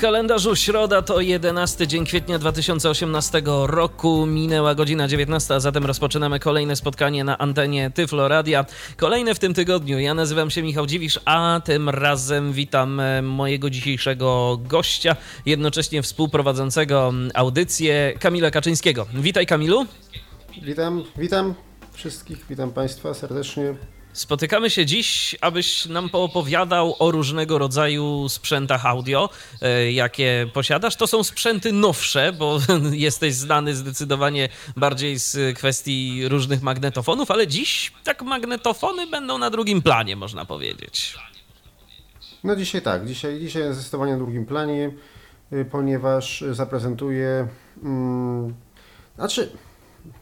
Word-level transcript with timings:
Kalendarzu 0.00 0.56
środa 0.56 1.02
to 1.02 1.20
11 1.20 1.86
dzień 1.86 2.04
kwietnia 2.04 2.38
2018 2.38 3.42
roku. 3.66 4.26
Minęła 4.26 4.74
godzina 4.74 5.08
19, 5.08 5.54
a 5.54 5.60
zatem 5.60 5.86
rozpoczynamy 5.86 6.40
kolejne 6.40 6.76
spotkanie 6.76 7.24
na 7.24 7.38
antenie 7.38 7.90
Tyflo 7.90 8.28
Radia. 8.28 8.64
Kolejne 8.96 9.34
w 9.34 9.38
tym 9.38 9.54
tygodniu. 9.54 9.98
Ja 9.98 10.14
nazywam 10.14 10.50
się 10.50 10.62
Michał 10.62 10.86
Dziwisz, 10.86 11.20
a 11.24 11.60
tym 11.64 11.88
razem 11.88 12.52
witam 12.52 13.00
e, 13.00 13.22
mojego 13.22 13.70
dzisiejszego 13.70 14.58
gościa, 14.68 15.16
jednocześnie 15.46 16.02
współprowadzącego 16.02 17.12
audycję 17.34 18.14
Kamila 18.20 18.50
Kaczyńskiego. 18.50 19.06
Witaj 19.14 19.46
Kamilu. 19.46 19.86
Witam, 20.62 21.04
witam 21.16 21.54
wszystkich, 21.92 22.46
witam 22.48 22.70
Państwa 22.70 23.14
serdecznie. 23.14 23.74
Spotykamy 24.12 24.70
się 24.70 24.86
dziś, 24.86 25.36
abyś 25.40 25.86
nam 25.86 26.08
poopowiadał 26.08 26.96
o 26.98 27.10
różnego 27.10 27.58
rodzaju 27.58 28.28
sprzętach 28.28 28.86
audio, 28.86 29.30
e, 29.62 29.92
jakie 29.92 30.46
posiadasz. 30.52 30.96
To 30.96 31.06
są 31.06 31.24
sprzęty 31.24 31.72
nowsze, 31.72 32.32
bo 32.32 32.58
jesteś 32.92 33.34
znany 33.34 33.74
zdecydowanie 33.74 34.48
bardziej 34.76 35.18
z 35.18 35.56
kwestii 35.56 36.28
różnych 36.28 36.62
magnetofonów, 36.62 37.30
ale 37.30 37.46
dziś 37.46 37.92
tak 38.04 38.22
magnetofony 38.22 39.06
będą 39.06 39.38
na 39.38 39.50
drugim 39.50 39.82
planie, 39.82 40.16
można 40.16 40.44
powiedzieć. 40.44 41.18
No 42.44 42.56
dzisiaj 42.56 42.82
tak, 42.82 43.06
dzisiaj, 43.06 43.40
dzisiaj 43.40 43.74
zdecydowanie 43.74 44.12
na 44.12 44.18
drugim 44.18 44.46
planie, 44.46 44.90
y, 45.52 45.64
ponieważ 45.64 46.44
zaprezentuję, 46.50 47.48
hmm, 47.82 48.54
znaczy 49.16 49.52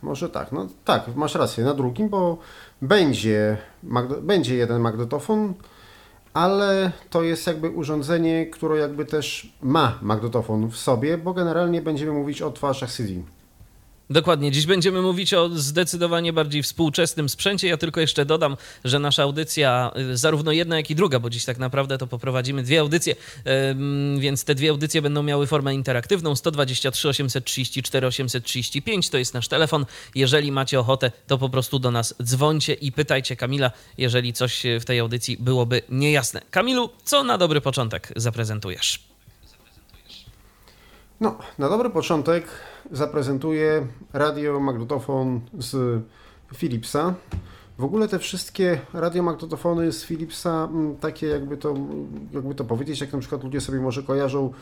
może 0.03 0.29
tak, 0.29 0.53
no 0.53 0.67
tak, 0.85 1.17
masz 1.17 1.35
rację, 1.35 1.65
na 1.65 1.75
drugim, 1.75 2.09
bo 2.09 2.39
będzie, 2.83 3.59
będzie 4.23 4.57
jeden 4.57 4.81
magnetofon, 4.81 5.55
ale 6.35 6.93
to 7.11 7.23
jest 7.23 7.47
jakby 7.47 7.71
urządzenie, 7.71 8.47
które 8.47 8.79
jakby 8.79 9.05
też 9.05 9.53
ma 9.63 9.99
magnetofon 10.03 10.69
w 10.69 10.77
sobie, 10.77 11.19
bo 11.19 11.35
generalnie 11.35 11.83
będziemy 11.83 12.13
mówić 12.13 12.43
o 12.43 12.51
twarzach 12.51 12.93
CD. 12.93 13.13
Dokładnie. 14.11 14.53
Dziś 14.53 14.67
będziemy 14.67 15.03
mówić 15.03 15.35
o 15.35 15.49
zdecydowanie 15.49 16.33
bardziej 16.33 16.63
współczesnym 16.63 17.29
sprzęcie. 17.29 17.69
Ja 17.69 17.77
tylko 17.77 18.01
jeszcze 18.01 18.25
dodam, 18.25 18.57
że 18.85 18.99
nasza 18.99 19.23
audycja, 19.23 19.91
y, 20.13 20.17
zarówno 20.17 20.53
jedna, 20.53 20.77
jak 20.77 20.91
i 20.91 20.95
druga, 20.95 21.19
bo 21.21 21.31
dziś 21.31 21.45
tak 21.45 21.59
naprawdę 21.59 21.99
to 21.99 22.07
poprowadzimy 22.07 22.63
dwie 22.63 22.81
audycje, 22.81 23.17
więc 24.19 24.45
te 24.45 24.55
dwie 24.55 24.71
audycje 24.71 25.03
będą 25.03 25.23
miały 25.23 25.47
formę 25.47 25.75
interaktywną. 25.75 26.37
123 26.37 27.09
834 27.09 28.07
835 28.07 29.11
to 29.11 29.19
jest 29.19 29.35
nasz 29.35 29.49
telefon. 29.49 29.87
Jeżeli 30.15 30.53
macie 30.53 30.81
ochotę, 30.81 31.13
to 31.27 31.39
po 31.39 31.49
prostu 31.49 31.79
do 31.79 31.91
nas 31.91 32.15
dzwońcie 32.23 32.75
i 32.75 32.93
pytajcie 32.93 33.37
Kamila, 33.37 33.71
jeżeli 33.99 34.33
coś 34.33 34.63
w 34.81 34.85
tej 34.85 34.99
audycji 34.99 35.37
byłoby 35.41 35.83
niejasne. 35.89 36.43
Kamilu, 36.51 36.91
co 37.05 37.25
na 37.25 37.39
dobry 37.39 37.61
początek 37.61 38.13
zaprezentujesz? 38.17 39.08
No, 41.21 41.39
na 41.59 41.69
dobry 41.69 41.91
początek 41.91 42.45
zaprezentuję 42.93 43.87
radiomagnetofon 44.13 45.41
z 45.59 46.03
Philipsa. 46.55 47.15
W 47.79 47.85
ogóle 47.85 48.09
te 48.09 48.19
wszystkie 48.19 48.81
radiomagnetofony 48.93 49.93
z 49.93 50.05
Philipsa, 50.05 50.69
mm, 50.71 50.97
takie 50.97 51.27
jakby 51.27 51.57
to, 51.57 51.75
jakby 52.33 52.55
to 52.55 52.65
powiedzieć, 52.65 53.01
jak 53.01 53.13
na 53.13 53.19
przykład 53.19 53.45
ludzie 53.45 53.61
sobie 53.61 53.81
może 53.81 54.03
kojarzą 54.03 54.53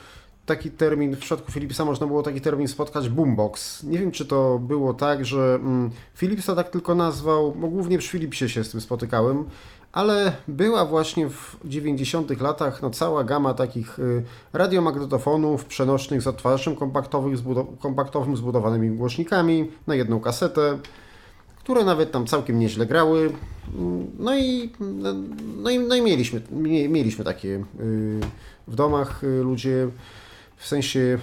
taki 0.47 0.71
termin, 0.71 1.17
w 1.17 1.19
przypadku 1.19 1.53
Philipsa 1.53 1.85
można 1.85 2.07
było 2.07 2.23
taki 2.23 2.41
termin 2.41 2.69
spotkać 2.69 3.09
boombox. 3.09 3.83
Nie 3.83 3.99
wiem, 3.99 4.11
czy 4.11 4.27
to 4.27 4.59
było 4.59 4.95
tak, 4.95 5.25
że 5.25 5.55
mm, 5.55 5.91
Philipsa 6.15 6.55
tak 6.55 6.71
tylko 6.71 6.95
nazwał, 6.95 7.53
bo 7.53 7.69
głównie 7.69 7.99
przy 7.99 8.11
Philipsie 8.11 8.49
się 8.49 8.65
z 8.65 8.71
tym 8.71 8.81
spotykałem, 8.81 9.45
ale 9.97 10.33
była 10.49 10.85
właśnie 10.85 11.29
w 11.31 11.57
90 11.65 12.41
latach 12.41 12.83
no, 12.83 12.91
cała 12.91 13.25
gama 13.25 13.55
takich 13.55 13.99
y, 13.99 14.23
radiomagnetofonów 14.53 15.65
przenośnych 15.65 16.23
z 16.23 16.27
odtwarzaczem 16.27 16.77
kompaktowym 17.81 18.37
zbudowanymi 18.37 18.97
głośnikami 18.97 19.71
na 19.87 19.95
jedną 19.95 20.21
kasetę, 20.21 20.79
które 21.59 21.85
nawet 21.85 22.13
tam 22.13 22.27
całkiem 22.27 22.59
nieźle 22.59 22.87
grały. 22.87 23.33
No 24.19 24.39
i, 24.39 24.73
no 25.57 25.71
i, 25.71 25.79
no 25.79 25.95
i 25.95 26.03
mieliśmy, 26.03 26.41
mieliśmy 26.89 27.25
takie 27.25 27.49
y, 27.49 28.21
w 28.69 28.75
domach 28.75 29.25
y, 29.25 29.43
ludzie. 29.43 29.89
W 30.57 30.67
sensie 30.67 31.19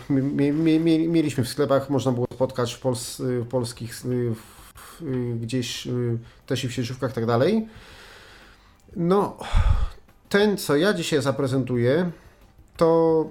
mieliśmy 1.07 1.43
w 1.43 1.49
sklepach, 1.49 1.89
można 1.89 2.11
było 2.11 2.27
spotkać 2.33 2.73
w, 2.73 2.79
pols, 2.79 3.21
w 3.21 3.47
polskich 3.47 3.95
w, 3.95 5.03
gdzieś 5.41 5.87
też 6.45 6.63
i 6.63 6.67
w 6.67 6.73
sieciówkach 6.73 7.11
i 7.11 7.13
tak 7.13 7.25
dalej. 7.25 7.67
No, 8.95 9.37
ten, 10.29 10.57
co 10.57 10.75
ja 10.75 10.93
dzisiaj 10.93 11.21
zaprezentuję, 11.21 12.11
to 12.77 13.25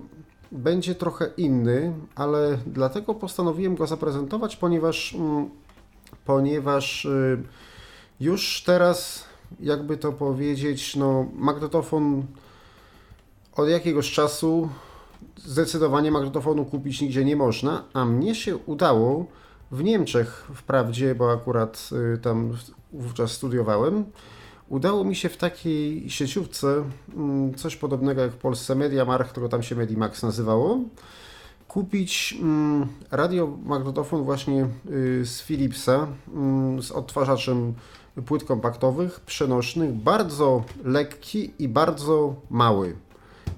będzie 0.52 0.94
trochę 0.94 1.30
inny, 1.36 1.92
ale 2.14 2.58
dlatego 2.66 3.14
postanowiłem 3.14 3.74
go 3.74 3.86
zaprezentować, 3.86 4.56
ponieważ, 4.56 5.14
mm, 5.14 5.50
ponieważ 6.24 7.04
y, 7.04 7.42
już 8.20 8.62
teraz, 8.66 9.24
jakby 9.60 9.96
to 9.96 10.12
powiedzieć, 10.12 10.96
no, 10.96 11.26
magnetofon 11.34 12.26
od 13.56 13.68
jakiegoś 13.68 14.12
czasu 14.12 14.68
zdecydowanie 15.36 16.10
magnetofonu 16.10 16.64
kupić 16.64 17.00
nigdzie 17.00 17.24
nie 17.24 17.36
można, 17.36 17.84
a 17.92 18.04
mnie 18.04 18.34
się 18.34 18.56
udało 18.56 19.26
w 19.70 19.84
Niemczech 19.84 20.50
wprawdzie, 20.54 21.14
bo 21.14 21.32
akurat 21.32 21.90
y, 22.14 22.18
tam 22.18 22.52
wówczas 22.92 23.32
studiowałem, 23.32 24.04
Udało 24.72 25.04
mi 25.04 25.16
się 25.16 25.28
w 25.28 25.36
takiej 25.36 26.10
sieciówce, 26.10 26.84
mm, 27.16 27.54
coś 27.54 27.76
podobnego 27.76 28.20
jak 28.20 28.32
w 28.32 28.36
Polsce 28.36 28.74
MediaMarkt, 28.74 29.30
którego 29.30 29.48
tam 29.48 29.62
się 29.62 29.76
Medimax 29.76 30.22
nazywało, 30.22 30.80
kupić 31.68 32.38
mm, 32.40 32.86
radiomagnetofon 33.10 34.24
właśnie 34.24 34.66
y, 34.90 35.26
z 35.26 35.42
Philipsa 35.42 36.06
mm, 36.34 36.82
z 36.82 36.90
odtwarzaczem 36.90 37.74
płyt 38.26 38.44
kompaktowych, 38.44 39.20
przenośnych, 39.20 39.92
bardzo 39.92 40.64
lekki 40.84 41.52
i 41.58 41.68
bardzo 41.68 42.34
mały. 42.50 42.96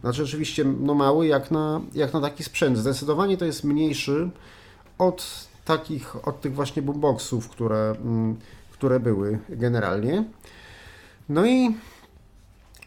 Znaczy 0.01 0.23
oczywiście 0.23 0.65
no 0.65 0.95
mały 0.95 1.27
jak 1.27 1.51
na, 1.51 1.81
jak 1.95 2.13
na 2.13 2.21
taki 2.21 2.45
sprzęt. 2.45 2.79
Zdecydowanie 2.79 3.37
to 3.37 3.45
jest 3.45 3.65
mniejszy 3.65 4.31
od 4.99 5.49
takich, 5.65 6.29
od 6.29 6.41
tych 6.41 6.55
właśnie 6.55 6.83
boomboxów, 6.83 7.49
które, 7.49 7.95
które 8.73 9.01
były 9.01 9.39
generalnie. 9.49 10.25
No 11.29 11.47
i 11.47 11.75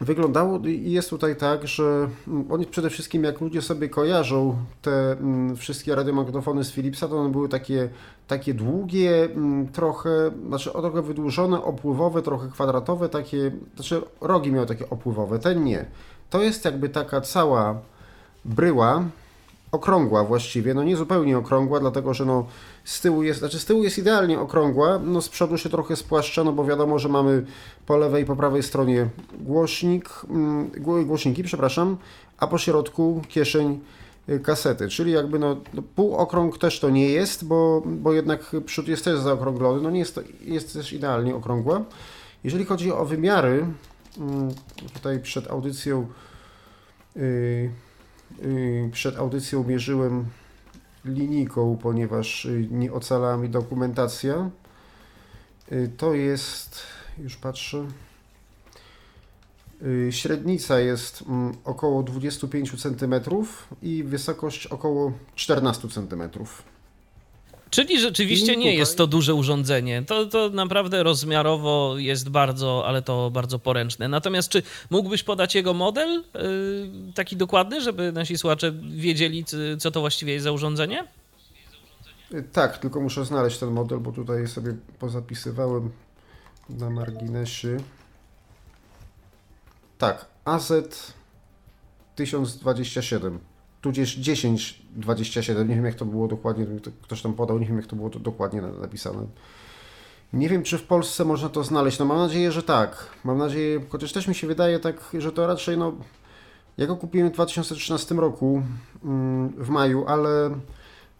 wyglądało 0.00 0.58
i 0.58 0.90
jest 0.90 1.10
tutaj 1.10 1.36
tak, 1.36 1.68
że 1.68 2.08
oni 2.50 2.66
przede 2.66 2.90
wszystkim 2.90 3.24
jak 3.24 3.40
ludzie 3.40 3.62
sobie 3.62 3.88
kojarzą 3.88 4.56
te 4.82 5.12
mm, 5.12 5.56
wszystkie 5.56 5.94
radiomagnetofony 5.94 6.64
z 6.64 6.72
Philipsa, 6.72 7.08
to 7.08 7.18
one 7.18 7.30
były 7.30 7.48
takie, 7.48 7.88
takie 8.26 8.54
długie, 8.54 9.24
mm, 9.24 9.68
trochę, 9.68 10.30
znaczy 10.48 10.70
trochę 10.70 11.02
wydłużone, 11.02 11.62
opływowe, 11.62 12.22
trochę 12.22 12.48
kwadratowe, 12.48 13.08
takie, 13.08 13.50
znaczy 13.74 14.02
rogi 14.20 14.52
miały 14.52 14.66
takie 14.66 14.90
opływowe, 14.90 15.38
ten 15.38 15.64
nie. 15.64 15.84
To 16.30 16.42
jest 16.42 16.64
jakby 16.64 16.88
taka 16.88 17.20
cała 17.20 17.80
bryła, 18.44 19.04
okrągła 19.72 20.24
właściwie, 20.24 20.74
no 20.74 20.84
nie 20.84 20.96
zupełnie 20.96 21.38
okrągła, 21.38 21.80
dlatego 21.80 22.14
że 22.14 22.24
no 22.24 22.46
z 22.84 23.00
tyłu 23.00 23.22
jest, 23.22 23.38
znaczy 23.38 23.58
z 23.58 23.64
tyłu 23.64 23.82
jest 23.82 23.98
idealnie 23.98 24.40
okrągła, 24.40 24.98
no 25.04 25.22
z 25.22 25.28
przodu 25.28 25.58
się 25.58 25.68
trochę 25.68 25.96
spłaszcza, 25.96 26.44
no 26.44 26.52
bo 26.52 26.64
wiadomo, 26.64 26.98
że 26.98 27.08
mamy 27.08 27.44
po 27.86 27.96
lewej 27.96 28.22
i 28.22 28.26
po 28.26 28.36
prawej 28.36 28.62
stronie 28.62 29.08
głośnik, 29.40 30.10
mm, 30.30 30.70
głośniki, 31.06 31.42
przepraszam, 31.42 31.96
a 32.38 32.46
po 32.46 32.58
środku 32.58 33.22
kieszeń 33.28 33.80
y, 34.28 34.40
kasety, 34.40 34.88
czyli 34.88 35.12
jakby 35.12 35.38
no, 35.38 35.56
no 35.74 35.82
półokrąg 35.82 36.58
też 36.58 36.80
to 36.80 36.90
nie 36.90 37.08
jest, 37.08 37.44
bo, 37.44 37.82
bo 37.86 38.12
jednak 38.12 38.56
przód 38.66 38.88
jest 38.88 39.04
też 39.04 39.18
zaokrąglony, 39.18 39.82
no 39.82 39.90
nie 39.90 39.98
jest 39.98 40.14
to, 40.14 40.20
jest 40.40 40.72
też 40.72 40.92
idealnie 40.92 41.34
okrągła. 41.34 41.84
Jeżeli 42.44 42.64
chodzi 42.64 42.92
o 42.92 43.04
wymiary, 43.04 43.66
mm, 44.18 44.48
tutaj 44.94 45.20
przed 45.20 45.50
audycją 45.50 46.06
yy, 47.16 47.70
przed 48.92 49.16
audycją 49.16 49.64
mierzyłem 49.64 50.24
linijką, 51.04 51.78
ponieważ 51.82 52.44
y, 52.44 52.68
nie 52.70 52.92
ocalała 52.92 53.36
mi 53.36 53.48
dokumentacja. 53.48 54.50
Y, 55.72 55.90
to 55.96 56.14
jest, 56.14 56.80
już 57.18 57.36
patrzę, 57.36 57.86
y, 59.82 60.08
średnica 60.12 60.80
jest 60.80 61.24
mm, 61.28 61.54
około 61.64 62.02
25 62.02 62.82
cm 62.82 63.14
i 63.82 64.04
wysokość 64.04 64.66
około 64.66 65.12
14 65.34 65.88
cm. 65.88 66.22
Czyli 67.70 68.00
rzeczywiście 68.00 68.56
nie 68.56 68.74
jest 68.74 68.96
to 68.96 69.06
duże 69.06 69.34
urządzenie. 69.34 70.02
To, 70.02 70.26
to 70.26 70.50
naprawdę 70.50 71.02
rozmiarowo 71.02 71.94
jest 71.96 72.28
bardzo, 72.28 72.82
ale 72.86 73.02
to 73.02 73.30
bardzo 73.30 73.58
poręczne. 73.58 74.08
Natomiast 74.08 74.48
czy 74.48 74.62
mógłbyś 74.90 75.22
podać 75.22 75.54
jego 75.54 75.74
model 75.74 76.22
yy, 76.34 77.12
taki 77.14 77.36
dokładny, 77.36 77.80
żeby 77.80 78.12
nasi 78.12 78.38
słuchacze 78.38 78.72
wiedzieli, 78.90 79.44
co 79.78 79.90
to 79.90 80.00
właściwie 80.00 80.32
jest 80.32 80.44
za 80.44 80.52
urządzenie? 80.52 81.04
Tak, 82.52 82.78
tylko 82.78 83.00
muszę 83.00 83.24
znaleźć 83.24 83.58
ten 83.58 83.70
model, 83.70 83.98
bo 83.98 84.12
tutaj 84.12 84.48
sobie 84.48 84.74
pozapisywałem 84.98 85.90
na 86.68 86.90
marginesie. 86.90 87.76
Tak, 89.98 90.26
AZ 90.44 90.72
1027, 92.16 93.38
tudzież 93.88 94.16
1027, 94.16 95.68
nie 95.68 95.74
wiem 95.74 95.84
jak 95.84 95.94
to 95.94 96.04
było 96.04 96.28
dokładnie, 96.28 96.66
ktoś 97.02 97.22
tam 97.22 97.34
podał, 97.34 97.58
nie 97.58 97.66
wiem 97.66 97.76
jak 97.76 97.86
to 97.86 97.96
było 97.96 98.10
to 98.10 98.18
dokładnie 98.18 98.62
napisane. 98.62 99.26
Nie 100.32 100.48
wiem, 100.48 100.62
czy 100.62 100.78
w 100.78 100.82
Polsce 100.82 101.24
można 101.24 101.48
to 101.48 101.64
znaleźć. 101.64 101.98
No 101.98 102.04
mam 102.04 102.18
nadzieję, 102.18 102.52
że 102.52 102.62
tak. 102.62 103.06
Mam 103.24 103.38
nadzieję, 103.38 103.80
chociaż 103.88 104.12
też 104.12 104.28
mi 104.28 104.34
się 104.34 104.46
wydaje 104.46 104.78
tak, 104.78 105.10
że 105.18 105.32
to 105.32 105.46
raczej 105.46 105.78
no. 105.78 105.92
Ja 106.78 106.86
go 106.86 106.96
kupiłem 106.96 107.30
w 107.30 107.32
2013 107.32 108.14
roku 108.14 108.62
mm, 109.04 109.48
w 109.48 109.68
maju, 109.68 110.04
ale 110.06 110.50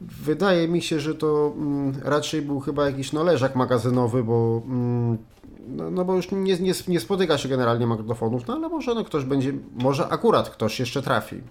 wydaje 0.00 0.68
mi 0.68 0.82
się, 0.82 1.00
że 1.00 1.14
to 1.14 1.52
mm, 1.56 1.94
raczej 2.04 2.42
był 2.42 2.60
chyba 2.60 2.86
jakiś 2.86 3.12
no, 3.12 3.24
leżak 3.24 3.56
magazynowy, 3.56 4.24
bo 4.24 4.62
mm, 4.64 5.18
no, 5.68 5.90
no, 5.90 6.04
bo 6.04 6.14
już 6.16 6.30
nie, 6.32 6.58
nie, 6.58 6.72
nie 6.88 7.00
spotyka 7.00 7.38
się 7.38 7.48
generalnie 7.48 7.86
magnetofonów, 7.86 8.46
no 8.46 8.54
ale 8.54 8.68
może 8.68 8.94
no, 8.94 9.04
ktoś 9.04 9.24
będzie, 9.24 9.52
może 9.74 10.08
akurat 10.08 10.50
ktoś 10.50 10.80
jeszcze 10.80 11.02
trafi. 11.02 11.42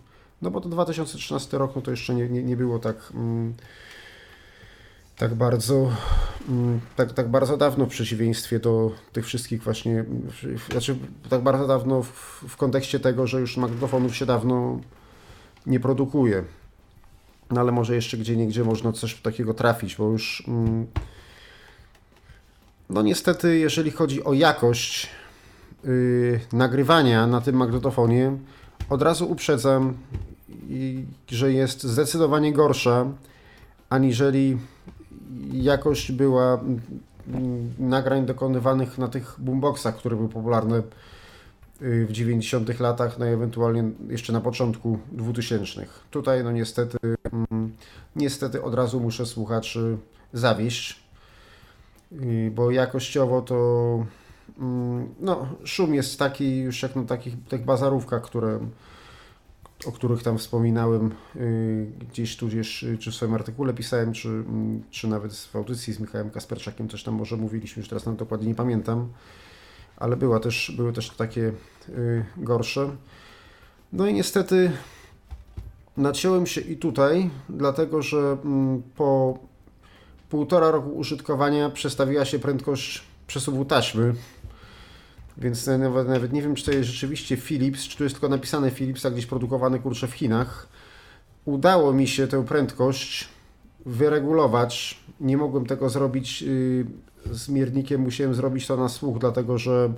No 0.41 0.51
bo 0.51 0.61
to 0.61 0.69
2013 0.69 1.57
rok, 1.57 1.75
no 1.75 1.81
to 1.81 1.91
jeszcze 1.91 2.15
nie, 2.15 2.29
nie, 2.29 2.43
nie 2.43 2.57
było 2.57 2.79
tak 2.79 3.13
tak 5.17 5.35
bardzo, 5.35 5.91
mm, 6.49 6.79
tak, 6.95 7.13
tak 7.13 7.29
bardzo 7.29 7.57
dawno 7.57 7.85
w 7.85 7.89
przeciwieństwie 7.89 8.59
do 8.59 8.91
tych 9.13 9.25
wszystkich 9.25 9.63
właśnie, 9.63 10.05
znaczy 10.71 10.95
tak 11.29 11.41
bardzo 11.41 11.67
dawno 11.67 12.03
w, 12.03 12.43
w 12.47 12.57
kontekście 12.57 12.99
tego, 12.99 13.27
że 13.27 13.39
już 13.39 13.57
magnetofonów 13.57 14.15
się 14.15 14.25
dawno 14.25 14.79
nie 15.65 15.79
produkuje. 15.79 16.43
No 17.51 17.61
ale 17.61 17.71
może 17.71 17.95
jeszcze 17.95 18.17
gdzie 18.17 18.37
niegdzie 18.37 18.63
można 18.63 18.91
coś 18.91 19.21
takiego 19.21 19.53
trafić, 19.53 19.95
bo 19.95 20.11
już 20.11 20.43
mm, 20.47 20.87
no 22.89 23.01
niestety 23.01 23.57
jeżeli 23.57 23.91
chodzi 23.91 24.23
o 24.23 24.33
jakość 24.33 25.09
yy, 25.83 26.39
nagrywania 26.53 27.27
na 27.27 27.41
tym 27.41 27.55
magnetofonie, 27.55 28.37
od 28.89 29.01
razu 29.01 29.31
uprzedzam, 29.31 29.97
że 31.29 31.53
jest 31.53 31.83
zdecydowanie 31.83 32.53
gorsza 32.53 33.05
aniżeli 33.89 34.57
jakość 35.51 36.11
była 36.11 36.53
mm, 36.53 36.81
mm, 37.27 37.73
nagrań 37.79 38.25
dokonywanych 38.25 38.97
na 38.97 39.07
tych 39.07 39.35
boomboxach, 39.37 39.97
które 39.97 40.15
były 40.15 40.29
popularne 40.29 40.83
y, 41.81 42.05
w 42.05 42.11
90 42.11 42.79
latach, 42.79 43.19
no 43.19 43.25
i 43.25 43.29
ewentualnie 43.29 43.83
jeszcze 44.09 44.33
na 44.33 44.41
początku 44.41 44.99
2000. 45.11 45.85
Tutaj 46.11 46.43
no 46.43 46.51
niestety, 46.51 46.97
mm, 47.51 47.75
niestety 48.15 48.63
od 48.63 48.73
razu 48.73 48.99
muszę 48.99 49.25
słuchaczy 49.25 49.97
zawieść, 50.33 51.03
y, 52.11 52.51
bo 52.55 52.71
jakościowo 52.71 53.41
to 53.41 54.05
no, 55.19 55.47
szum 55.63 55.93
jest 55.93 56.19
taki 56.19 56.57
już 56.57 56.83
jak 56.83 56.95
na 56.95 57.03
takich 57.03 57.33
tych 57.49 57.65
bazarówkach, 57.65 58.21
które 58.21 58.59
o 59.85 59.91
których 59.91 60.23
tam 60.23 60.37
wspominałem 60.37 61.11
y, 61.35 61.87
gdzieś 62.11 62.37
tudzież, 62.37 62.83
y, 62.83 62.97
czy 62.97 63.11
w 63.11 63.15
swoim 63.15 63.33
artykule 63.33 63.73
pisałem, 63.73 64.13
czy, 64.13 64.27
mm, 64.27 64.83
czy 64.91 65.07
nawet 65.07 65.35
w 65.35 65.55
audycji 65.55 65.93
z 65.93 65.99
Michałem 65.99 66.29
Kasperczakiem 66.29 66.87
też 66.87 67.03
tam 67.03 67.13
może 67.13 67.37
mówiliśmy, 67.37 67.79
już 67.79 67.89
teraz 67.89 68.05
nam 68.05 68.15
dokładnie 68.15 68.47
nie 68.47 68.55
pamiętam, 68.55 69.09
ale 69.97 70.17
była 70.17 70.39
też, 70.39 70.73
były 70.77 70.93
też 70.93 71.09
takie 71.09 71.51
y, 71.89 72.25
gorsze. 72.37 72.95
No 73.93 74.07
i 74.07 74.13
niestety 74.13 74.71
naciąłem 75.97 76.45
się 76.45 76.61
i 76.61 76.77
tutaj, 76.77 77.29
dlatego 77.49 78.01
że 78.01 78.37
mm, 78.45 78.83
po 78.95 79.39
półtora 80.29 80.71
roku 80.71 80.89
użytkowania 80.89 81.69
przestawiła 81.69 82.25
się 82.25 82.39
prędkość 82.39 83.03
przesuwu 83.27 83.65
taśmy 83.65 84.13
więc 85.37 85.67
nawet, 85.67 86.07
nawet 86.07 86.33
nie 86.33 86.41
wiem, 86.41 86.55
czy 86.55 86.65
to 86.65 86.71
jest 86.71 86.89
rzeczywiście 86.89 87.37
Philips, 87.37 87.87
czy 87.87 87.97
tu 87.97 88.03
jest 88.03 88.15
tylko 88.15 88.29
napisane 88.29 88.71
Philips, 88.71 89.05
a 89.05 89.11
gdzieś 89.11 89.25
produkowany 89.25 89.79
kurczę 89.79 90.07
w 90.07 90.13
Chinach. 90.13 90.67
Udało 91.45 91.93
mi 91.93 92.07
się 92.07 92.27
tę 92.27 92.45
prędkość 92.45 93.27
wyregulować. 93.85 94.99
Nie 95.19 95.37
mogłem 95.37 95.65
tego 95.65 95.89
zrobić 95.89 96.41
yy, 96.41 96.85
z 97.31 97.49
miernikiem, 97.49 98.01
musiałem 98.01 98.33
zrobić 98.33 98.67
to 98.67 98.77
na 98.77 98.89
słuch, 98.89 99.17
dlatego 99.17 99.57
że 99.57 99.93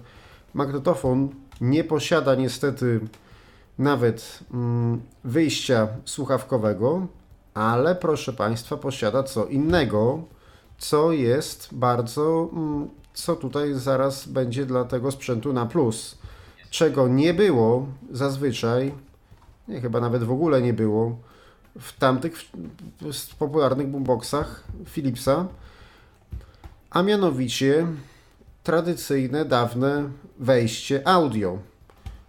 magnetofon 0.54 1.30
nie 1.62 1.84
posiada 1.84 2.36
niestety 2.36 3.00
nawet 3.78 4.40
mm, 4.54 5.02
wyjścia 5.24 5.88
słuchawkowego, 6.06 7.08
ale 7.54 7.96
proszę 7.96 8.34
Państwa, 8.34 8.78
posiada 8.78 9.24
co 9.24 9.46
innego, 9.46 10.24
co 10.78 11.12
jest 11.12 11.70
bardzo 11.72 12.50
mm, 12.54 12.90
co 13.22 13.36
tutaj 13.36 13.74
zaraz 13.74 14.28
będzie 14.28 14.66
dla 14.66 14.86
tego 14.86 15.12
sprzętu 15.12 15.54
na 15.54 15.66
plus. 15.66 16.18
Czego 16.70 17.08
nie 17.08 17.34
było 17.34 17.88
zazwyczaj, 18.12 18.94
nie, 19.68 19.82
chyba 19.82 20.00
nawet 20.00 20.24
w 20.24 20.32
ogóle 20.32 20.62
nie 20.62 20.74
było, 20.74 21.18
w 21.80 22.00
tamtych 22.00 22.34
popularnych 23.40 23.88
boomboxach 23.88 24.64
Philipsa, 24.86 25.48
a 26.90 27.04
mianowicie 27.04 27.88
tradycyjne, 28.64 29.46
dawne 29.46 30.10
wejście 30.40 31.08
audio, 31.08 31.58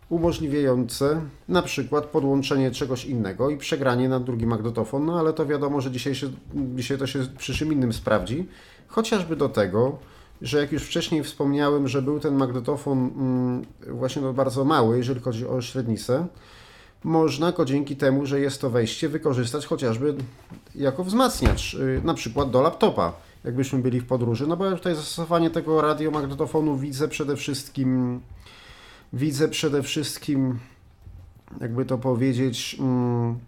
umożliwiające 0.08 1.20
na 1.48 1.62
przykład 1.62 2.04
podłączenie 2.04 2.70
czegoś 2.70 3.04
innego 3.04 3.50
i 3.50 3.56
przegranie 3.56 4.08
na 4.08 4.20
drugi 4.20 4.46
magnetofon, 4.46 5.06
no 5.06 5.18
ale 5.18 5.32
to 5.32 5.46
wiadomo, 5.46 5.80
że 5.80 5.90
dzisiaj, 5.90 6.14
się, 6.14 6.30
dzisiaj 6.54 6.98
to 6.98 7.06
się 7.06 7.18
przy 7.38 7.54
czym 7.54 7.72
innym 7.72 7.92
sprawdzi, 7.92 8.48
chociażby 8.88 9.36
do 9.36 9.48
tego, 9.48 9.98
że 10.42 10.58
jak 10.58 10.72
już 10.72 10.82
wcześniej 10.82 11.24
wspomniałem, 11.24 11.88
że 11.88 12.02
był 12.02 12.20
ten 12.20 12.34
magnetofon 12.34 12.98
mm, 12.98 13.64
właśnie 13.86 14.22
no 14.22 14.32
bardzo 14.32 14.64
mały, 14.64 14.96
jeżeli 14.96 15.20
chodzi 15.20 15.46
o 15.46 15.62
średnicę, 15.62 16.26
można 17.04 17.52
go 17.52 17.64
dzięki 17.64 17.96
temu, 17.96 18.26
że 18.26 18.40
jest 18.40 18.60
to 18.60 18.70
wejście, 18.70 19.08
wykorzystać 19.08 19.66
chociażby 19.66 20.14
jako 20.74 21.04
wzmacniacz, 21.04 21.74
y, 21.74 22.00
na 22.04 22.14
przykład 22.14 22.50
do 22.50 22.62
laptopa, 22.62 23.12
jakbyśmy 23.44 23.78
byli 23.78 24.00
w 24.00 24.06
podróży. 24.06 24.46
No 24.46 24.56
bo 24.56 24.64
ja 24.64 24.76
tutaj 24.76 24.94
zastosowanie 24.94 25.50
tego 25.50 25.80
radiomagnetofonu 25.80 26.76
widzę 26.76 27.08
przede 27.08 27.36
wszystkim, 27.36 28.20
widzę 29.12 29.48
przede 29.48 29.82
wszystkim, 29.82 30.58
jakby 31.60 31.84
to 31.84 31.98
powiedzieć, 31.98 32.76
mm, 32.80 33.38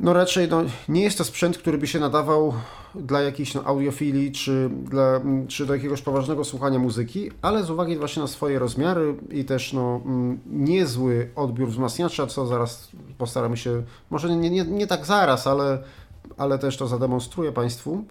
no 0.00 0.12
raczej 0.12 0.48
no, 0.48 0.62
nie 0.88 1.02
jest 1.02 1.18
to 1.18 1.24
sprzęt, 1.24 1.58
który 1.58 1.78
by 1.78 1.86
się 1.86 1.98
nadawał 1.98 2.54
dla 2.94 3.20
jakiejś 3.20 3.54
no, 3.54 3.64
audiofilii 3.64 4.32
czy, 4.32 4.70
dla, 4.84 5.20
czy 5.48 5.66
do 5.66 5.74
jakiegoś 5.74 6.02
poważnego 6.02 6.44
słuchania 6.44 6.78
muzyki, 6.78 7.30
ale 7.42 7.64
z 7.64 7.70
uwagi 7.70 7.96
właśnie 7.96 8.22
na 8.22 8.28
swoje 8.28 8.58
rozmiary 8.58 9.14
i 9.30 9.44
też 9.44 9.72
no, 9.72 10.00
mm, 10.04 10.38
niezły 10.46 11.30
odbiór 11.36 11.68
wzmacniacza, 11.68 12.26
co 12.26 12.46
zaraz 12.46 12.88
postaramy 13.18 13.56
się, 13.56 13.82
może 14.10 14.36
nie, 14.36 14.50
nie, 14.50 14.64
nie 14.64 14.86
tak 14.86 15.06
zaraz, 15.06 15.46
ale, 15.46 15.82
ale 16.36 16.58
też 16.58 16.76
to 16.76 16.86
zademonstruję 16.86 17.52
Państwu, 17.52 18.04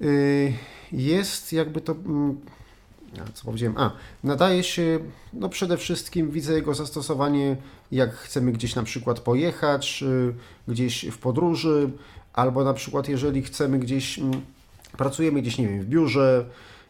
y, 0.00 0.52
jest 0.92 1.52
jakby 1.52 1.80
to 1.80 1.92
mm, 1.92 2.40
co 3.34 3.44
powiedziałem? 3.44 3.78
A, 3.78 3.90
nadaje 4.24 4.62
się, 4.62 4.98
no 5.32 5.48
przede 5.48 5.76
wszystkim 5.76 6.30
widzę 6.30 6.52
jego 6.52 6.74
zastosowanie, 6.74 7.56
jak 7.92 8.14
chcemy 8.14 8.52
gdzieś 8.52 8.74
na 8.74 8.82
przykład 8.82 9.20
pojechać, 9.20 10.02
y, 10.02 10.34
gdzieś 10.68 11.04
w 11.04 11.18
podróży, 11.18 11.90
albo 12.32 12.64
na 12.64 12.74
przykład 12.74 13.08
jeżeli 13.08 13.42
chcemy 13.42 13.78
gdzieś, 13.78 14.18
mm, 14.18 14.40
pracujemy 14.96 15.42
gdzieś, 15.42 15.58
nie 15.58 15.68
wiem, 15.68 15.80
w 15.80 15.86
biurze, 15.86 16.44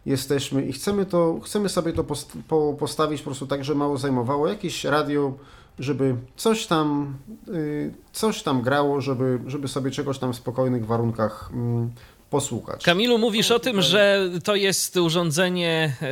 jesteśmy 0.06 0.66
i 0.66 0.72
chcemy 0.72 1.06
to, 1.06 1.40
chcemy 1.44 1.68
sobie 1.68 1.92
to 1.92 2.04
post 2.04 2.32
postawić 2.78 3.20
po 3.20 3.24
prostu 3.24 3.46
tak, 3.46 3.64
że 3.64 3.74
mało 3.74 3.98
zajmowało 3.98 4.48
jakieś 4.48 4.84
radio, 4.84 5.34
żeby 5.78 6.16
coś 6.36 6.66
tam, 6.66 7.14
y, 7.48 7.94
coś 8.12 8.42
tam 8.42 8.62
grało, 8.62 9.00
żeby, 9.00 9.38
żeby 9.46 9.68
sobie 9.68 9.90
czegoś 9.90 10.18
tam 10.18 10.32
w 10.32 10.36
spokojnych 10.36 10.86
warunkach 10.86 11.50
mm, 11.52 11.90
posłuchać. 12.30 12.82
Kamilu, 12.82 13.18
mówisz 13.18 13.50
o 13.50 13.58
tym, 13.58 13.82
że 13.82 14.30
to 14.44 14.54
jest 14.54 14.96
urządzenie 14.96 15.96
y, 16.02 16.06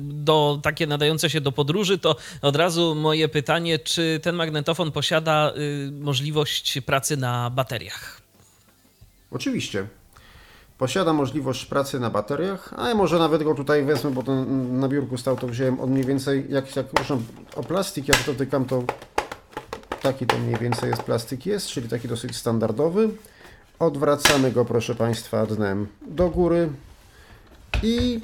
do, 0.00 0.60
takie 0.62 0.86
nadające 0.86 1.30
się 1.30 1.40
do 1.40 1.52
podróży, 1.52 1.98
to 1.98 2.16
od 2.42 2.56
razu 2.56 2.94
moje 2.94 3.28
pytanie, 3.28 3.78
czy 3.78 4.20
ten 4.22 4.34
magnetofon 4.34 4.92
posiada 4.92 5.52
y, 5.56 5.90
możliwość 5.92 6.80
pracy 6.80 7.16
na 7.16 7.50
bateriach? 7.50 8.20
Oczywiście. 9.30 9.86
Posiada 10.78 11.12
możliwość 11.12 11.66
pracy 11.66 12.00
na 12.00 12.10
bateriach, 12.10 12.74
a 12.76 12.88
ja 12.88 12.94
może 12.94 13.18
nawet 13.18 13.42
go 13.42 13.54
tutaj 13.54 13.84
wezmę, 13.84 14.10
bo 14.10 14.22
to 14.22 14.44
na 14.54 14.88
biurku 14.88 15.18
stał, 15.18 15.36
to 15.36 15.46
wziąłem 15.46 15.80
on 15.80 15.90
mniej 15.90 16.04
więcej, 16.04 16.46
jak, 16.48 16.76
jak 16.76 16.86
proszę 16.86 17.18
o 17.56 17.62
plastik, 17.62 18.08
jak 18.08 18.24
dotykam, 18.26 18.64
to 18.64 18.82
taki 20.02 20.26
to 20.26 20.38
mniej 20.38 20.56
więcej 20.56 20.90
jest 20.90 21.02
plastik 21.02 21.46
jest, 21.46 21.68
czyli 21.68 21.88
taki 21.88 22.08
dosyć 22.08 22.36
standardowy. 22.36 23.08
Odwracamy 23.78 24.52
go, 24.52 24.64
proszę 24.64 24.94
Państwa, 24.94 25.46
dnem 25.46 25.86
do 26.06 26.30
góry 26.30 26.68
i 27.82 28.20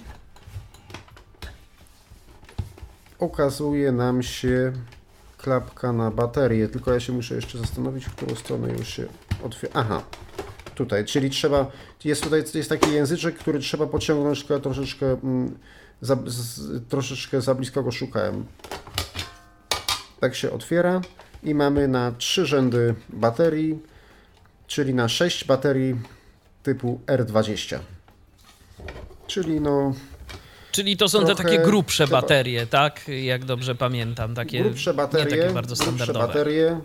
ukazuje 3.19 3.93
nam 3.93 4.23
się 4.23 4.73
klapka 5.39 5.93
na 5.93 6.11
baterię. 6.11 6.69
Tylko 6.69 6.93
ja 6.93 7.01
się 7.01 7.13
muszę 7.13 7.35
jeszcze 7.35 7.59
zastanowić, 7.59 8.05
w 8.05 8.15
którą 8.15 8.35
stronę 8.35 8.73
już 8.73 8.89
się 8.89 9.07
otwiera. 9.45 9.73
Aha, 9.75 10.03
Tutaj, 10.75 11.05
czyli 11.05 11.31
trzeba, 11.31 11.67
jest 12.05 12.23
tutaj 12.23 12.43
jest 12.55 12.69
taki 12.69 12.93
języczek, 12.93 13.39
który 13.39 13.59
trzeba 13.59 13.87
pociągnąć 13.87 14.39
tylko 14.39 14.61
troszeczkę, 14.61 15.07
mm, 15.07 15.59
za, 16.01 16.17
z, 16.27 16.89
troszeczkę 16.89 17.41
za 17.41 17.55
blisko 17.55 17.83
go 17.83 17.93
szukałem. 17.93 18.45
Tak 20.21 20.35
się 20.35 20.51
otwiera 20.51 21.01
i 21.43 21.55
mamy 21.55 21.89
na 21.89 22.13
trzy 22.13 22.47
rzędy 22.47 22.95
baterii, 23.09 23.79
czyli 24.73 24.95
na 24.95 25.09
6 25.09 25.45
baterii 25.45 25.95
typu 26.63 27.01
R20. 27.07 27.79
Czyli 29.27 29.61
no 29.61 29.95
Czyli 30.73 30.97
to 30.97 31.09
są 31.09 31.27
te 31.27 31.35
takie 31.35 31.59
grubsze 31.59 32.07
baterie, 32.07 32.67
tak? 32.67 33.09
Jak 33.09 33.45
dobrze 33.45 33.75
pamiętam. 33.75 34.35
Takie, 34.35 34.63
grubsze 34.63 34.95
baterie, 34.95 35.25
nie 35.25 35.43
takie 35.43 35.55
bardzo 35.55 35.75
grubsze 35.75 35.85
standardowe. 35.85 36.27
baterie, 36.27 36.81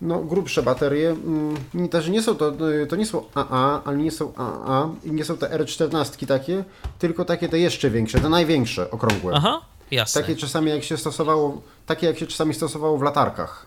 no 0.00 0.18
grubsze 0.18 0.62
baterie, 0.62 1.10
mm, 1.10 1.88
też 1.90 2.08
nie 2.08 2.22
są 2.22 2.34
to, 2.34 2.70
y, 2.70 2.86
to 2.86 2.96
nie 2.96 3.06
są 3.06 3.24
AA, 3.34 3.82
ale 3.84 3.96
nie 3.96 4.10
są 4.10 4.32
AA 4.36 4.88
i 5.04 5.12
nie 5.12 5.24
są 5.24 5.36
te 5.36 5.46
R14 5.46 6.26
takie, 6.26 6.64
tylko 6.98 7.24
takie 7.24 7.48
te 7.48 7.58
jeszcze 7.58 7.90
większe, 7.90 8.20
te 8.20 8.28
największe, 8.28 8.90
okrągłe. 8.90 9.32
Aha, 9.36 9.60
jasne. 9.90 10.20
Takie 10.20 10.36
czasami 10.36 10.70
jak 10.70 10.84
się 10.84 10.96
stosowało, 10.96 11.62
takie 11.86 12.06
jak 12.06 12.18
się 12.18 12.26
czasami 12.26 12.54
stosowało 12.54 12.98
w 12.98 13.02
latarkach. 13.02 13.66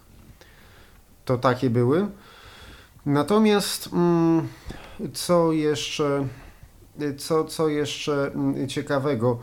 To 1.25 1.38
takie 1.38 1.70
były. 1.70 2.08
Natomiast 3.06 3.90
mm, 3.94 4.48
co 5.14 5.52
jeszcze 5.52 6.28
co, 7.18 7.44
co 7.44 7.68
jeszcze 7.68 8.32
mm, 8.34 8.70
ciekawego, 8.70 9.40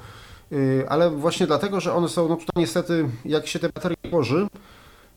Y, 0.53 0.85
ale 0.89 1.11
właśnie 1.11 1.47
dlatego, 1.47 1.81
że 1.81 1.95
one 1.95 2.09
są, 2.09 2.29
no 2.29 2.37
tutaj 2.37 2.53
niestety 2.57 3.09
jak 3.25 3.47
się 3.47 3.59
te 3.59 3.69
baterie 3.69 3.97
włoży, 4.11 4.47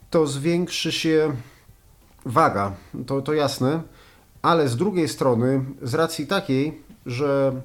to 0.10 0.28
zwiększy 0.28 0.92
się 0.92 1.36
waga, 2.26 2.72
to, 3.08 3.22
to 3.22 3.34
jasne, 3.34 3.82
ale 4.42 4.68
z 4.68 4.76
drugiej 4.76 5.08
strony 5.08 5.66
z 5.82 5.94
racji 5.94 6.28
takiej, 6.28 6.82
że 7.06 7.62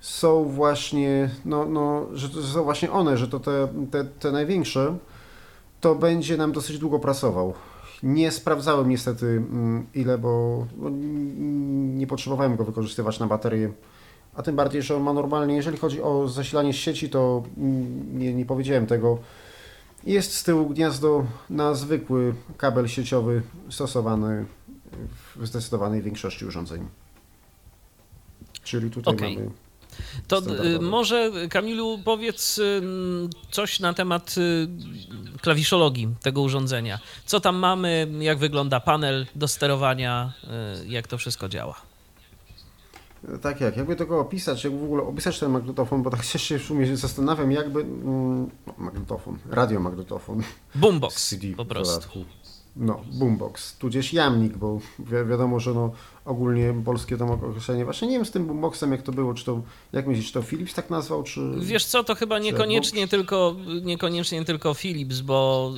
są 0.00 0.44
właśnie, 0.44 1.30
no, 1.44 1.64
no, 1.64 2.06
że 2.12 2.28
są 2.28 2.64
właśnie 2.64 2.92
one, 2.92 3.16
że 3.16 3.28
to 3.28 3.40
te, 3.40 3.68
te, 3.90 4.04
te 4.04 4.32
największe, 4.32 4.96
to 5.80 5.94
będzie 5.94 6.36
nam 6.36 6.52
dosyć 6.52 6.78
długo 6.78 6.98
prasował. 6.98 7.54
Nie 8.04 8.30
sprawdzałem 8.30 8.88
niestety 8.88 9.26
mm, 9.26 9.86
ile, 9.94 10.18
bo 10.18 10.66
nie 11.96 12.06
potrzebowałem 12.06 12.56
go 12.56 12.64
wykorzystywać 12.64 13.18
na 13.18 13.26
baterię. 13.26 13.72
A 14.34 14.42
tym 14.42 14.56
bardziej, 14.56 14.82
że 14.82 14.96
on 14.96 15.02
ma 15.02 15.12
normalnie, 15.12 15.56
jeżeli 15.56 15.78
chodzi 15.78 16.02
o 16.02 16.28
zasilanie 16.28 16.72
z 16.72 16.76
sieci, 16.76 17.10
to 17.10 17.42
mm, 17.56 18.18
nie, 18.18 18.34
nie 18.34 18.46
powiedziałem 18.46 18.86
tego. 18.86 19.18
Jest 20.04 20.34
z 20.34 20.42
tyłu 20.44 20.66
gniazdo 20.68 21.24
na 21.50 21.74
zwykły 21.74 22.34
kabel 22.56 22.88
sieciowy 22.88 23.42
stosowany 23.70 24.44
w 25.36 25.46
zdecydowanej 25.46 26.02
większości 26.02 26.44
urządzeń. 26.46 26.88
Czyli 28.62 28.90
tutaj 28.90 29.14
Okej. 29.14 29.36
mamy 29.38 29.50
To 30.28 30.38
y, 30.64 30.80
może 30.80 31.30
Kamilu 31.50 31.98
powiedz 32.04 32.58
y, 32.58 32.82
coś 33.50 33.80
na 33.80 33.94
temat 33.94 34.34
y, 34.38 34.68
klawiszologii 35.40 36.08
tego 36.22 36.42
urządzenia. 36.42 36.98
Co 37.26 37.40
tam 37.40 37.56
mamy, 37.56 38.08
jak 38.20 38.38
wygląda 38.38 38.80
panel 38.80 39.26
do 39.34 39.48
sterowania, 39.48 40.32
jak 40.86 41.06
to 41.06 41.18
wszystko 41.18 41.48
działa. 41.48 41.94
Tak 43.42 43.60
jak, 43.60 43.76
jakby 43.76 43.96
tego 43.96 44.20
opisać, 44.20 44.64
jak 44.64 44.72
w 44.72 44.84
ogóle 44.84 45.02
opisać 45.02 45.38
ten 45.38 45.50
magnetofon, 45.50 46.02
bo 46.02 46.10
tak 46.10 46.24
się 46.46 46.58
w 46.58 46.62
sumie 46.62 46.96
zastanawiam, 46.96 47.52
jakby. 47.52 47.80
Mm, 47.80 48.50
magnetofon, 48.78 49.38
radiomagnetofon. 49.50 50.42
Boombox 50.74 51.24
CD 51.28 51.46
po 51.56 51.64
prostu. 51.64 51.94
dodatku. 51.94 52.24
No, 52.76 53.00
boombox, 53.12 53.76
tudzież 53.78 54.12
jamnik, 54.12 54.56
bo 54.56 54.78
wi 54.98 55.28
wiadomo, 55.30 55.60
że 55.60 55.74
no 55.74 55.90
ogólnie 56.24 56.74
polskie 56.84 57.16
to 57.16 57.24
określenie. 57.32 57.84
Właśnie 57.84 58.08
nie 58.08 58.14
wiem 58.16 58.24
z 58.24 58.30
tym 58.30 58.46
boomboxem, 58.46 58.92
jak 58.92 59.02
to 59.02 59.12
było, 59.12 59.34
czy 59.34 59.44
to, 59.44 59.62
jak 59.92 60.06
myślisz, 60.06 60.32
to 60.32 60.42
Philips 60.42 60.74
tak 60.74 60.90
nazwał, 60.90 61.22
czy... 61.22 61.40
Wiesz 61.60 61.84
co, 61.84 62.04
to 62.04 62.14
chyba 62.14 62.38
niekoniecznie 62.38 63.08
tylko, 63.08 63.56
niekoniecznie 63.82 64.44
tylko 64.44 64.74
Philips, 64.74 65.20
bo 65.20 65.72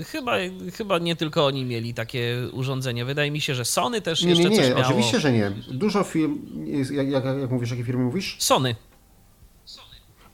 y, 0.00 0.04
chyba, 0.04 0.36
chyba 0.74 0.98
nie 0.98 1.16
tylko 1.16 1.46
oni 1.46 1.64
mieli 1.64 1.94
takie 1.94 2.36
urządzenia. 2.52 3.04
Wydaje 3.04 3.30
mi 3.30 3.40
się, 3.40 3.54
że 3.54 3.64
Sony 3.64 4.00
też 4.00 4.22
Nie, 4.22 4.30
jeszcze 4.30 4.48
nie, 4.48 4.56
coś 4.56 4.68
nie, 4.68 4.74
miało. 4.74 4.86
oczywiście, 4.86 5.20
że 5.20 5.32
nie. 5.32 5.52
Dużo 5.70 6.04
firm, 6.04 6.38
jak, 6.92 7.08
jak, 7.10 7.24
jak 7.24 7.50
mówisz, 7.50 7.70
jakie 7.70 7.84
firmy 7.84 8.04
mówisz? 8.04 8.36
Sony. 8.38 8.74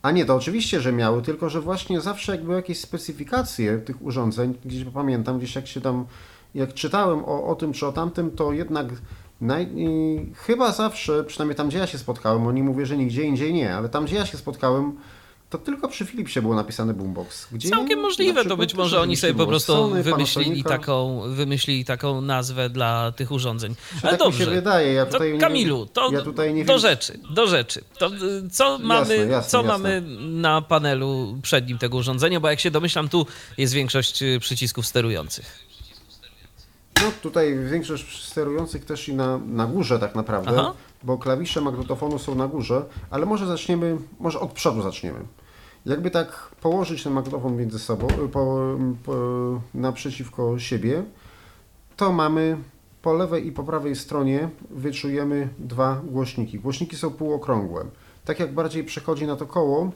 A 0.07 0.11
nie, 0.11 0.25
to 0.25 0.35
oczywiście, 0.35 0.81
że 0.81 0.93
miały, 0.93 1.23
tylko 1.23 1.49
że 1.51 1.61
właśnie 1.61 2.01
zawsze 2.01 2.33
jak 2.33 2.45
były 2.45 2.57
jakieś 2.57 2.81
specyfikacje 2.81 3.79
tych 3.79 4.03
urządzeń, 4.03 4.55
gdzieś 4.65 4.85
pamiętam, 4.85 5.39
gdzieś 5.39 5.55
jak 5.55 5.67
się 5.67 5.81
tam, 5.81 6.07
jak 6.55 6.75
czytałem 6.75 7.25
o, 7.25 7.47
o 7.47 7.55
tym 7.55 7.73
czy 7.73 7.87
o 7.87 7.93
tamtym, 7.93 8.31
to 8.31 8.53
jednak 8.53 8.87
naj, 9.41 9.69
chyba 10.35 10.73
zawsze, 10.73 11.25
przynajmniej 11.25 11.57
tam 11.57 11.69
gdzie 11.69 11.79
ja 11.79 11.87
się 11.87 11.99
spotkałem, 11.99 12.47
oni 12.47 12.63
mówię, 12.63 12.87
że 12.87 12.97
nigdzie 12.97 13.23
indziej 13.23 13.55
nie, 13.55 13.77
ale 13.77 13.89
tam 13.89 14.05
gdzie 14.05 14.17
ja 14.17 14.27
się 14.27 14.39
spotkałem, 14.39 14.97
to 15.51 15.59
tylko 15.59 15.89
przy 15.89 16.05
Philipsie 16.05 16.43
było 16.43 16.55
napisane 16.55 16.95
Boombox. 16.95 17.47
Gdzie 17.53 17.71
Całkiem 17.71 18.01
możliwe, 18.01 18.45
to 18.45 18.57
być 18.57 18.75
może 18.75 19.01
oni 19.01 19.17
sobie 19.17 19.35
po 19.35 19.47
prostu 19.47 19.73
Sony, 19.73 20.03
wymyślili 20.03 20.65
taką, 20.65 21.23
wymyślili 21.29 21.85
taką 21.85 22.21
nazwę 22.21 22.71
dla 22.71 23.13
tych 23.13 23.33
urządzeń. 23.33 23.75
Ale 24.03 24.19
tak 24.19 24.27
mi 24.27 24.33
się 24.33 24.39
dobrze. 24.39 24.51
wydaje, 24.51 24.93
ja 24.93 25.07
To 25.07 25.13
tutaj 25.13 25.33
nie 25.33 25.39
Kamilu, 25.39 25.87
to 25.87 26.11
ja 26.13 26.23
tutaj 26.23 26.55
nie 26.55 26.65
do 26.65 26.73
wiem, 26.73 26.81
rzeczy, 26.81 27.21
do 27.31 27.47
rzeczy. 27.47 27.85
To 27.99 28.07
y, 28.07 28.51
co 28.51 28.79
mamy, 28.79 29.17
jasne, 29.17 29.51
co 29.51 29.63
jasne. 29.63 29.73
mamy 29.73 30.03
na 30.21 30.63
panelu 30.63 31.39
przednim 31.43 31.79
tego 31.79 31.97
urządzenia, 31.97 32.41
bo 32.41 32.51
jak 32.51 32.61
się 32.61 32.71
domyślam, 32.71 33.09
tu 33.09 33.27
jest 33.59 33.73
większość 33.73 34.23
y, 34.23 34.39
przycisków 34.41 34.87
sterujących. 34.87 35.66
No 37.03 37.13
tutaj 37.23 37.59
większość 37.71 38.25
sterujących 38.25 38.85
też 38.85 39.09
i 39.09 39.15
na, 39.15 39.39
na 39.39 39.67
górze 39.67 39.99
tak 39.99 40.15
naprawdę, 40.15 40.55
Aha. 40.59 40.73
bo 41.03 41.19
klawisze 41.19 41.61
magnetofonu 41.61 42.19
są 42.19 42.35
na 42.35 42.49
górze, 42.49 42.85
ale 43.11 43.27
może 43.27 43.47
zaczniemy, 43.47 43.97
może 44.21 44.41
od 44.41 44.53
przodu 44.53 44.83
zaczniemy. 44.83 45.19
Jakby 45.87 46.11
tak 46.11 46.51
położyć 46.61 47.03
ten 47.03 47.13
magnetofon 47.13 47.57
między 47.57 47.79
sobą, 47.79 48.09
y, 48.25 48.29
po, 48.29 48.77
po, 49.05 49.15
naprzeciwko 49.75 50.59
siebie, 50.59 51.05
to 51.97 52.13
mamy 52.13 52.57
po 53.03 53.13
lewej 53.13 53.47
i 53.47 53.53
po 53.53 53.65
prawej 53.65 53.97
stronie 53.97 54.49
wyczujemy 54.71 55.49
dwa 55.59 56.01
głośniki. 56.05 56.59
Głośniki 56.59 56.97
są 56.97 57.11
półokrągłe. 57.11 57.85
Tak 58.25 58.41
jak 58.41 58.55
bardziej 58.55 58.85
przechodzi 58.85 59.27
na 59.27 59.37
to 59.37 59.47
koło, 59.47 59.91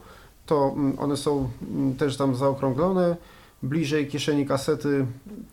to 0.46 0.72
mm, 0.76 0.98
one 0.98 1.16
są 1.16 1.48
mm, 1.70 1.94
też 1.94 2.16
tam 2.16 2.34
zaokrąglone. 2.34 3.16
Bliżej 3.62 4.06
kieszeni 4.06 4.46
kasety 4.46 5.06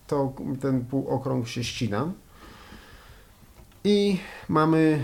to 0.08 0.34
ten 0.62 0.86
półokrąg 0.86 1.48
się 1.48 1.64
ścina. 1.64 2.12
I 3.84 4.18
mamy 4.50 5.04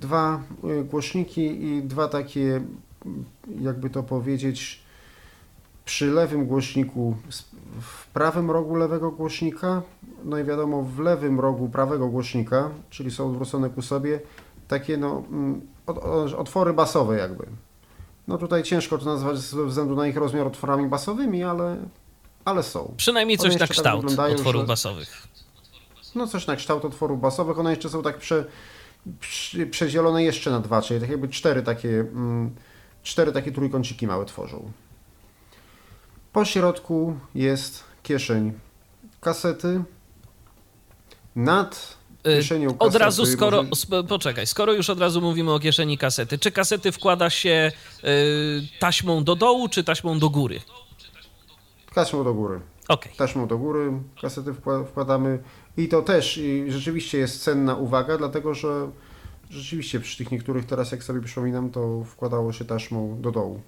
dwa 0.00 0.42
y, 0.80 0.84
głośniki 0.84 1.64
i 1.64 1.82
dwa 1.82 2.08
takie, 2.08 2.62
jakby 3.60 3.90
to 3.90 4.02
powiedzieć, 4.02 4.82
przy 5.84 6.06
lewym 6.06 6.46
głośniku, 6.46 7.16
w 7.80 8.06
prawym 8.06 8.50
rogu 8.50 8.74
lewego 8.74 9.10
głośnika, 9.10 9.82
no 10.24 10.38
i 10.38 10.44
wiadomo 10.44 10.82
w 10.82 10.98
lewym 10.98 11.40
rogu 11.40 11.68
prawego 11.68 12.08
głośnika, 12.08 12.70
czyli 12.90 13.10
są 13.10 13.28
odwrócone 13.28 13.70
ku 13.70 13.82
sobie, 13.82 14.20
takie 14.68 14.96
no, 14.96 15.22
mm, 15.30 15.60
otwory 16.36 16.72
basowe 16.72 17.16
jakby. 17.16 17.46
No 18.28 18.38
tutaj 18.38 18.62
ciężko 18.62 18.98
to 18.98 19.04
nazwać 19.04 19.38
ze 19.38 19.64
względu 19.64 19.96
na 19.96 20.06
ich 20.06 20.16
rozmiar 20.16 20.46
otworami 20.46 20.88
basowymi, 20.88 21.42
ale, 21.42 21.76
ale 22.44 22.62
są. 22.62 22.94
Przynajmniej 22.96 23.38
coś 23.38 23.52
na 23.52 23.58
tak 23.58 23.70
kształt 23.70 24.00
wyglądają, 24.00 24.34
otworów 24.36 24.62
że- 24.62 24.66
basowych. 24.66 25.28
No 26.14 26.26
coś 26.26 26.46
na 26.46 26.56
kształt 26.56 26.84
otworów 26.84 27.20
basowych, 27.20 27.58
one 27.58 27.70
jeszcze 27.70 27.88
są 27.90 28.02
tak 28.02 28.18
prze, 28.18 28.44
prze, 29.20 29.66
przedzielone 29.66 30.22
jeszcze 30.24 30.50
na 30.50 30.60
dwa, 30.60 30.82
czyli 30.82 31.00
tak 31.00 31.10
jakby 31.10 31.28
cztery 31.28 31.62
takie, 31.62 31.88
mm, 32.00 32.54
cztery 33.02 33.32
takie 33.32 33.52
trójkąciki 33.52 34.06
małe 34.06 34.24
tworzą. 34.24 34.72
Po 36.32 36.44
środku 36.44 37.18
jest 37.34 37.84
kieszeń 38.02 38.52
kasety. 39.20 39.82
Nad 41.36 41.96
Y, 42.26 42.36
kieszenią 42.36 42.68
kasety... 42.68 42.84
Od 42.84 42.94
razu, 42.94 43.26
skoro. 43.26 43.62
może- 43.62 44.02
Poczekaj, 44.04 44.46
skoro 44.46 44.72
już 44.72 44.90
od 44.90 45.00
razu 45.00 45.20
mówimy 45.20 45.52
o 45.52 45.58
kieszeni 45.58 45.98
kasety, 45.98 46.38
czy 46.38 46.50
kasety 46.52 46.92
wkłada 46.92 47.30
się 47.30 47.72
y, 48.04 48.68
taśmą 48.78 49.24
do 49.24 49.36
dołu, 49.36 49.68
czy 49.68 49.84
taśmą 49.84 50.18
do 50.18 50.30
góry? 50.30 50.60
Taśmą 51.94 52.24
do 52.24 52.34
góry. 52.34 52.60
Okej. 52.88 53.12
taśmą 53.16 53.46
do 53.46 53.58
góry, 53.58 53.92
kasety 54.22 54.52
wkła- 54.52 54.84
wkładamy 54.86 55.42
i 55.76 55.88
to 55.88 56.02
też 56.02 56.38
i 56.38 56.64
rzeczywiście 56.72 57.18
jest 57.18 57.42
cenna 57.42 57.74
uwaga, 57.76 58.18
dlatego 58.18 58.54
że 58.54 58.90
rzeczywiście 59.50 60.00
przy 60.00 60.18
tych 60.18 60.30
niektórych 60.30 60.66
teraz 60.66 60.92
jak 60.92 61.02
sobie 61.04 61.20
przypominam, 61.20 61.70
to 61.70 62.04
wkładało 62.04 62.52
się 62.52 62.64
taśmą 62.64 63.20
do 63.20 63.30
dołu. 63.32 63.60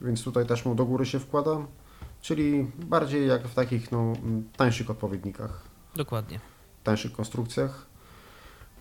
Więc 0.00 0.24
tutaj 0.24 0.46
taśmą 0.46 0.76
do 0.76 0.84
góry 0.84 1.06
się 1.06 1.18
wkłada, 1.20 1.56
czyli 2.20 2.70
bardziej 2.78 3.28
jak 3.28 3.48
w 3.48 3.54
takich 3.54 3.92
no, 3.92 4.12
tańszych 4.56 4.90
odpowiednikach, 4.90 5.62
Dokładnie. 5.96 6.40
tańszych 6.84 7.12
konstrukcjach. 7.12 7.86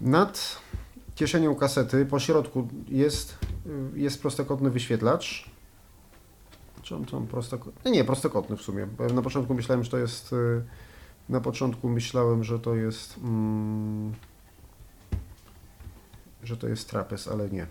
Nad 0.02 0.58
kieszenią 1.16 1.56
kasety 1.56 2.06
po 2.06 2.20
środku 2.20 2.68
jest, 2.88 3.38
y, 3.96 4.00
jest 4.00 4.22
prostokątny 4.22 4.70
wyświetlacz. 4.70 5.51
Czy 6.82 6.96
on, 6.96 7.06
czy 7.06 7.22
prostokątny? 7.22 7.92
Nie, 7.92 8.04
prostokątny 8.04 8.58
w 8.58 8.62
sumie. 8.62 8.88
Na 9.14 9.22
początku 9.22 9.54
myślałem, 9.54 9.84
że 9.84 9.92
to 9.92 9.98
jest. 9.98 10.34
y, 10.34 10.64
Na 11.30 11.42
początku 11.42 11.90
myślałem, 11.90 12.44
że 12.44 12.60
to 12.60 12.76
jest. 12.76 13.18
Mm, 13.18 14.14
że 16.44 16.58
to 16.58 16.68
jest 16.68 16.90
trapez, 16.90 17.28
ale 17.28 17.50
nie. 17.50 17.68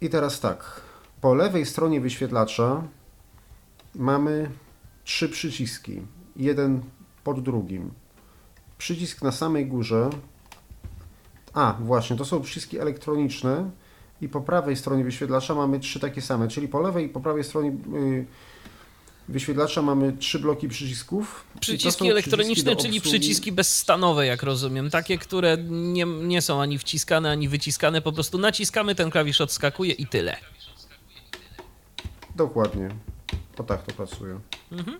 I 0.00 0.10
teraz 0.10 0.40
tak. 0.40 0.80
Po 1.20 1.34
lewej 1.34 1.66
stronie 1.66 2.00
wyświetlacza 2.00 2.82
mamy 3.94 4.50
trzy 5.04 5.28
przyciski. 5.28 6.02
Jeden 6.36 6.82
pod 7.24 7.42
drugim. 7.42 7.90
Przycisk 8.78 9.22
na 9.22 9.32
samej 9.32 9.66
górze. 9.66 10.10
A, 11.54 11.76
właśnie, 11.80 12.16
to 12.16 12.24
są 12.24 12.40
przyciski 12.42 12.78
elektroniczne. 12.78 13.70
I 14.22 14.28
po 14.28 14.40
prawej 14.40 14.76
stronie 14.76 15.04
wyświetlacza 15.04 15.54
mamy 15.54 15.80
trzy 15.80 16.00
takie 16.00 16.22
same, 16.22 16.48
czyli 16.48 16.68
po 16.68 16.80
lewej 16.80 17.06
i 17.06 17.08
po 17.08 17.20
prawej 17.20 17.44
stronie 17.44 17.68
yy, 17.92 18.26
wyświetlacza 19.28 19.82
mamy 19.82 20.12
trzy 20.12 20.38
bloki 20.38 20.68
przycisków. 20.68 21.44
Przyciski 21.60 22.10
elektroniczne, 22.10 22.76
czyli 22.76 23.00
przyciski 23.00 23.52
bezstanowe, 23.52 24.26
jak 24.26 24.42
rozumiem. 24.42 24.90
Takie, 24.90 25.18
które 25.18 25.56
nie, 25.70 26.04
nie 26.04 26.42
są 26.42 26.62
ani 26.62 26.78
wciskane, 26.78 27.30
ani 27.30 27.48
wyciskane. 27.48 28.02
Po 28.02 28.12
prostu 28.12 28.38
naciskamy, 28.38 28.94
ten 28.94 29.10
klawisz 29.10 29.40
odskakuje 29.40 29.92
i 29.92 30.06
tyle. 30.06 30.36
Dokładnie. 32.36 32.88
O 33.58 33.62
tak 33.62 33.82
to 33.82 33.92
pracuje. 33.92 34.40
Mhm. 34.72 34.98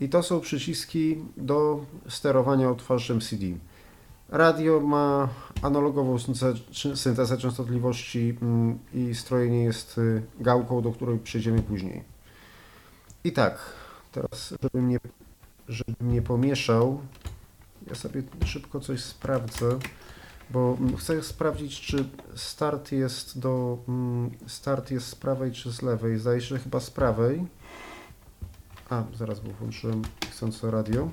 I 0.00 0.08
to 0.08 0.22
są 0.22 0.40
przyciski 0.40 1.16
do 1.36 1.84
sterowania 2.08 2.70
odtwarzaczem 2.70 3.20
CD. 3.20 3.46
Radio 4.34 4.80
ma 4.80 5.28
analogową 5.62 6.16
syntezę 6.94 7.38
częstotliwości 7.38 8.38
mm, 8.42 8.78
i 8.94 9.14
strojenie 9.14 9.64
jest 9.64 9.98
y, 9.98 10.22
gałką, 10.40 10.82
do 10.82 10.92
której 10.92 11.18
przejdziemy 11.18 11.62
później. 11.62 12.04
I 13.24 13.32
tak, 13.32 13.58
teraz 14.12 14.54
żebym 14.62 14.88
nie, 14.88 14.98
żebym 15.68 16.12
nie 16.12 16.22
pomieszał, 16.22 17.00
ja 17.86 17.94
sobie 17.94 18.22
szybko 18.44 18.80
coś 18.80 19.00
sprawdzę, 19.00 19.78
bo 20.50 20.78
chcę 20.98 21.22
sprawdzić, 21.22 21.80
czy 21.80 22.08
start 22.34 22.92
jest 22.92 23.38
do 23.38 23.78
mm, 23.88 24.30
start 24.46 24.90
jest 24.90 25.06
z 25.06 25.14
prawej 25.14 25.52
czy 25.52 25.72
z 25.72 25.82
lewej. 25.82 26.18
Zdaje 26.18 26.40
się, 26.40 26.46
że 26.46 26.58
chyba 26.58 26.80
z 26.80 26.90
prawej. 26.90 27.46
A, 28.90 29.02
zaraz, 29.18 29.40
bo 29.40 29.52
włączyłem 29.52 30.02
chcące 30.30 30.70
radio. 30.70 31.10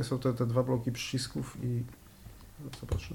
Tutaj 0.00 0.08
są 0.10 0.18
te, 0.18 0.32
te 0.32 0.46
dwa 0.46 0.62
bloki 0.62 0.92
przycisków 0.92 1.56
i 1.62 1.82
zobaczę. 2.80 3.14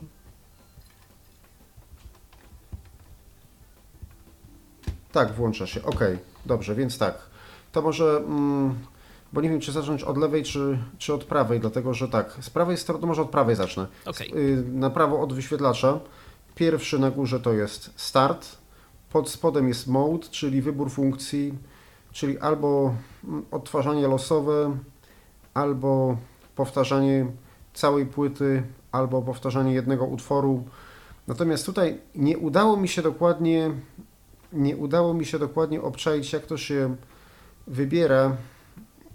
Tak, 5.11 5.33
włącza 5.33 5.67
się. 5.67 5.83
Ok, 5.83 5.99
dobrze, 6.45 6.75
więc 6.75 6.97
tak. 6.97 7.17
To 7.71 7.81
może, 7.81 8.17
mm, 8.17 8.75
bo 9.33 9.41
nie 9.41 9.49
wiem, 9.49 9.59
czy 9.59 9.71
zacząć 9.71 10.03
od 10.03 10.17
lewej, 10.17 10.43
czy, 10.43 10.79
czy 10.97 11.13
od 11.13 11.23
prawej, 11.23 11.59
dlatego 11.59 11.93
że 11.93 12.07
tak, 12.07 12.37
z 12.41 12.49
prawej 12.49 12.77
strony, 12.77 13.01
to 13.01 13.07
może 13.07 13.21
od 13.21 13.29
prawej 13.29 13.55
zacznę. 13.55 13.87
Okay. 14.05 14.27
Na 14.73 14.89
prawo 14.89 15.21
od 15.21 15.33
wyświetlacza. 15.33 15.99
Pierwszy 16.55 16.99
na 16.99 17.11
górze 17.11 17.39
to 17.39 17.53
jest 17.53 17.89
start, 17.95 18.57
pod 19.11 19.29
spodem 19.29 19.67
jest 19.67 19.87
mode, 19.87 20.27
czyli 20.27 20.61
wybór 20.61 20.91
funkcji, 20.91 21.53
czyli 22.11 22.39
albo 22.39 22.95
mm, 23.23 23.45
odtwarzanie 23.51 24.07
losowe, 24.07 24.77
albo 25.53 26.17
powtarzanie 26.55 27.25
całej 27.73 28.05
płyty 28.05 28.63
albo 28.91 29.21
powtarzanie 29.21 29.73
jednego 29.73 30.05
utworu. 30.05 30.63
Natomiast 31.27 31.65
tutaj 31.65 31.97
nie 32.15 32.37
udało 32.37 32.77
mi 32.77 32.87
się 32.87 33.01
dokładnie 33.01 33.71
nie 34.55 34.77
udało 34.77 35.13
mi 35.13 35.25
się 35.25 35.39
dokładnie 35.39 35.81
obczaić 35.81 36.33
jak 36.33 36.45
to 36.45 36.57
się 36.57 36.95
wybiera 37.67 38.37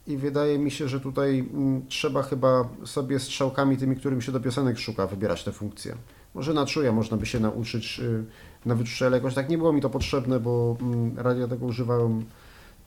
i 0.07 0.17
wydaje 0.17 0.59
mi 0.59 0.71
się, 0.71 0.89
że 0.89 1.01
tutaj 1.01 1.39
mm, 1.39 1.87
trzeba 1.87 2.23
chyba 2.23 2.69
sobie 2.85 3.19
strzałkami 3.19 3.77
tymi, 3.77 3.97
którymi 3.97 4.23
się 4.23 4.33
do 4.33 4.41
piosenek 4.41 4.79
szuka, 4.79 5.07
wybierać 5.07 5.45
te 5.45 5.53
funkcje. 5.53 5.95
Może 6.35 6.55
na 6.55 6.67
czuja 6.67 6.93
można 6.93 7.17
by 7.17 7.27
się 7.27 7.41
nauczyć 7.41 8.01
y, 8.01 8.25
na 8.67 8.75
wyczucie, 8.75 9.05
jakoś 9.05 9.35
tak 9.35 9.49
nie 9.49 9.59
było 9.59 9.73
mi 9.73 9.81
to 9.81 9.91
potrzebne, 9.91 10.41
bo 10.41 10.77
mm, 10.81 11.19
radia 11.19 11.49
tego 11.49 11.67
używałem 11.67 12.25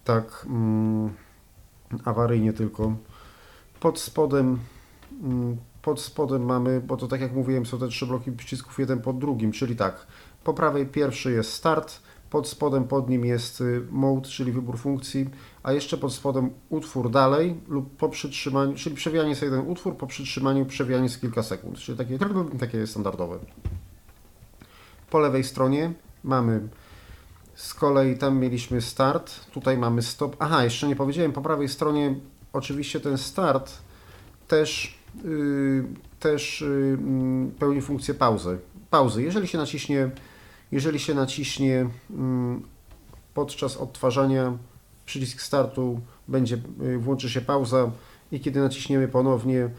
tak 0.04 0.46
mm, 0.50 1.14
awaryjnie 2.06 2.54
tylko. 2.54 2.96
Pod 3.84 4.00
spodem, 4.00 4.60
mm, 5.24 5.58
pod 5.82 6.02
spodem 6.02 6.46
mamy, 6.46 6.82
bo 6.82 6.98
to 6.98 7.08
tak 7.08 7.22
jak 7.22 7.34
mówiłem, 7.34 7.66
są 7.66 7.80
te 7.80 7.88
trzy 7.88 8.06
bloki 8.06 8.32
przycisków 8.32 8.80
jeden 8.80 9.02
pod 9.02 9.18
drugim, 9.18 9.52
czyli 9.52 9.76
tak, 9.76 10.08
po 10.44 10.54
prawej 10.54 10.86
pierwszy 10.86 11.32
jest 11.32 11.54
start, 11.54 12.00
pod 12.30 12.48
spodem 12.48 12.84
pod 12.84 13.10
nim 13.10 13.26
jest 13.26 13.62
y, 13.62 13.82
mode, 13.92 14.30
czyli 14.30 14.52
wybór 14.52 14.78
funkcji, 14.78 15.30
a 15.64 15.72
jeszcze 15.72 15.98
pod 15.98 16.14
spodem 16.14 16.50
utwór 16.70 17.12
dalej 17.12 17.56
lub 17.68 17.98
po 17.98 18.10
przytrzymaniu, 18.10 18.76
czyli 18.76 18.96
przewijanie 18.96 19.36
sobie 19.36 19.52
jeden 19.52 19.68
utwór, 19.72 19.98
po 19.98 20.08
przytrzymaniu 20.08 20.66
przewijanie 20.66 21.10
z 21.10 21.18
kilka 21.18 21.44
sekund, 21.44 21.78
czyli 21.78 21.98
takie, 21.98 22.18
takie 22.60 22.88
standardowe. 22.88 23.40
Po 25.10 25.20
lewej 25.20 25.44
stronie 25.44 25.94
mamy 26.24 26.68
z 27.56 27.74
kolei 27.74 28.18
tam 28.18 28.38
mieliśmy 28.40 28.82
start, 28.82 29.52
tutaj 29.52 29.78
mamy 29.78 30.02
stop. 30.02 30.36
Aha, 30.40 30.64
jeszcze 30.64 30.88
nie 30.88 30.96
powiedziałem, 30.96 31.32
po 31.32 31.42
prawej 31.42 31.70
stronie 31.70 32.16
oczywiście 32.54 33.00
ten 33.00 33.18
start 33.18 33.74
też, 34.48 34.98
yy, 35.24 35.86
też 36.20 36.62
yy, 36.62 36.98
pełni 37.60 37.82
funkcję 37.82 38.14
pauzy. 38.14 38.60
Pauzy. 38.90 39.24
Jeżeli 39.24 39.48
się 39.48 39.58
naciśnie, 39.58 40.12
jeżeli 40.72 41.00
się 41.00 41.14
naciśnie 41.14 41.90
yy, 42.10 42.16
podczas 43.34 43.78
odtwarzania 43.78 44.58
przycisk 45.06 45.42
startu, 45.42 46.00
będzie, 46.28 46.62
yy, 46.82 46.98
włączy 46.98 47.30
się 47.30 47.42
pauza 47.42 47.92
i 48.32 48.40
kiedy 48.40 48.60
naciśniemy 48.60 49.08
ponownie, 49.08 49.70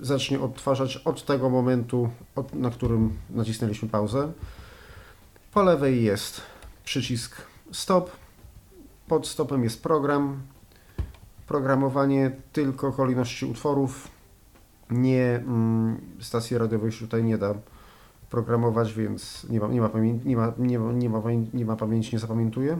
zacznie 0.00 0.40
odtwarzać 0.40 0.96
od 0.96 1.24
tego 1.24 1.50
momentu, 1.50 2.10
od, 2.36 2.54
na 2.54 2.70
którym 2.70 3.18
nacisnęliśmy 3.30 3.88
pauzę. 3.88 4.32
Po 5.52 5.62
lewej 5.62 6.02
jest 6.02 6.40
przycisk 6.84 7.36
stop, 7.72 8.10
pod 9.08 9.26
stopem 9.26 9.64
jest 9.64 9.82
program, 9.82 10.42
programowanie 11.50 12.30
tylko 12.52 12.92
kolejności 12.92 13.46
utworów. 13.46 14.08
Nie, 14.90 15.36
mm, 15.36 16.00
stacji 16.20 16.58
radiowej 16.58 16.92
się 16.92 17.00
tutaj 17.00 17.24
nie 17.24 17.38
da 17.38 17.54
programować, 18.30 18.92
więc 18.94 19.46
nie 19.50 19.60
ma, 19.60 19.68
nie 19.68 19.80
ma, 19.80 19.88
pamię- 19.88 20.24
nie 20.24 20.36
ma, 20.36 20.52
nie 20.58 20.78
ma, 20.78 20.92
nie 20.92 21.08
ma, 21.10 21.20
nie 21.54 21.64
ma 21.64 21.76
pamięci, 21.76 22.10
nie 22.12 22.18
zapamiętuje. 22.18 22.78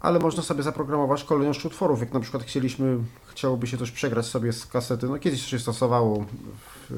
Ale 0.00 0.18
można 0.18 0.42
sobie 0.42 0.62
zaprogramować 0.62 1.24
kolejność 1.24 1.64
utworów, 1.64 2.00
jak 2.00 2.12
na 2.12 2.20
przykład 2.20 2.42
chcieliśmy, 2.42 2.98
chciałoby 3.26 3.66
się 3.66 3.78
coś 3.78 3.90
przegrać 3.90 4.26
sobie 4.26 4.52
z 4.52 4.66
kasety. 4.66 5.06
No 5.06 5.18
kiedyś 5.18 5.42
się 5.42 5.58
stosowało 5.58 6.24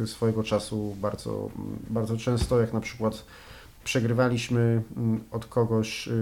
swojego 0.07 0.43
czasu 0.43 0.97
bardzo, 1.01 1.51
bardzo 1.91 2.17
często, 2.17 2.61
jak 2.61 2.73
na 2.73 2.81
przykład 2.81 3.25
przegrywaliśmy 3.85 4.83
mm, 4.97 5.25
od 5.31 5.47
kogoś 5.47 6.09
y, 6.09 6.12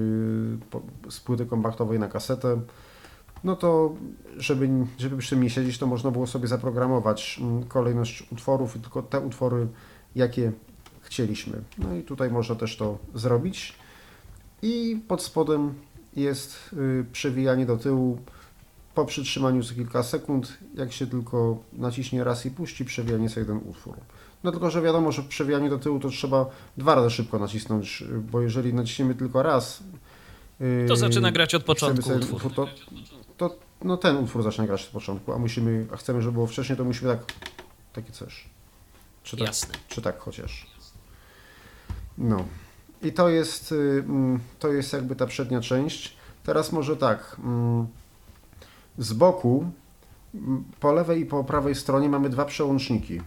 z 1.10 1.20
płyty 1.20 1.46
kompaktowej 1.46 1.98
na 1.98 2.08
kasetę 2.08 2.60
no 3.44 3.56
to 3.56 3.94
żeby, 4.36 4.68
żeby 4.98 5.16
przy 5.16 5.30
tym 5.30 5.42
nie 5.42 5.50
siedzieć, 5.50 5.78
to 5.78 5.86
można 5.86 6.10
było 6.10 6.26
sobie 6.26 6.48
zaprogramować 6.48 7.38
mm, 7.42 7.64
kolejność 7.64 8.26
utworów 8.32 8.76
i 8.76 8.80
tylko 8.80 9.02
te 9.02 9.20
utwory, 9.20 9.66
jakie 10.14 10.52
chcieliśmy. 11.00 11.62
No 11.78 11.94
i 11.94 12.02
tutaj 12.02 12.30
można 12.30 12.54
też 12.54 12.76
to 12.76 12.98
zrobić. 13.14 13.74
I 14.62 15.00
pod 15.08 15.22
spodem 15.22 15.74
jest 16.16 16.70
y, 16.72 17.06
przewijanie 17.12 17.66
do 17.66 17.76
tyłu 17.76 18.18
po 18.94 19.04
przytrzymaniu 19.04 19.62
za 19.62 19.74
kilka 19.74 20.02
sekund, 20.02 20.58
jak 20.74 20.92
się 20.92 21.06
tylko 21.06 21.58
naciśnie 21.72 22.24
raz 22.24 22.46
i 22.46 22.50
puści, 22.50 22.84
przewijanie 22.84 23.28
sobie 23.28 23.40
jeden 23.40 23.60
utwór. 23.68 23.96
No 24.44 24.52
tylko, 24.52 24.70
że 24.70 24.82
wiadomo, 24.82 25.12
że 25.12 25.22
przewijanie 25.22 25.70
do 25.70 25.78
tyłu 25.78 26.00
to 26.00 26.08
trzeba 26.08 26.46
dwa 26.76 26.94
razy 26.94 27.10
szybko 27.10 27.38
nacisnąć, 27.38 28.04
bo 28.32 28.40
jeżeli 28.40 28.74
naciśniemy 28.74 29.14
tylko 29.14 29.42
raz, 29.42 29.82
to 30.88 30.96
zaczyna 30.96 31.32
grać 31.32 31.54
od 31.54 31.64
początku 31.64 32.10
utwór. 32.10 32.54
To, 32.54 32.68
to 33.36 33.56
no 33.84 33.96
ten 33.96 34.16
utwór 34.16 34.42
zaczyna 34.42 34.66
grać 34.66 34.84
od 34.84 34.90
początku, 34.90 35.32
a 35.32 35.38
musimy, 35.38 35.86
a 35.92 35.96
chcemy, 35.96 36.22
żeby 36.22 36.32
było 36.32 36.46
wcześniej, 36.46 36.78
to 36.78 36.84
musimy 36.84 37.16
tak, 37.16 37.32
takie 37.92 38.12
coś. 38.12 38.44
Czy 39.22 39.36
tak, 39.36 39.46
Jasne. 39.46 39.74
Czy 39.88 40.02
tak 40.02 40.18
chociaż. 40.18 40.66
No. 42.18 42.44
I 43.02 43.12
to 43.12 43.28
jest, 43.28 43.72
y, 43.72 44.04
mm, 44.06 44.40
to 44.58 44.72
jest 44.72 44.92
jakby 44.92 45.16
ta 45.16 45.26
przednia 45.26 45.60
część. 45.60 46.16
Teraz 46.44 46.72
może 46.72 46.96
tak. 46.96 47.36
Mm, 47.44 47.86
z 48.98 49.12
boku, 49.12 49.70
mm, 50.34 50.64
po 50.80 50.92
lewej 50.92 51.20
i 51.20 51.26
po 51.26 51.44
prawej 51.44 51.74
stronie 51.74 52.08
mamy 52.08 52.30
dwa 52.30 52.44
przełączniki. 52.44 53.20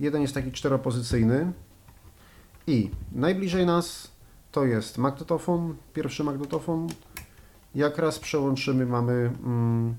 Jeden 0.00 0.22
jest 0.22 0.34
taki 0.34 0.52
czteropozycyjny 0.52 1.52
i 2.66 2.90
najbliżej 3.12 3.66
nas 3.66 4.11
to 4.52 4.64
jest 4.64 4.98
magnetofon, 4.98 5.74
pierwszy 5.94 6.24
magnetofon. 6.24 6.88
Jak 7.74 7.98
raz 7.98 8.18
przełączymy, 8.18 8.86
mamy, 8.86 9.12
mm, 9.44 9.94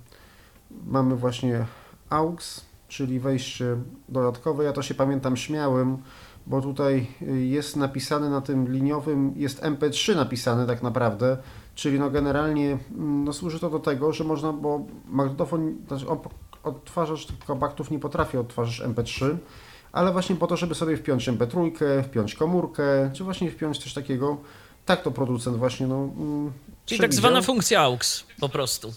mamy 0.86 1.16
właśnie 1.16 1.66
AUX, 2.10 2.66
czyli 2.88 3.20
wejście 3.20 3.76
dodatkowe. 4.10 4.64
Ja 4.64 4.74
to 4.74 4.82
się 4.82 4.94
pamiętam 4.94 5.38
śmiałem, 5.38 5.98
bo 6.48 6.62
tutaj 6.62 7.08
jest 7.44 7.76
napisane 7.76 8.30
na 8.30 8.42
tym 8.42 8.72
liniowym, 8.72 9.34
jest 9.36 9.62
MP3 9.62 10.16
napisane 10.16 10.68
tak 10.68 10.84
naprawdę, 10.84 11.38
Czyli 11.76 12.00
no 12.00 12.10
generalnie 12.10 12.78
mm, 12.96 13.24
no 13.24 13.34
służy 13.34 13.60
to 13.60 13.70
do 13.70 13.80
tego, 13.80 14.14
że 14.14 14.24
można, 14.24 14.54
bo 14.54 14.86
magnetofon, 15.08 15.76
znaczy 15.88 16.06
odtwarzacz 16.64 17.28
kompaktów 17.48 17.92
nie 17.92 18.00
potrafi 18.00 18.38
odtwarzać 18.38 18.88
MP3, 18.88 19.38
ale 19.94 20.12
właśnie 20.12 20.36
po 20.36 20.48
to, 20.48 20.58
żeby 20.58 20.76
sobie 20.76 20.98
wpiąć 20.98 21.30
MP3, 21.30 21.72
wpiąć 22.04 22.36
komórkę, 22.36 23.12
czy 23.14 23.24
właśnie 23.24 23.52
wpiąć 23.52 23.78
coś 23.78 23.94
takiego. 23.94 24.38
Tak 24.86 25.02
to 25.02 25.12
producent 25.12 25.58
właśnie 25.58 25.88
no, 25.88 25.96
mm, 25.96 26.52
Czyli 26.86 27.02
tak 27.02 27.14
zwana 27.14 27.42
funkcja 27.42 27.82
AUX 27.82 28.24
po 28.40 28.50
prostu. 28.50 28.94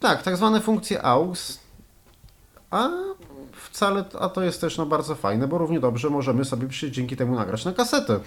Tak, 0.00 0.22
tak 0.22 0.36
zwane 0.36 0.60
funkcje 0.60 1.02
AUX, 1.02 1.60
a 2.70 2.90
wcale, 3.52 4.04
a 4.18 4.28
to 4.28 4.42
jest 4.42 4.60
też 4.60 4.78
no 4.78 4.86
bardzo 4.86 5.14
fajne, 5.14 5.48
bo 5.48 5.58
równie 5.58 5.80
dobrze 5.80 6.10
możemy 6.10 6.44
sobie 6.44 6.68
przy, 6.68 6.90
dzięki 6.90 7.16
temu 7.16 7.34
nagrać 7.34 7.64
na 7.64 7.72
kasetę. 7.72 8.20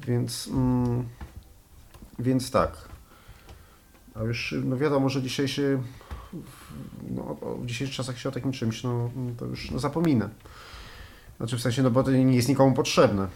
Więc, 0.00 0.48
mm, 0.48 1.08
więc 2.18 2.50
tak. 2.50 2.72
A 4.14 4.22
już 4.22 4.54
no 4.64 4.76
wiadomo, 4.76 5.08
że 5.08 5.22
dzisiejszy 5.22 5.78
no, 7.10 7.36
w 7.62 7.66
dzisiejszych 7.66 7.96
czasach 7.96 8.18
się 8.18 8.28
o 8.28 8.32
takim 8.32 8.52
czymś, 8.52 8.82
no, 8.82 9.10
to 9.38 9.44
już 9.44 9.70
no, 9.70 9.78
zapominę. 9.78 10.28
Znaczy 11.36 11.56
w 11.56 11.60
sensie, 11.60 11.82
no 11.82 11.90
bo 11.90 12.02
to 12.02 12.10
nie 12.10 12.36
jest 12.36 12.48
nikomu 12.48 12.74
potrzebne. 12.74 13.28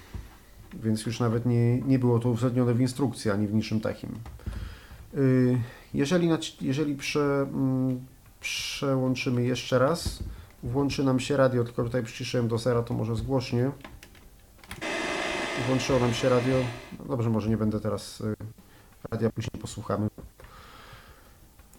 Więc 0.74 1.06
już 1.06 1.20
nawet 1.20 1.46
nie, 1.46 1.80
nie 1.80 1.98
było 1.98 2.18
to 2.18 2.30
uwzględnione 2.30 2.74
w 2.74 2.80
instrukcji, 2.80 3.30
ani 3.30 3.46
w 3.46 3.54
niczym 3.54 3.80
takim. 3.80 4.18
Y, 5.14 5.58
jeżeli, 5.94 6.28
jeżeli 6.60 6.94
prze, 6.94 7.46
mm, 7.52 8.06
przełączymy 8.40 9.42
jeszcze 9.42 9.78
raz, 9.78 10.22
włączy 10.62 11.04
nam 11.04 11.20
się 11.20 11.36
radio, 11.36 11.64
tylko 11.64 11.84
tutaj 11.84 12.02
przyciszyłem 12.02 12.48
do 12.48 12.58
zera, 12.58 12.82
to 12.82 12.94
może 12.94 13.16
zgłośnie. 13.16 13.70
Włączyło 15.66 15.98
nam 15.98 16.14
się 16.14 16.28
radio. 16.28 16.56
No 16.98 17.04
dobrze, 17.04 17.30
może 17.30 17.50
nie 17.50 17.56
będę 17.56 17.80
teraz 17.80 18.20
y, 18.20 18.34
radia, 19.10 19.30
później 19.30 19.60
posłuchamy. 19.60 20.08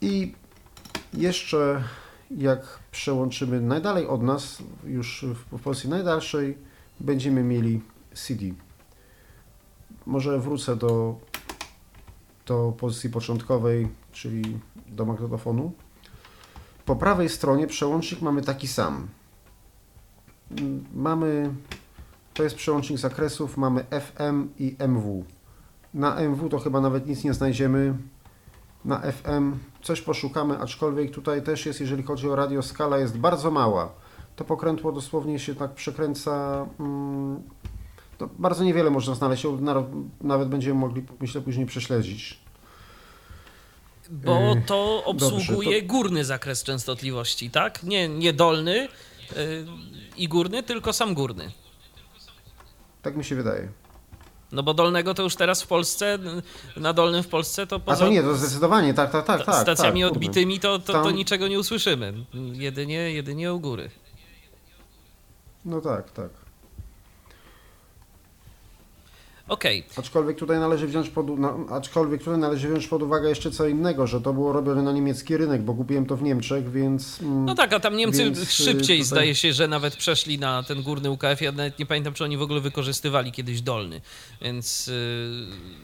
I 0.02 0.34
jeszcze 1.14 1.84
jak 2.38 2.80
przełączymy 2.92 3.62
najdalej 3.62 4.08
od 4.08 4.24
nas, 4.24 4.64
już 4.84 5.26
w 5.52 5.60
pozycji 5.60 5.90
najdalszej, 5.90 6.58
będziemy 7.00 7.44
mieli 7.44 7.82
CD. 8.14 8.46
Może 10.06 10.40
wrócę 10.40 10.76
do, 10.76 11.16
do 12.46 12.74
pozycji 12.78 13.10
początkowej, 13.10 13.88
czyli 14.12 14.60
do 14.88 15.06
magnetofonu. 15.06 15.72
Po 16.86 16.96
prawej 16.96 17.30
stronie 17.30 17.68
przełącznik 17.68 18.22
mamy 18.22 18.42
taki 18.42 18.68
sam. 18.68 19.08
Mamy, 20.94 21.54
to 22.34 22.44
jest 22.44 22.56
przełącznik 22.56 23.00
zakresów, 23.00 23.58
mamy 23.58 23.84
FM 23.84 24.50
i 24.60 24.76
MW. 24.80 25.26
Na 25.94 26.16
MW 26.16 26.50
to 26.50 26.60
chyba 26.60 26.82
nawet 26.82 27.08
nic 27.08 27.24
nie 27.24 27.34
znajdziemy. 27.34 27.94
Na 28.86 29.00
FM 29.12 29.58
coś 29.82 30.02
poszukamy, 30.02 30.58
aczkolwiek 30.60 31.12
tutaj 31.12 31.44
też 31.44 31.66
jest, 31.66 31.82
jeżeli 31.82 32.04
chodzi 32.04 32.30
o 32.30 32.36
radio, 32.36 32.62
skala 32.62 32.98
jest 32.98 33.18
bardzo 33.18 33.52
mała. 33.52 33.92
To 34.36 34.46
pokrętło 34.46 34.92
dosłownie 34.92 35.40
się 35.40 35.56
tak 35.56 35.74
przekręca. 35.74 36.66
Mm, 36.80 37.44
to 38.18 38.30
bardzo 38.40 38.64
niewiele 38.64 38.90
można 38.90 39.16
znaleźć, 39.16 39.46
nawet 40.22 40.50
będziemy 40.50 40.80
mogli, 40.80 41.04
myślę, 41.20 41.42
później 41.42 41.66
prześledzić. 41.66 42.40
Bo 44.10 44.40
yy, 44.40 44.62
to 44.66 45.04
obsługuje 45.06 45.70
Dobrze, 45.70 45.82
to... 45.82 45.88
górny 45.88 46.26
zakres 46.26 46.64
częstotliwości, 46.64 47.50
tak? 47.50 47.84
Nie, 47.84 48.10
nie 48.10 48.34
dolny 48.34 48.76
yy, 48.76 48.88
i 50.18 50.28
górny, 50.28 50.64
tylko 50.64 50.94
sam 50.94 51.14
górny. 51.14 51.52
Tak 53.02 53.16
mi 53.18 53.24
się 53.24 53.36
wydaje. 53.36 53.81
No 54.52 54.64
bo 54.64 54.74
dolnego 54.74 55.14
to 55.14 55.24
już 55.24 55.36
teraz 55.36 55.62
w 55.62 55.68
Polsce, 55.68 56.20
na 56.78 56.94
dolnym 56.94 57.24
w 57.24 57.28
Polsce 57.28 57.68
to 57.68 57.80
poza... 57.80 58.06
A 58.06 58.08
to 58.08 58.14
nie, 58.14 58.22
to 58.24 58.36
zdecydowanie, 58.36 58.94
tak, 58.94 59.12
tak, 59.12 59.26
tak. 59.26 59.46
tak 59.46 59.56
stacjami 59.56 60.02
tak, 60.02 60.12
odbitymi 60.12 60.60
to, 60.60 60.80
to, 60.80 60.94
to, 60.94 61.12
niczego 61.12 61.48
nie 61.48 61.60
usłyszymy. 61.60 62.14
Jedynie, 62.54 63.12
jedynie 63.12 63.54
u 63.54 63.60
góry. 63.60 63.90
No 65.66 65.82
tak, 65.82 66.12
tak. 66.12 66.41
Okej. 69.52 69.84
Okay. 69.92 70.04
Aczkolwiek 70.04 70.38
tutaj 70.38 70.60
należy 70.60 70.88
wziąć 70.88 71.10
pod, 71.10 71.28
aczkolwiek 71.70 72.24
tutaj 72.24 72.40
należy 72.40 72.68
wziąć 72.68 72.88
pod 72.88 73.02
uwagę 73.02 73.30
jeszcze 73.30 73.52
co 73.52 73.68
innego, 73.68 74.08
że 74.08 74.22
to 74.22 74.34
było 74.34 74.54
robione 74.54 74.82
na 74.82 74.92
niemiecki 74.92 75.38
rynek, 75.38 75.62
bo 75.62 75.74
kupiłem 75.74 76.06
to 76.06 76.18
w 76.18 76.24
Niemczech, 76.24 76.72
więc... 76.72 77.22
Mm, 77.22 77.46
no 77.46 77.56
tak, 77.56 77.74
a 77.74 77.80
tam 77.80 77.98
Niemcy 77.98 78.24
więc, 78.24 78.40
y, 78.40 78.46
szybciej 78.46 78.82
tutaj... 78.82 79.04
zdaje 79.04 79.36
się, 79.36 79.54
że 79.54 79.68
nawet 79.68 79.96
przeszli 79.96 80.40
na 80.40 80.64
ten 80.64 80.84
górny 80.84 81.12
UKF. 81.12 81.42
Ja 81.42 81.52
nawet 81.52 81.80
nie 81.80 81.86
pamiętam, 81.86 82.14
czy 82.14 82.24
oni 82.24 82.38
w 82.38 82.42
ogóle 82.42 82.62
wykorzystywali 82.62 83.32
kiedyś 83.32 83.62
dolny, 83.62 84.02
więc... 84.42 84.88
Yy... 84.88 85.82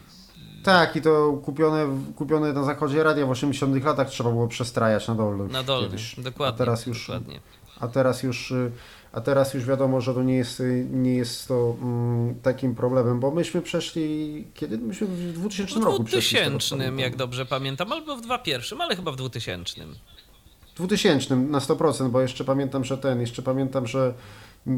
Tak, 0.64 0.96
i 0.96 1.02
to 1.02 1.42
kupione, 1.46 1.88
kupione 2.16 2.54
na 2.54 2.64
zachodzie 2.64 3.04
radia 3.04 3.26
w 3.26 3.30
80 3.30 3.86
latach 3.86 4.10
trzeba 4.10 4.30
było 4.30 4.48
przestrajać 4.48 5.08
na 5.08 5.16
dolny. 5.16 5.48
Na 5.48 5.64
dolny, 5.64 5.98
dokładnie. 6.18 6.56
A 6.56 6.58
teraz 6.58 6.86
już, 6.86 7.08
dokładnie. 7.08 7.40
A 7.80 7.88
teraz 7.88 8.24
już 8.24 8.52
y, 8.52 8.72
a 9.18 9.22
teraz 9.22 9.54
już 9.54 9.66
wiadomo, 9.66 10.02
że 10.02 10.14
to 10.14 10.24
nie 10.24 10.36
jest, 10.36 10.64
nie 10.92 11.16
jest 11.16 11.48
to 11.48 11.76
mm, 11.82 12.36
takim 12.36 12.76
problemem, 12.76 13.20
bo 13.20 13.32
myśmy 13.32 13.62
przeszli, 13.62 14.48
kiedy? 14.54 14.78
Myśmy 14.78 15.08
w 15.08 15.34
2000 15.34 15.80
w 15.80 15.84
roku 15.84 16.04
2000, 16.04 16.76
jak 16.98 17.16
dobrze 17.16 17.46
pamiętam, 17.46 17.92
albo 17.92 18.18
w 18.18 18.22
2001, 18.22 18.82
ale 18.82 18.96
chyba 18.96 19.12
w 19.12 19.16
2000. 19.16 19.82
W 20.76 20.78
2000 20.78 21.36
na 21.36 21.60
100%, 21.60 22.10
bo 22.10 22.22
jeszcze 22.22 22.44
pamiętam, 22.44 22.84
że 22.84 22.98
ten, 22.98 23.22
jeszcze 23.22 23.42
pamiętam, 23.42 23.88
że, 23.88 24.14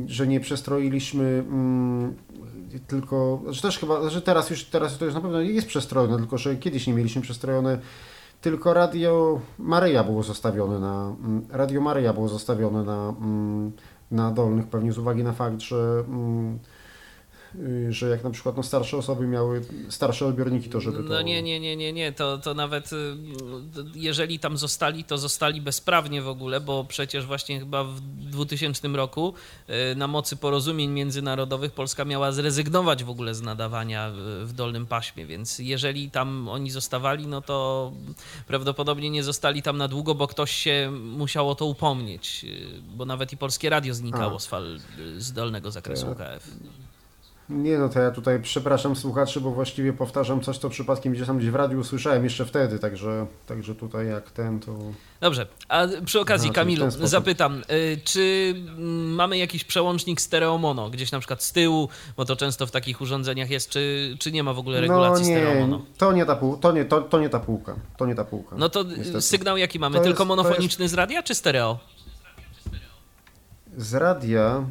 że 0.06 0.28
nie 0.28 0.40
przestroiliśmy 0.40 1.44
mm, 1.50 2.16
tylko, 2.88 3.42
że 3.48 3.62
też 3.62 3.80
chyba, 3.80 4.10
że 4.10 4.22
teraz 4.22 4.50
już, 4.50 4.66
teraz 4.66 4.98
to 4.98 5.06
już 5.06 5.14
na 5.14 5.22
pewno 5.22 5.42
jest 5.42 5.68
przestrojone, 5.68 6.18
tylko 6.18 6.38
że 6.38 6.56
kiedyś 6.56 6.88
nie 6.88 6.94
mieliśmy 6.94 7.22
przestrojone 7.22 7.80
tylko 8.42 8.74
Radio 8.74 9.42
Maryja 9.58 10.04
było 10.04 10.24
zostawione 10.24 10.80
na, 10.80 11.16
mm, 11.24 11.46
Radio 11.50 11.82
Maryja 11.82 12.14
było 12.14 12.28
zostawione 12.28 12.84
na 12.84 13.14
mm, 13.22 13.72
na 14.12 14.32
dolnych, 14.32 14.68
pewnie 14.68 14.92
z 14.92 14.98
uwagi 14.98 15.24
na 15.24 15.34
fakt, 15.34 15.60
że, 15.60 16.04
mm, 16.08 16.60
że 17.90 18.10
jak 18.10 18.24
na 18.24 18.30
przykład 18.30 18.58
no, 18.58 18.64
starsze 18.64 18.98
osoby 18.98 19.28
miały 19.28 19.62
starsze 19.90 20.26
odbiorniki, 20.26 20.70
to 20.70 20.82
żeby 20.82 20.98
to... 20.98 21.04
No 21.04 21.22
nie, 21.22 21.42
nie, 21.42 21.60
nie, 21.60 21.76
nie, 21.76 21.94
nie, 21.94 22.12
to, 22.12 22.38
to 22.38 22.54
nawet 22.54 22.94
y, 22.94 22.96
jeżeli 23.96 24.40
tam 24.40 24.58
zostali, 24.58 25.04
to 25.04 25.18
zostali 25.18 25.62
bezprawnie 25.62 26.22
w 26.22 26.28
ogóle, 26.28 26.62
bo 26.62 26.84
przecież 26.84 27.26
właśnie 27.26 27.60
chyba 27.60 27.84
w 27.84 28.02
2000 28.02 28.88
roku 28.88 29.34
y, 29.92 29.96
na 29.96 30.08
mocy 30.08 30.38
porozumień 30.38 30.92
międzynarodowych 30.92 31.72
Polska 31.72 32.06
miała 32.06 32.32
zrezygnować 32.32 33.04
w 33.04 33.10
ogóle 33.10 33.36
z 33.36 33.42
nadawania 33.42 34.12
w 34.44 34.54
dolnym 34.54 34.86
paśmie, 34.86 35.26
więc 35.26 35.60
jeżeli 35.60 36.12
tam 36.12 36.50
oni 36.50 36.72
zostawali, 36.72 37.28
no 37.28 37.42
to 37.42 37.92
prawdopodobnie 38.48 39.10
nie 39.10 39.24
zostali 39.24 39.62
tam 39.62 39.78
na 39.78 39.88
długo, 39.88 40.16
bo 40.16 40.28
ktoś 40.28 40.52
się 40.52 40.92
musiał 40.92 41.50
o 41.50 41.56
to 41.56 41.66
upomnieć, 41.66 42.46
bo 42.96 43.06
nawet 43.06 43.34
i 43.34 43.38
polskie 43.38 43.70
radio 43.70 43.94
znikało 43.94 44.40
z, 44.40 44.46
fal, 44.46 44.80
z 45.18 45.32
dolnego 45.32 45.72
zakresu 45.72 46.12
UKF. 46.12 46.50
Nie 47.50 47.78
no, 47.78 47.90
to 47.90 48.00
ja 48.00 48.12
tutaj 48.12 48.42
przepraszam 48.42 48.96
słuchaczy, 48.96 49.42
bo 49.42 49.52
właściwie 49.52 49.94
powtarzam 49.94 50.42
coś, 50.42 50.58
co 50.58 50.70
przypadkiem 50.70 51.14
gdzieś 51.14 51.28
tam 51.28 51.38
gdzieś 51.38 51.50
w 51.50 51.56
radiu 51.56 51.80
usłyszałem 51.80 52.24
jeszcze 52.24 52.46
wtedy, 52.46 52.80
także, 52.80 53.26
także 53.46 53.76
tutaj 53.76 54.08
jak 54.08 54.32
ten 54.32 54.60
to... 54.60 54.78
Dobrze, 55.22 55.48
a 55.70 55.88
przy 56.06 56.20
okazji 56.20 56.52
Kamilu 56.52 56.86
zapytam, 56.90 57.62
y, 57.72 57.98
czy 58.04 58.56
mamy 59.06 59.38
jakiś 59.38 59.64
przełącznik 59.64 60.22
stereo-mono, 60.22 60.90
gdzieś 60.90 61.12
na 61.12 61.20
przykład 61.20 61.44
z 61.44 61.52
tyłu, 61.52 61.90
bo 62.18 62.26
to 62.26 62.36
często 62.36 62.68
w 62.68 62.72
takich 62.72 63.02
urządzeniach 63.02 63.50
jest, 63.50 63.70
czy, 63.70 64.16
czy 64.20 64.32
nie 64.32 64.44
ma 64.44 64.54
w 64.54 64.60
ogóle 64.60 64.82
no 64.82 64.82
regulacji 64.82 65.26
no 65.26 65.30
nie, 65.32 65.38
stereo-mono? 65.38 65.86
To 65.98 66.14
nie, 66.14 66.26
ta 66.26 66.36
pół, 66.36 66.58
to, 66.58 66.72
nie, 66.72 66.86
to, 66.86 67.02
to 67.02 67.20
nie 67.20 67.30
ta 67.30 67.40
półka, 67.40 67.76
to 67.98 68.06
nie 68.06 68.16
ta 68.16 68.24
półka. 68.24 68.56
No 68.60 68.70
to 68.70 68.84
niestety. 68.84 69.22
sygnał 69.22 69.58
jaki 69.58 69.80
mamy, 69.80 69.98
to 69.98 70.04
tylko 70.04 70.24
jest, 70.24 70.28
monofoniczny 70.28 70.84
jest... 70.84 70.94
z 70.94 70.98
radia, 70.98 71.24
czy 71.24 71.36
stereo? 71.36 71.80
Z 73.78 73.94
radia 73.94 74.64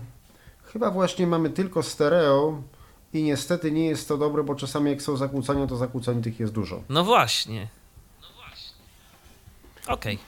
Chyba 0.72 0.90
właśnie 0.90 1.26
mamy 1.26 1.50
tylko 1.50 1.82
stereo 1.82 2.62
i 3.12 3.22
niestety 3.22 3.72
nie 3.72 3.86
jest 3.86 4.08
to 4.08 4.18
dobre, 4.18 4.42
bo 4.44 4.54
czasami 4.54 4.90
jak 4.90 5.02
są 5.02 5.16
zakłócenia, 5.16 5.66
to 5.66 5.76
zakłóceń 5.76 6.22
tych 6.22 6.40
jest 6.40 6.52
dużo. 6.52 6.82
No 6.88 7.04
właśnie. 7.04 7.68
No 8.22 8.28
właśnie. 8.36 8.76
Okej. 9.86 10.14
Okay. 10.14 10.26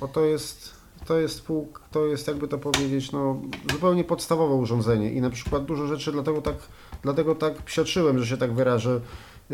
Bo 0.00 0.08
to 0.08 0.20
jest, 0.20 0.74
to 1.06 1.18
jest 1.18 1.46
pół, 1.46 1.72
to 1.90 2.06
jest 2.06 2.28
jakby 2.28 2.48
to 2.48 2.58
powiedzieć, 2.58 3.12
no 3.12 3.40
zupełnie 3.72 4.04
podstawowe 4.04 4.54
urządzenie 4.54 5.12
i 5.12 5.20
na 5.20 5.30
przykład 5.30 5.64
dużo 5.64 5.86
rzeczy 5.86 6.12
dlatego 6.12 6.42
tak, 6.42 6.56
dlatego 7.02 7.34
tak 7.34 7.62
psioczyłem, 7.62 8.18
że 8.18 8.26
się 8.26 8.36
tak 8.36 8.54
wyrażę, 8.54 9.00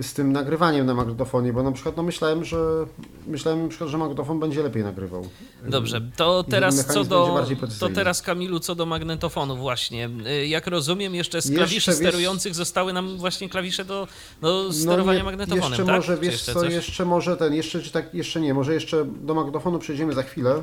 z 0.02 0.12
tym 0.12 0.32
nagrywaniem 0.32 0.86
na 0.86 0.94
magnetofonie, 0.94 1.52
bo 1.52 1.62
na 1.62 1.72
przykład 1.72 1.96
no 1.96 2.02
myślałem, 2.02 2.44
że 2.44 2.86
myślałem 3.26 3.62
na 3.62 3.68
przykład, 3.68 3.90
że 3.90 3.98
magnetofon 3.98 4.40
będzie 4.40 4.62
lepiej 4.62 4.82
nagrywał. 4.82 5.28
Dobrze, 5.68 6.00
to 6.16 6.44
teraz 6.44 6.86
co 6.86 7.04
do 7.04 7.44
to 7.80 7.88
teraz 7.88 8.22
Kamilu 8.22 8.60
co 8.60 8.74
do 8.74 8.86
magnetofonu 8.86 9.56
właśnie. 9.56 10.10
Jak 10.46 10.66
rozumiem, 10.66 11.14
jeszcze 11.14 11.42
z 11.42 11.54
klawiszy 11.54 11.74
jeszcze, 11.74 11.94
sterujących 11.94 12.50
wiesz, 12.50 12.56
zostały 12.56 12.92
nam 12.92 13.16
właśnie 13.18 13.48
klawisze 13.48 13.84
do, 13.84 14.08
do 14.40 14.72
sterowania 14.72 15.06
no 15.06 15.12
nie, 15.12 15.24
magnetofonem, 15.24 15.70
jeszcze 15.70 15.84
tak? 15.84 15.96
może, 15.96 16.16
wiesz 16.16 16.32
jeszcze 16.32 16.54
co, 16.54 16.60
coś? 16.60 16.72
jeszcze 16.72 17.04
może 17.04 17.36
ten, 17.36 17.54
jeszcze 17.54 17.82
czy 17.82 17.90
tak, 17.90 18.14
jeszcze 18.14 18.40
nie, 18.40 18.54
może 18.54 18.74
jeszcze 18.74 19.04
do 19.04 19.34
magnetofonu 19.34 19.78
przejdziemy 19.78 20.12
za 20.12 20.22
chwilę. 20.22 20.62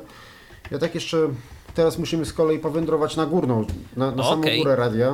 Ja 0.71 0.79
tak 0.79 0.95
jeszcze 0.95 1.17
teraz 1.73 1.97
musimy 1.97 2.25
z 2.25 2.33
kolei 2.33 2.59
powędrować 2.59 3.15
na 3.15 3.25
górną, 3.25 3.65
na, 3.97 4.11
na 4.11 4.23
okay. 4.23 4.43
samą 4.43 4.57
górę 4.57 4.75
radia, 4.75 5.13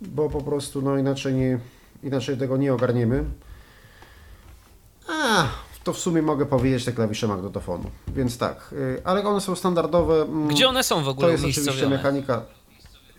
bo 0.00 0.30
po 0.30 0.40
prostu 0.40 0.82
no 0.82 0.98
inaczej 0.98 1.34
nie 1.34 1.58
inaczej 2.02 2.36
tego 2.36 2.56
nie 2.56 2.74
ogarniemy. 2.74 3.24
A, 5.08 5.46
to 5.84 5.92
w 5.92 5.98
sumie 5.98 6.22
mogę 6.22 6.46
powiedzieć 6.46 6.84
te 6.84 6.92
klawisze 6.92 7.28
magnetofonu. 7.28 7.90
Więc 8.08 8.38
tak, 8.38 8.70
y, 8.72 9.00
ale 9.04 9.24
one 9.24 9.40
są 9.40 9.56
standardowe. 9.56 10.22
mm, 10.22 10.48
Gdzie 10.48 10.68
one 10.68 10.82
są 10.82 11.00
w 11.00 11.04
To 11.04 11.10
ogóle 11.10 11.30
jest 11.32 11.44
oczywiście 11.44 11.88
mechanika. 11.88 12.42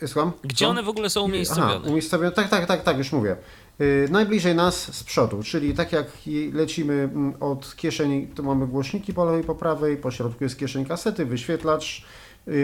Słucham? 0.06 0.32
Gdzie 0.44 0.68
one 0.68 0.84
w 0.84 0.90
ogóle 0.90 1.10
są 1.10 1.20
Aha, 1.20 1.26
umiejscowione? 1.30 1.90
umiejscowione. 1.90 2.32
Tak, 2.32 2.50
tak, 2.50 2.66
tak, 2.66 2.84
tak, 2.84 2.98
już 2.98 3.12
mówię. 3.12 3.36
Yy, 3.80 4.08
najbliżej 4.12 4.56
nas 4.56 4.96
z 4.96 5.04
przodu, 5.04 5.44
czyli 5.44 5.74
tak 5.74 5.92
jak 5.92 6.08
lecimy 6.54 6.94
mm, 6.94 7.34
od 7.40 7.76
kieszeni, 7.76 8.28
to 8.28 8.44
mamy 8.44 8.68
głośniki 8.68 9.14
po 9.14 9.26
lewej 9.26 9.42
i 9.42 9.44
po 9.44 9.56
prawej, 9.56 9.98
po 9.98 10.12
środku 10.12 10.44
jest 10.44 10.60
kieszeń 10.60 10.86
kasety, 10.86 11.26
wyświetlacz, 11.26 12.06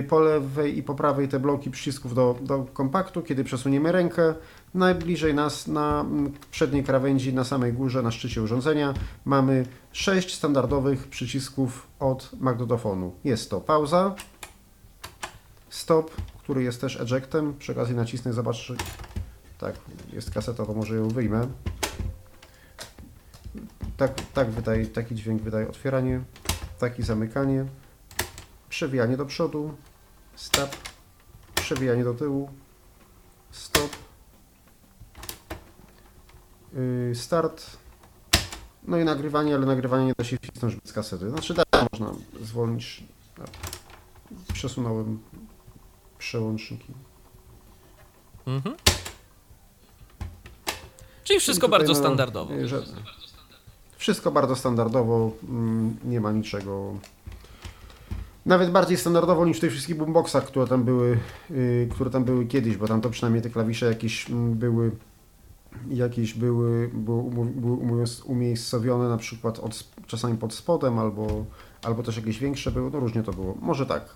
po 0.10 0.20
lewej 0.20 0.78
i 0.78 0.84
po 0.84 0.96
prawej 0.96 1.28
te 1.28 1.40
bloki 1.40 1.72
przycisków 1.72 2.16
do, 2.16 2.36
do 2.42 2.66
kompaktu. 2.74 3.22
Kiedy 3.22 3.44
przesuniemy 3.44 3.92
rękę, 3.92 4.34
najbliżej 4.76 5.34
nas 5.34 5.68
na 5.68 6.06
przedniej 6.52 6.84
krawędzi, 6.84 7.34
na 7.34 7.44
samej 7.44 7.74
górze, 7.74 8.02
na 8.02 8.12
szczycie 8.12 8.42
urządzenia, 8.42 8.94
mamy 9.26 9.66
sześć 9.92 10.36
standardowych 10.36 11.08
przycisków 11.08 11.88
od 12.00 12.30
magnetofonu. 12.40 13.14
Jest 13.24 13.50
to 13.50 13.62
pauza, 13.62 14.16
stop, 15.70 16.12
który 16.38 16.64
jest 16.64 16.82
też 16.82 17.02
ejectem. 17.02 17.54
Przy 17.60 17.72
okazji 17.72 17.96
nacisnę, 17.96 18.34
zobacz, 18.34 18.74
tak, 19.58 19.76
jest 20.14 20.32
kaseta, 20.32 20.66
to 20.66 20.74
może 20.74 20.96
ją 20.96 21.08
wyjmę. 21.08 21.48
Tak, 23.98 24.22
tak 24.34 24.52
wydaje, 24.52 24.88
taki 24.88 25.16
dźwięk 25.16 25.42
wydaje 25.42 25.68
otwieranie, 25.68 26.22
taki 26.80 27.04
zamykanie, 27.04 27.66
przewijanie 28.70 29.18
do 29.18 29.26
przodu, 29.26 29.74
stop, 30.36 30.70
przewijanie 31.56 32.04
do 32.04 32.14
tyłu, 32.14 32.50
stop, 33.52 34.05
start, 37.14 37.78
no 38.88 38.98
i 38.98 39.06
nagrywanie, 39.06 39.56
ale 39.56 39.66
nagrywanie 39.66 40.06
nie 40.06 40.14
da 40.18 40.24
się 40.24 40.38
wcisnąć 40.38 40.76
bez 40.76 40.94
kasety. 40.94 41.30
Znaczy 41.30 41.54
da, 41.54 41.64
można 41.92 42.12
zwolnić. 42.42 43.04
Przesunąłem 44.54 45.20
przełączniki. 46.18 46.94
Mhm. 48.48 48.76
Czyli 51.24 51.40
wszystko 51.40 51.70
bardzo 51.70 51.94
no, 51.94 52.00
standardowo. 52.00 52.54
y, 52.54 52.68
Że... 52.68 52.84
Wszystko 53.98 54.32
bardzo 54.32 54.56
standardowo, 54.56 55.32
mm, 55.50 55.96
nie 56.04 56.22
ma 56.22 56.32
niczego. 56.32 56.94
Nawet 58.46 58.72
bardziej 58.72 58.98
standardowo 58.98 59.46
niż 59.46 59.58
w 59.58 59.60
tych 59.60 59.72
wszystkich 59.72 59.98
boomboxach, 59.98 60.46
które 60.46 60.68
tam 60.68 60.84
były, 60.84 61.20
y, 61.52 61.90
które 61.92 62.10
tam 62.10 62.24
były 62.24 62.46
kiedyś, 62.46 62.78
bo 62.78 62.88
tam 62.88 63.02
to 63.02 63.10
przynajmniej 63.10 63.44
te 63.44 63.50
klawisze 63.50 63.86
jakieś 63.86 64.30
mm, 64.30 64.54
były 64.54 64.92
jakieś 65.90 66.34
były, 66.34 66.90
były, 66.94 68.06
umiejscowione 68.26 69.10
na 69.10 69.18
przykład 69.18 69.60
od, 69.60 69.84
czasami 70.08 70.38
pod 70.38 70.54
spodem 70.54 71.00
albo, 71.00 71.46
albo 71.84 72.04
też 72.04 72.18
jakieś 72.18 72.40
większe 72.40 72.72
były, 72.72 72.92
no 72.92 73.00
różnie 73.00 73.24
to 73.24 73.34
było. 73.34 73.58
Może 73.62 73.86
tak. 73.86 74.16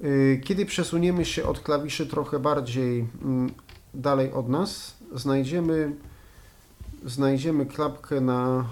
Y, 0.00 0.40
Kiedy 0.44 0.66
przesuniemy 0.66 1.24
się 1.24 1.44
od 1.44 1.60
klawiszy 1.60 2.06
trochę 2.06 2.38
bardziej 2.38 3.06
mm, 3.22 3.50
dalej 3.94 4.32
od 4.32 4.48
nas, 4.48 4.96
znajdziemy, 5.14 5.92
znajdziemy 7.04 7.66
klapkę 7.66 8.20
na 8.20 8.64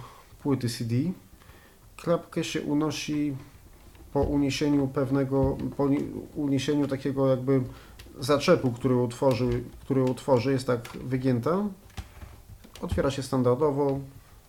płyty 0.42 0.68
CD. 0.68 0.94
Klapkę 1.96 2.44
się 2.44 2.62
unosi 2.62 3.36
po 4.12 4.20
uniesieniu 4.20 4.88
pewnego, 4.88 5.56
po 5.76 5.88
ni- 5.88 6.04
uniesieniu 6.34 6.88
takiego 6.88 7.28
jakby 7.28 7.60
zaczepu, 8.20 8.72
który 8.72 8.94
utworzy, 8.96 9.62
który 9.80 10.02
utworzy, 10.02 10.52
jest 10.52 10.66
tak 10.66 10.88
wygięta. 11.04 11.64
Otwiera 12.82 13.10
się 13.10 13.22
standardowo. 13.22 14.00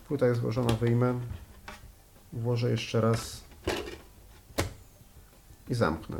Płyta 0.07 0.27
jest 0.27 0.41
złożona, 0.41 0.73
wyjmę. 0.73 1.19
Włożę 2.34 2.71
jeszcze 2.71 3.01
raz 3.01 3.43
i 5.69 5.73
zamknę. 5.75 6.17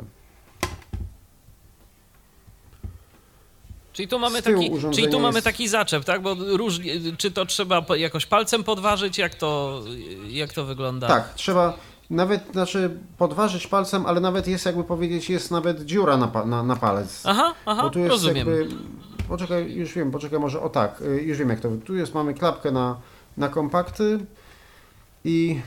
Czyli 3.92 4.08
tu 4.08 4.18
mamy 4.18 4.42
taki, 4.42 4.70
czyli 4.94 5.08
tu 5.08 5.20
mamy 5.20 5.34
jest- 5.36 5.44
taki 5.44 5.68
zaczep, 5.68 6.04
tak? 6.04 6.22
Bo 6.22 6.34
różnie, 6.34 6.94
czy 7.18 7.30
to 7.30 7.46
trzeba 7.46 7.84
jakoś 7.96 8.26
palcem 8.26 8.64
podważyć, 8.64 9.18
jak 9.18 9.34
to, 9.34 9.82
jak 10.28 10.52
to 10.52 10.64
wygląda? 10.64 11.08
Tak, 11.08 11.34
trzeba 11.34 11.74
nawet, 12.12 12.52
znaczy 12.52 12.90
podważyć 13.18 13.66
palcem, 13.66 14.06
ale 14.06 14.20
nawet 14.20 14.46
jest 14.48 14.66
jakby 14.66 14.84
powiedzieć, 14.84 15.30
jest 15.30 15.50
nawet 15.50 15.84
dziura 15.84 16.16
na, 16.16 16.44
na, 16.44 16.62
na 16.62 16.76
palec. 16.76 17.22
Aha, 17.26 17.54
aha, 17.66 17.82
Bo 17.82 17.90
tu 17.90 17.98
jest 17.98 18.10
rozumiem. 18.10 18.36
jakby, 18.36 18.68
poczekaj, 19.28 19.72
już 19.74 19.94
wiem, 19.94 20.10
poczekaj 20.10 20.38
może, 20.38 20.60
o 20.60 20.68
tak, 20.68 21.00
y, 21.00 21.22
już 21.22 21.38
wiem 21.38 21.48
jak 21.48 21.60
to, 21.60 21.68
tu 21.84 21.94
jest, 21.94 22.14
mamy 22.14 22.34
klapkę 22.34 22.70
na, 22.70 22.96
na 23.36 23.48
kompakty 23.48 24.18
i 25.24 25.60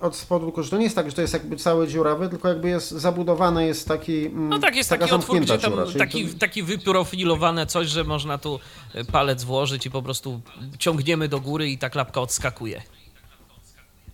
od 0.00 0.16
spodu, 0.16 0.62
że 0.62 0.70
to 0.70 0.76
nie 0.76 0.84
jest 0.84 0.96
tak, 0.96 1.06
że 1.10 1.12
to 1.16 1.20
jest 1.20 1.32
jakby 1.34 1.56
całe 1.56 1.88
dziurawe, 1.88 2.28
tylko 2.28 2.48
jakby 2.48 2.68
jest 2.68 2.90
zabudowane, 2.90 3.66
jest 3.66 3.88
taki, 3.88 4.26
mm, 4.26 4.48
No 4.48 4.58
tak, 4.58 4.76
jest 4.76 4.90
taki 4.90 5.10
otwór, 5.10 5.40
gdzie 5.40 5.58
tam 5.58 5.70
dziura, 5.70 5.84
taki, 5.98 6.26
to- 6.28 6.38
taki 6.38 6.62
wyprofilowane 6.62 7.66
coś, 7.66 7.88
że 7.88 8.04
można 8.04 8.38
tu 8.38 8.60
e, 8.94 9.04
palec 9.04 9.44
włożyć 9.44 9.86
i 9.86 9.90
po 9.90 10.02
prostu 10.02 10.40
ciągniemy 10.78 11.28
do 11.28 11.40
góry 11.40 11.68
i 11.70 11.78
ta 11.78 11.90
klapka 11.90 12.20
odskakuje. 12.20 12.82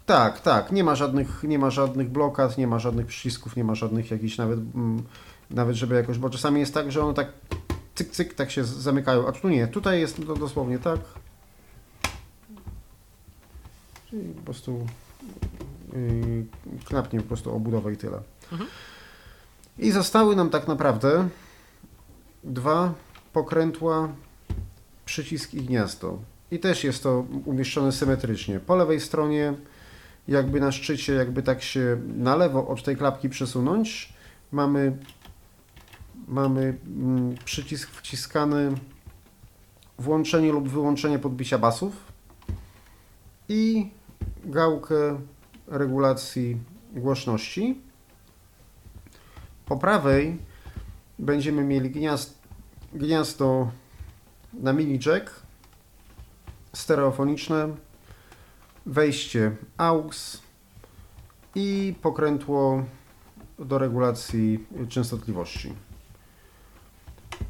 Tak, 0.07 0.40
tak. 0.40 0.73
Nie 0.73 0.85
ma 0.85 0.95
żadnych, 0.95 1.43
nie 1.43 1.59
ma 1.59 1.71
żadnych 1.71 2.11
blokad, 2.11 2.59
nie 2.59 2.67
ma 2.67 2.79
żadnych 2.79 3.07
przycisków, 3.07 3.57
nie 3.57 3.64
ma 3.64 3.75
żadnych 3.75 4.11
jakichś 4.11 4.38
nawet, 4.38 4.59
mm, 4.59 5.03
nawet 5.51 5.77
żeby 5.77 5.95
jakoś, 5.95 6.19
bo 6.19 6.31
czasami 6.31 6.61
jest 6.61 6.75
tak, 6.75 6.93
że 6.93 7.05
one 7.05 7.14
tak 7.14 7.33
cyk, 7.95 8.11
cyk, 8.11 8.35
tak 8.35 8.51
się 8.51 8.64
zamykają, 8.64 9.27
a 9.29 9.33
tu 9.33 9.49
nie. 9.49 9.67
Tutaj 9.67 10.01
jest 10.01 10.27
to 10.27 10.37
dosłownie 10.37 10.79
tak. 10.79 11.01
Czyli 14.11 14.29
po 14.29 14.43
prostu 14.43 14.87
yy, 15.93 16.47
knapnie 16.85 17.21
po 17.21 17.29
prostu 17.29 17.57
obudowę 17.57 17.93
i 17.93 17.97
tyle. 17.97 18.23
Mhm. 18.53 18.71
I 19.79 19.90
zostały 19.90 20.37
nam 20.37 20.51
tak 20.51 20.69
naprawdę 20.69 21.29
dwa 22.45 22.95
pokrętła, 23.33 24.09
przycisk 25.05 25.55
i 25.55 25.62
gniazdo. 25.62 26.19
I 26.51 26.59
też 26.59 26.85
jest 26.85 27.03
to 27.03 27.25
umieszczone 27.45 27.93
symetrycznie. 27.93 28.61
Po 28.61 28.77
lewej 28.77 29.01
stronie, 29.01 29.55
jakby 30.28 30.60
na 30.60 30.72
szczycie, 30.72 31.12
jakby 31.12 31.42
tak 31.42 31.62
się 31.62 32.00
na 32.16 32.37
lewo 32.37 32.68
od 32.68 32.82
tej 32.82 32.96
klapki 32.96 33.28
przesunąć, 33.28 34.14
mamy, 34.52 34.98
mamy 36.28 36.78
mm, 36.87 37.34
przycisk 37.44 37.90
wciskany 37.90 38.72
włączenie 39.98 40.52
lub 40.52 40.68
wyłączenie 40.68 41.18
podbicia 41.18 41.58
basów 41.58 42.12
i 43.48 43.90
gałkę 44.44 45.20
regulacji 45.66 46.58
głośności. 46.92 47.80
Po 49.66 49.76
prawej 49.76 50.38
będziemy 51.18 51.64
mieli 51.64 51.90
gniazd, 51.90 52.38
gniazdo 52.92 53.70
na 54.52 54.72
mini 54.72 54.98
jack 55.06 55.42
stereofoniczne, 56.72 57.68
wejście 58.87 59.57
AUX 59.77 60.42
i 61.55 61.94
pokrętło 62.03 62.85
do 63.59 63.79
regulacji 63.79 64.66
częstotliwości. 64.88 65.73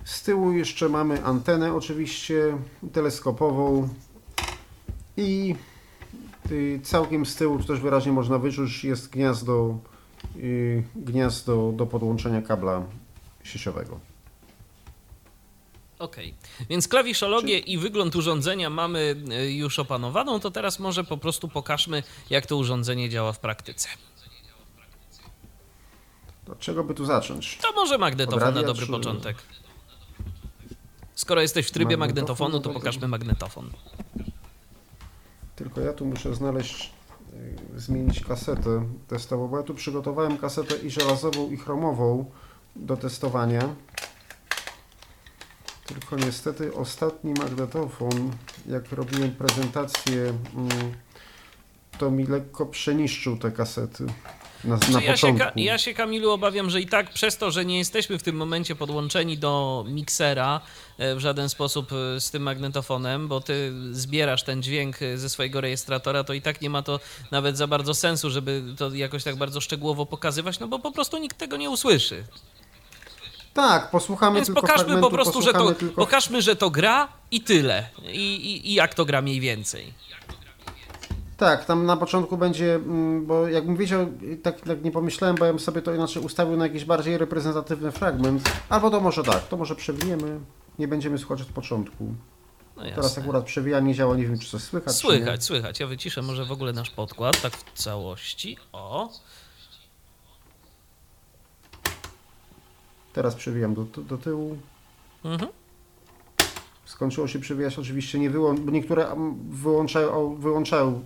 Z 0.05 0.23
tyłu 0.23 0.53
jeszcze 0.53 0.89
mamy 0.89 1.25
antenę 1.25 1.75
oczywiście 1.75 2.59
teleskopową 2.93 3.89
i 5.17 5.55
całkiem 6.83 7.27
z 7.27 7.37
tyłu, 7.37 7.59
tu 7.59 7.65
też 7.65 7.81
wyraźnie 7.81 8.13
można 8.13 8.39
wyczuć, 8.39 8.85
jest 8.85 9.11
gniazdo, 9.11 9.79
y, 10.37 10.85
gniazdo 10.97 11.73
do 11.73 11.87
podłączenia 11.87 12.43
kabla 12.43 12.83
sieciowego. 13.43 14.14
Okej, 15.99 16.35
więc 16.71 16.89
klawiszologię 16.89 17.59
i 17.59 17.79
wygląd 17.79 18.17
urządzenia 18.17 18.71
mamy 18.71 19.17
e, 19.31 19.51
już 19.51 19.79
opanowaną, 19.79 20.41
to 20.41 20.51
teraz 20.51 20.79
może 20.79 21.05
po 21.05 21.17
prostu 21.17 21.49
pokażmy, 21.49 22.03
jak 22.31 22.47
to 22.47 22.57
urządzenie 22.57 23.11
działa 23.11 23.33
w 23.33 23.39
praktyce. 23.39 23.89
Od 26.53 26.59
czego 26.59 26.85
by 26.85 26.95
tu 26.95 27.05
zacząć? 27.05 27.59
To 27.63 27.73
może 27.73 27.99
magnetofon 27.99 28.55
na 28.55 28.63
dobry 28.63 28.87
czy- 28.87 28.93
początek. 28.93 29.37
Skoro 31.15 31.41
jesteś 31.41 31.67
w 31.67 31.71
trybie 31.71 31.97
Magnetofon, 31.97 32.51
magnetofonu, 32.51 32.61
to 32.61 32.69
no 32.69 32.75
pokażmy 32.75 33.09
magnetofon. 33.09 33.71
Tylko 35.57 35.81
ja 35.81 35.93
tu 35.93 36.07
muszę 36.07 36.35
znaleźć, 36.35 36.93
y, 37.75 37.81
zmienić 37.81 38.21
kasetę 38.21 38.89
testową, 39.09 39.49
bo 39.49 39.57
ja 39.57 39.63
tu 39.63 39.75
przygotowałem 39.75 40.39
kasetę 40.39 40.77
i 40.77 40.91
żelazową, 40.91 41.51
i 41.51 41.57
chromową 41.57 42.31
do 42.77 42.97
testowania. 42.97 43.75
Tylko 45.87 46.17
niestety 46.17 46.75
ostatni 46.75 47.33
magnetofon, 47.33 48.31
jak 48.67 48.93
robiłem 48.93 49.31
prezentację, 49.31 50.23
mm, 50.55 50.95
to 51.99 52.11
mi 52.11 52.27
lekko 52.27 52.67
przeniszczył 52.67 53.37
te 53.37 53.51
kasety. 53.51 54.07
na, 54.65 54.79
Czy 54.79 54.93
na 54.93 55.03
ja, 55.03 55.17
się, 55.17 55.37
ja 55.57 55.79
się, 55.79 55.95
Kamilu, 55.95 56.31
obawiam, 56.31 56.71
że 56.71 56.81
i 56.81 56.87
tak 56.87 57.11
przez 57.11 57.37
to, 57.37 57.51
że 57.51 57.65
nie 57.65 57.79
jesteśmy 57.79 58.19
w 58.19 58.23
tym 58.23 58.37
momencie 58.37 58.77
podłączeni 58.77 59.39
do 59.39 59.85
miksera 59.89 60.61
e, 60.99 61.15
w 61.15 61.21
żaden 61.21 61.49
sposób 61.49 61.93
e, 61.93 62.21
z 62.21 62.31
tym 62.31 62.43
magnetofonem, 62.43 63.29
bo 63.29 63.41
ty 63.41 63.73
zbierasz 63.93 64.43
ten 64.43 64.63
dźwięk 64.63 65.03
e, 65.03 65.19
ze 65.19 65.29
swojego 65.31 65.61
rejestratora, 65.61 66.25
to 66.25 66.33
i 66.33 66.43
tak 66.43 66.61
nie 66.61 66.71
ma 66.71 66.83
to 66.83 67.01
nawet 67.31 67.57
za 67.57 67.67
bardzo 67.67 67.95
sensu, 67.95 68.31
żeby 68.31 68.63
to 68.79 68.95
jakoś 68.95 69.25
tak 69.25 69.37
bardzo 69.37 69.61
szczegółowo 69.61 70.07
pokazywać, 70.07 70.59
no 70.59 70.69
bo 70.69 70.79
po 70.79 70.93
prostu 70.93 71.19
nikt 71.19 71.39
tego 71.39 71.57
nie 71.57 71.71
usłyszy. 71.71 72.25
Tak, 73.55 73.91
posłuchamy 73.91 74.37
Więc 74.37 74.47
tylko 74.47 74.61
pokażmy 74.61 75.01
po 75.01 75.11
prostu, 75.11 75.43
że 75.43 75.53
to, 75.53 75.75
tylko... 75.75 75.95
pokażmy, 75.95 76.43
że 76.43 76.57
to 76.57 76.71
gra 76.71 77.09
i 77.31 77.41
tyle. 77.41 77.89
I, 78.13 78.35
i, 78.35 78.71
I 78.71 78.75
jak 78.75 78.95
to 78.95 79.05
gra 79.05 79.23
mniej 79.23 79.41
więcej. 79.41 79.95
Tak, 81.37 81.65
tam 81.65 81.87
na 81.87 81.97
początku 81.97 82.37
będzie, 82.37 82.75
mm, 82.75 83.27
bo 83.27 83.49
jakbym 83.49 83.77
wiedział, 83.77 84.07
tak, 84.43 84.61
tak 84.61 84.85
nie 84.85 84.91
pomyślałem, 84.91 85.37
bo 85.37 85.45
ja 85.45 85.53
bym 85.53 85.61
sobie 85.61 85.83
to 85.83 85.95
inaczej 85.95 86.23
ustawił 86.23 86.57
na 86.57 86.67
jakiś 86.67 86.85
bardziej 86.85 87.19
reprezentatywny 87.19 87.93
fragment. 87.93 88.53
Albo 88.69 88.91
to 88.91 89.01
może 89.01 89.23
tak, 89.23 89.49
to 89.49 89.57
może 89.57 89.77
przewiniemy, 89.77 90.41
nie 90.79 90.89
będziemy 90.89 91.19
słuchać 91.19 91.41
od 91.41 91.49
początku. 91.49 92.15
No 92.77 92.83
Teraz 92.95 93.19
akurat 93.19 93.45
przewijanie 93.45 93.95
działa, 93.95 94.17
nie 94.17 94.27
wiem 94.27 94.39
czy 94.39 94.51
coś 94.51 94.63
słychać. 94.63 94.97
Słychać, 94.97 95.45
słychać. 95.45 95.81
Ja 95.81 95.87
wyciszę 95.87 96.23
może 96.23 96.45
w 96.45 96.53
ogóle 96.53 96.73
nasz 96.73 96.91
podkład, 96.91 97.41
tak 97.41 97.53
w 97.57 97.83
całości. 97.83 98.57
O, 98.73 99.09
Teraz 103.15 103.35
przewijam 103.35 103.75
do, 103.75 103.85
do 103.85 104.19
tyłu. 104.19 104.59
mhm. 105.25 105.53
Skończyło 106.85 107.29
się 107.29 107.39
przewijać, 107.39 107.79
oczywiście 107.79 108.19
nie 108.19 108.31
wyłącz, 108.31 108.61
bo 108.61 108.71
niektóre 108.71 109.07
wyłączają, 109.51 110.35
wyłączają 110.35 111.05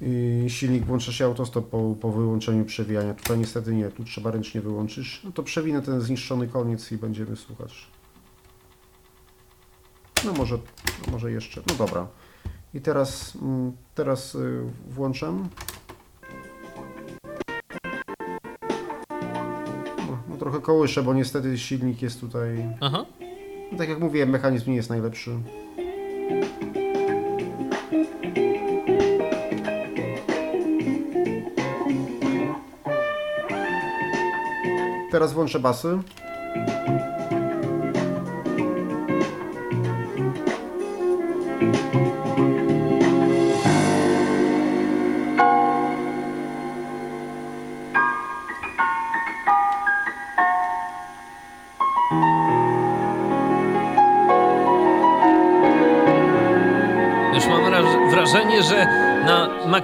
yy, 0.00 0.08
yy, 0.08 0.50
silnik, 0.50 0.84
włącza 0.84 1.12
się 1.12 1.24
autostop 1.24 1.68
po, 1.68 1.94
po 2.00 2.12
wyłączeniu 2.12 2.64
przewijania. 2.64 3.14
Tutaj 3.14 3.38
niestety 3.38 3.74
nie, 3.74 3.88
tu 3.88 4.04
trzeba 4.04 4.30
ręcznie 4.30 4.60
wyłączyć. 4.60 5.20
No 5.24 5.32
to 5.32 5.42
przewinę 5.42 5.82
ten 5.82 6.00
zniszczony 6.00 6.48
koniec 6.48 6.92
i 6.92 6.96
będziemy 6.96 7.36
słuchać. 7.36 7.86
No 10.24 10.32
może, 10.32 10.58
może 11.12 11.32
jeszcze, 11.32 11.62
no 11.66 11.74
dobra. 11.74 12.06
I 12.74 12.80
teraz, 12.80 13.36
mm, 13.42 13.72
teraz 13.94 14.34
yy, 14.34 14.62
włączam. 14.88 15.48
Trochę 20.42 20.60
kołyszę, 20.60 21.02
bo 21.02 21.14
niestety 21.14 21.58
silnik 21.58 22.02
jest 22.02 22.20
tutaj 22.20 22.68
Aha. 22.80 23.06
no, 23.72 23.78
tak 23.78 23.88
jak 23.88 23.98
mówiłem, 24.00 24.30
mechanizm 24.30 24.70
nie 24.70 24.76
jest 24.76 24.90
najlepszy. 24.90 25.30
Teraz 35.10 35.32
włączę 35.32 35.60
basy. 35.60 35.98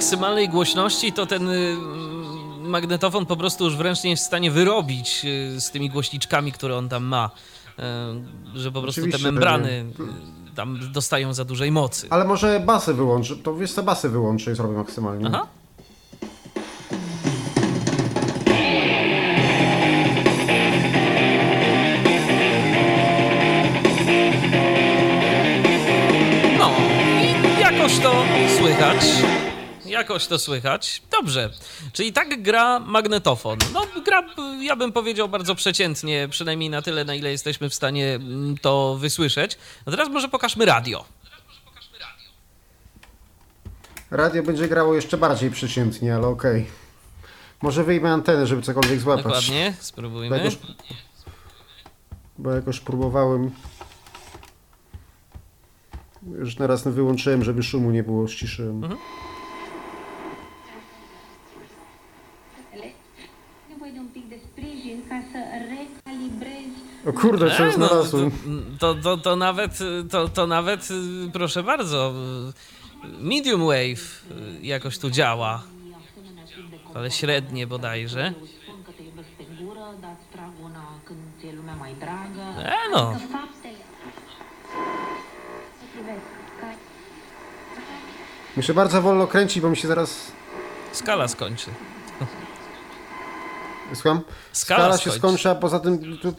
Maksymalnej 0.08 0.48
głośności 0.48 1.12
to 1.12 1.26
ten 1.26 1.48
y, 1.48 1.76
magnetofon 2.60 3.26
po 3.26 3.36
prostu 3.36 3.64
już 3.64 3.76
wręcz 3.76 4.04
nie 4.04 4.10
jest 4.10 4.22
w 4.22 4.26
stanie 4.26 4.50
wyrobić 4.50 5.24
y, 5.24 5.60
z 5.60 5.70
tymi 5.70 5.90
głośniczkami, 5.90 6.52
które 6.52 6.76
on 6.76 6.88
tam 6.88 7.04
ma. 7.04 7.30
Y, 8.54 8.58
Że 8.58 8.72
po 8.72 8.82
prostu 8.82 9.00
te 9.00 9.06
Oczywiście, 9.06 9.26
membrany 9.32 9.70
y, 10.50 10.54
tam 10.54 10.80
dostają 10.92 11.34
za 11.34 11.44
dużej 11.44 11.70
mocy. 11.72 12.06
Ale 12.10 12.24
może 12.24 12.60
basy 12.60 12.94
wyłączę. 12.94 13.36
To 13.36 13.54
wiesz 13.54 13.72
co, 13.72 13.82
basy 13.82 14.08
wyłączę 14.08 14.52
i 14.52 14.54
zrobię 14.54 14.76
maksymalnie. 14.76 15.26
Aha. 15.26 15.46
Jakoś 30.18 30.28
to 30.28 30.38
słychać. 30.38 31.02
Dobrze. 31.10 31.50
Czyli 31.92 32.12
tak 32.12 32.42
gra 32.42 32.78
magnetofon. 32.80 33.58
No, 33.72 33.86
gra, 34.04 34.22
ja 34.60 34.76
bym 34.76 34.92
powiedział, 34.92 35.28
bardzo 35.28 35.54
przeciętnie, 35.54 36.28
przynajmniej 36.30 36.70
na 36.70 36.82
tyle, 36.82 37.04
na 37.04 37.14
ile 37.14 37.30
jesteśmy 37.30 37.68
w 37.68 37.74
stanie 37.74 38.14
mm, 38.14 38.58
to 38.58 38.96
wysłyszeć. 39.00 39.58
A 39.86 39.90
teraz 39.90 40.08
może 40.08 40.28
pokażmy 40.28 40.64
radio. 40.64 41.04
Radio 44.10 44.42
będzie 44.42 44.68
grało 44.68 44.94
jeszcze 44.94 45.18
bardziej 45.18 45.50
przeciętnie, 45.50 46.14
ale 46.14 46.26
okej. 46.26 46.66
Może 47.62 47.84
wyjmę 47.84 48.12
antenę, 48.12 48.46
żeby 48.46 48.62
cokolwiek 48.62 49.00
złapać. 49.00 49.24
Dokładnie, 49.24 49.74
Bo 49.78 49.84
spróbujmy. 49.84 50.38
jakoś, 50.38 50.58
bo 52.38 52.50
jakoś 52.50 52.80
próbowałem. 52.80 53.50
Już 56.38 56.56
na 56.56 56.66
raz 56.66 56.88
wyłączyłem, 56.88 57.44
żeby 57.44 57.62
szumu 57.62 57.90
nie 57.90 58.02
było, 58.02 58.28
ściszyłem. 58.28 58.84
Mhm. 58.84 59.00
O 67.08 67.12
kurde, 67.12 67.56
co 67.56 67.64
jest 67.64 67.78
no, 67.78 67.86
znalazłem. 67.88 68.30
to, 68.78 68.94
to, 68.94 69.16
to 69.16 69.36
nawet, 69.36 69.78
to, 70.10 70.28
to 70.28 70.46
nawet, 70.46 70.90
y, 70.90 71.30
proszę 71.32 71.62
bardzo, 71.62 72.12
y, 73.04 73.08
medium 73.22 73.60
wave 73.60 74.24
y, 74.62 74.66
jakoś 74.66 74.98
tu 74.98 75.10
działa, 75.10 75.62
ale 76.94 77.10
średnie 77.10 77.66
bodajże. 77.66 78.32
E, 82.58 82.74
no, 82.92 83.14
Muszę 88.56 88.74
bardzo 88.74 89.02
wolno 89.02 89.26
kręcić, 89.26 89.62
bo 89.62 89.70
mi 89.70 89.76
się 89.76 89.88
zaraz... 89.88 90.32
skala 90.92 91.28
skończy. 91.28 91.70
Słucham? 93.94 94.20
Skala 94.52 94.80
Skala 94.80 94.92
się 94.98 95.02
skończy. 95.02 95.18
skończy, 95.18 95.50
a 95.50 95.54
poza 95.54 95.80
tym... 95.80 96.18
Tu, 96.18 96.34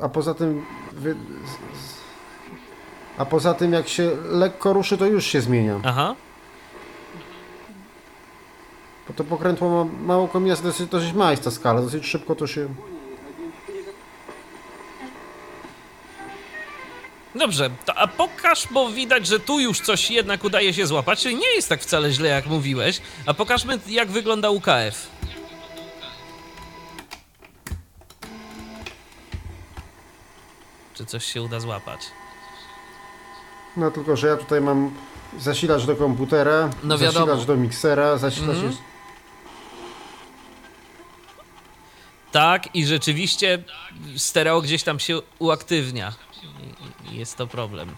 a 0.00 0.08
poza 0.08 0.34
tym... 0.34 0.62
A 3.18 3.24
poza 3.24 3.54
tym 3.54 3.72
jak 3.72 3.88
się 3.88 4.10
lekko 4.30 4.72
ruszy, 4.72 4.98
to 4.98 5.06
już 5.06 5.26
się 5.26 5.40
zmienia. 5.40 5.80
Aha, 5.84 6.14
Bo 9.08 9.14
to 9.14 9.24
pokrętło 9.24 9.84
ma 9.84 9.92
mało 10.06 10.28
komija, 10.28 10.56
dosyć, 10.56 10.88
dosyć 10.88 11.12
mała 11.12 11.30
jest 11.30 11.44
ta 11.44 11.50
skala, 11.50 11.82
dosyć 11.82 12.06
szybko 12.06 12.34
to 12.34 12.46
się... 12.46 12.68
dobrze, 17.38 17.70
to, 17.84 17.94
a 17.94 18.06
pokaż, 18.06 18.68
bo 18.70 18.90
widać, 18.90 19.26
że 19.26 19.40
tu 19.40 19.60
już 19.60 19.80
coś 19.80 20.10
jednak 20.10 20.44
udaje 20.44 20.74
się 20.74 20.86
złapać, 20.86 21.20
czyli 21.20 21.36
nie 21.36 21.54
jest 21.54 21.68
tak 21.68 21.82
wcale 21.82 22.12
źle, 22.12 22.28
jak 22.28 22.46
mówiłeś, 22.46 23.00
a 23.26 23.34
pokażmy, 23.34 23.78
jak 23.86 24.08
wygląda 24.10 24.50
UKF. 24.50 25.10
Coś 31.06 31.24
się 31.24 31.42
uda 31.42 31.60
złapać? 31.60 32.00
No 33.76 33.90
tylko, 33.90 34.16
że 34.16 34.26
ja 34.26 34.36
tutaj 34.36 34.60
mam 34.60 34.90
zasilacz 35.38 35.84
do 35.84 35.96
komputera, 35.96 36.70
No 36.82 36.98
wiadomo. 36.98 37.26
zasilacz 37.26 37.46
do 37.46 37.56
miksera, 37.56 38.18
zasilacz 38.18 38.56
jest... 38.62 38.78
Tak, 42.32 42.74
i 42.74 42.86
rzeczywiście 42.86 43.64
stereo 44.16 44.60
gdzieś 44.60 44.82
tam 44.82 44.98
się 45.00 45.18
uaktywnia. 45.38 46.12
Jest 47.12 47.36
to 47.36 47.46
problem. 47.46 47.94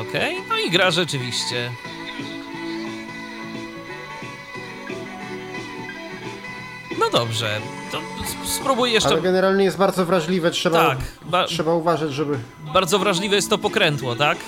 Okej, 0.00 0.36
no 0.48 0.58
i 0.58 0.70
gra 0.70 0.90
rzeczywiście. 0.90 1.70
Dobrze, 7.12 7.60
to 7.92 8.00
spróbuj 8.46 8.92
jeszcze. 8.92 9.08
Ale 9.10 9.20
generalnie 9.20 9.64
jest 9.64 9.76
bardzo 9.76 10.04
wrażliwe, 10.06 10.50
trzeba, 10.50 10.86
Tak, 10.88 10.98
ba- 11.24 11.46
trzeba 11.46 11.74
uważać, 11.74 12.12
żeby 12.12 12.38
bardzo 12.74 12.98
wrażliwe 12.98 13.36
jest 13.36 13.50
to 13.50 13.58
pokrętło, 13.58 14.16
tak? 14.16 14.38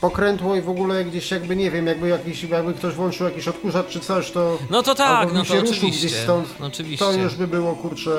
pokrętło 0.00 0.56
i 0.56 0.62
w 0.62 0.68
ogóle 0.68 1.04
gdzieś 1.04 1.30
jakby, 1.30 1.56
nie 1.56 1.70
wiem, 1.70 1.86
jakby, 1.86 2.08
jakiś, 2.08 2.42
jakby 2.42 2.74
ktoś 2.74 2.94
włączył 2.94 3.26
jakiś 3.26 3.48
odkurzacz 3.48 3.88
czy 3.88 4.00
coś, 4.00 4.30
to... 4.30 4.58
No 4.70 4.82
to 4.82 4.94
tak, 4.94 5.32
no 5.32 5.44
to 5.44 5.54
oczywiście. 5.58 6.06
gdzieś 6.06 6.14
stąd, 6.14 6.48
oczywiście. 6.60 7.04
To 7.04 7.12
już 7.12 7.34
by 7.34 7.46
było, 7.46 7.74
kurczę... 7.74 8.10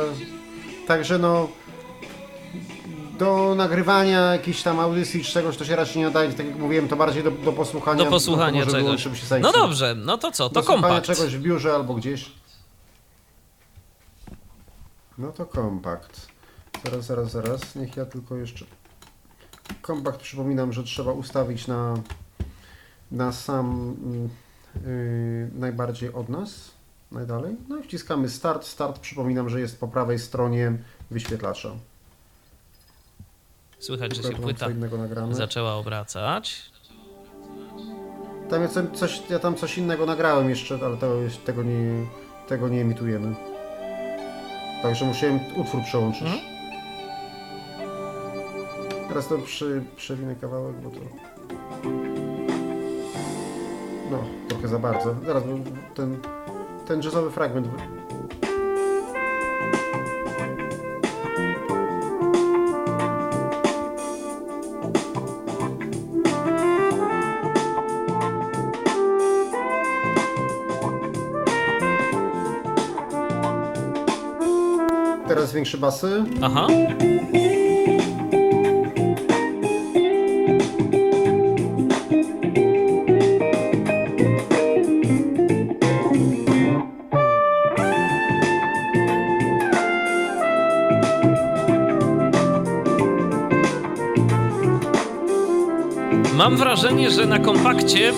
Także 0.87 1.19
no... 1.19 1.47
do 3.17 3.55
nagrywania 3.55 4.19
jakiejś 4.19 4.61
tam 4.61 4.79
audycji 4.79 5.23
czy 5.23 5.31
czegoś, 5.31 5.57
to 5.57 5.65
się 5.65 5.75
raczej 5.75 5.97
nie 5.97 6.05
nadaje, 6.05 6.31
tak 6.31 6.45
jak 6.45 6.57
mówiłem, 6.57 6.87
to 6.87 6.95
bardziej 6.95 7.23
do, 7.23 7.31
do 7.31 7.51
posłuchania. 7.51 8.03
Do 8.03 8.09
posłuchania 8.09 8.65
no, 8.65 8.71
czegoś. 8.71 9.07
No 9.41 9.51
dobrze, 9.51 9.95
no 9.97 10.17
to 10.17 10.31
co? 10.31 10.49
To 10.49 10.55
do 10.55 10.63
kompakt. 10.63 11.05
czegoś 11.05 11.35
w 11.35 11.41
biurze 11.41 11.73
albo 11.73 11.93
gdzieś. 11.93 12.31
No 15.17 15.31
to 15.31 15.45
kompakt. 15.45 16.27
Zaraz, 16.85 17.05
zaraz, 17.05 17.31
zaraz. 17.31 17.75
Niech 17.75 17.97
ja 17.97 18.05
tylko 18.05 18.35
jeszcze... 18.35 18.65
Kompakt 19.81 20.19
przypominam, 20.19 20.73
że 20.73 20.83
trzeba 20.83 21.11
ustawić 21.11 21.67
na, 21.67 21.93
na 23.11 23.31
sam 23.31 23.95
yy, 24.85 25.49
najbardziej 25.59 26.13
od 26.13 26.29
nas, 26.29 26.71
najdalej. 27.11 27.55
No 27.69 27.77
i 27.77 27.83
wciskamy 27.83 28.29
start. 28.29 28.65
Start 28.65 28.99
przypominam, 28.99 29.49
że 29.49 29.59
jest 29.59 29.79
po 29.79 29.87
prawej 29.87 30.19
stronie 30.19 30.77
wyświetlacza. 31.11 31.71
Słychać, 33.79 34.15
że 34.15 34.23
się 34.23 34.35
płyta 34.35 34.67
zaczęła 35.31 35.73
obracać. 35.73 36.71
Tam 38.49 38.61
jest 38.61 38.79
coś, 38.93 39.21
ja 39.29 39.39
tam 39.39 39.55
coś 39.55 39.77
innego 39.77 40.05
nagrałem 40.05 40.49
jeszcze, 40.49 40.79
ale 40.85 40.97
tego, 41.45 41.63
nie, 41.63 42.05
tego 42.47 42.69
nie 42.69 42.81
emitujemy. 42.81 43.52
Także 44.83 45.05
musiałem 45.05 45.39
utwór 45.55 45.81
przełączyć. 45.83 46.21
Mhm. 46.21 46.41
Teraz 49.07 49.27
to 49.27 49.37
przy, 49.37 49.83
przewinę 49.95 50.35
kawałek, 50.35 50.75
bo 50.75 50.89
to... 50.89 50.99
No, 54.11 54.17
trochę 54.47 54.67
za 54.67 54.79
bardzo. 54.79 55.15
Zaraz, 55.25 55.43
bo 55.43 55.51
ten, 55.95 56.17
ten 56.87 57.01
jazzowy 57.01 57.31
fragment... 57.31 57.67
Teraz 75.53 75.55
większe 75.55 75.77
basy. 75.77 76.23
Aha. 76.41 76.67
Wrażenie, 96.75 97.11
że 97.11 97.25
na 97.25 97.39
kompakcie 97.39 98.13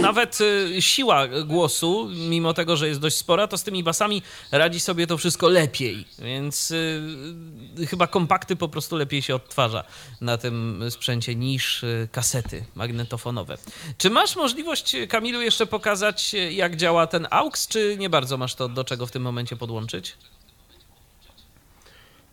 nawet 0.00 0.38
y, 0.40 0.82
siła 0.82 1.28
głosu, 1.28 2.08
mimo 2.28 2.54
tego, 2.54 2.76
że 2.76 2.88
jest 2.88 3.00
dość 3.00 3.16
spora, 3.16 3.46
to 3.46 3.58
z 3.58 3.62
tymi 3.62 3.82
basami 3.82 4.22
radzi 4.52 4.80
sobie 4.80 5.06
to 5.06 5.18
wszystko 5.18 5.48
lepiej. 5.48 6.06
Więc 6.18 6.70
y, 6.70 7.86
chyba 7.88 8.06
kompakty 8.06 8.56
po 8.56 8.68
prostu 8.68 8.96
lepiej 8.96 9.22
się 9.22 9.34
odtwarza 9.34 9.84
na 10.20 10.38
tym 10.38 10.84
sprzęcie 10.90 11.34
niż 11.34 11.82
y, 11.82 12.08
kasety 12.12 12.64
magnetofonowe. 12.74 13.58
Czy 13.98 14.10
masz 14.10 14.36
możliwość, 14.36 14.96
Kamilu, 15.08 15.40
jeszcze 15.40 15.66
pokazać, 15.66 16.34
jak 16.50 16.76
działa 16.76 17.06
ten 17.06 17.26
AUX, 17.30 17.68
czy 17.68 17.96
nie 17.98 18.10
bardzo 18.10 18.36
masz 18.36 18.54
to 18.54 18.68
do 18.68 18.84
czego 18.84 19.06
w 19.06 19.10
tym 19.10 19.22
momencie 19.22 19.56
podłączyć? 19.56 20.16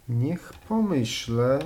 Niech 0.10 0.54
pomyślę. 0.68 1.60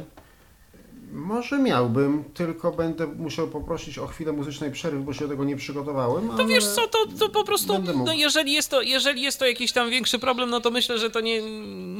Może 1.12 1.60
miałbym, 1.60 2.24
tylko 2.34 2.72
będę 2.72 3.08
musiał 3.08 3.48
poprosić 3.48 3.98
o 3.98 4.08
chwilę 4.08 4.32
muzycznej 4.32 4.72
przerwy, 4.72 5.00
bo 5.00 5.14
się 5.14 5.22
do 5.22 5.28
tego 5.28 5.44
nie 5.44 5.56
przygotowałem. 5.56 6.30
To 6.38 6.48
wiesz 6.48 6.66
co, 6.66 6.88
to, 6.88 6.98
to 7.20 7.30
po 7.30 7.44
prostu, 7.44 7.84
no 8.06 8.14
jeżeli 8.14 8.54
jest, 8.54 8.70
to, 8.70 8.82
jeżeli 8.82 9.22
jest 9.22 9.40
to 9.40 9.48
jakiś 9.48 9.72
tam 9.72 9.90
większy 9.90 10.20
problem, 10.20 10.50
no 10.50 10.62
to 10.62 10.72
myślę, 10.72 10.98
że 10.98 11.10
to 11.10 11.22
nie, 11.22 11.42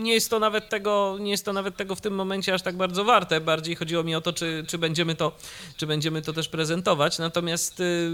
nie 0.04 0.14
jest 0.14 0.30
to 0.30 0.40
nawet 0.40 0.70
tego, 0.70 1.18
nie 1.20 1.32
jest 1.32 1.46
to 1.46 1.54
nawet 1.54 1.76
tego 1.76 1.96
w 1.96 2.02
tym 2.02 2.16
momencie 2.16 2.54
aż 2.54 2.62
tak 2.62 2.76
bardzo 2.76 3.06
warte. 3.06 3.42
Bardziej 3.42 3.76
chodziło 3.76 4.04
mi 4.04 4.16
o 4.16 4.22
to, 4.22 4.34
czy, 4.34 4.66
czy, 4.68 4.78
będziemy, 4.78 5.16
to, 5.16 5.32
czy 5.78 5.88
będziemy 5.88 6.22
to 6.22 6.34
też 6.34 6.50
prezentować. 6.50 7.20
Natomiast 7.20 7.80
y, 7.80 8.10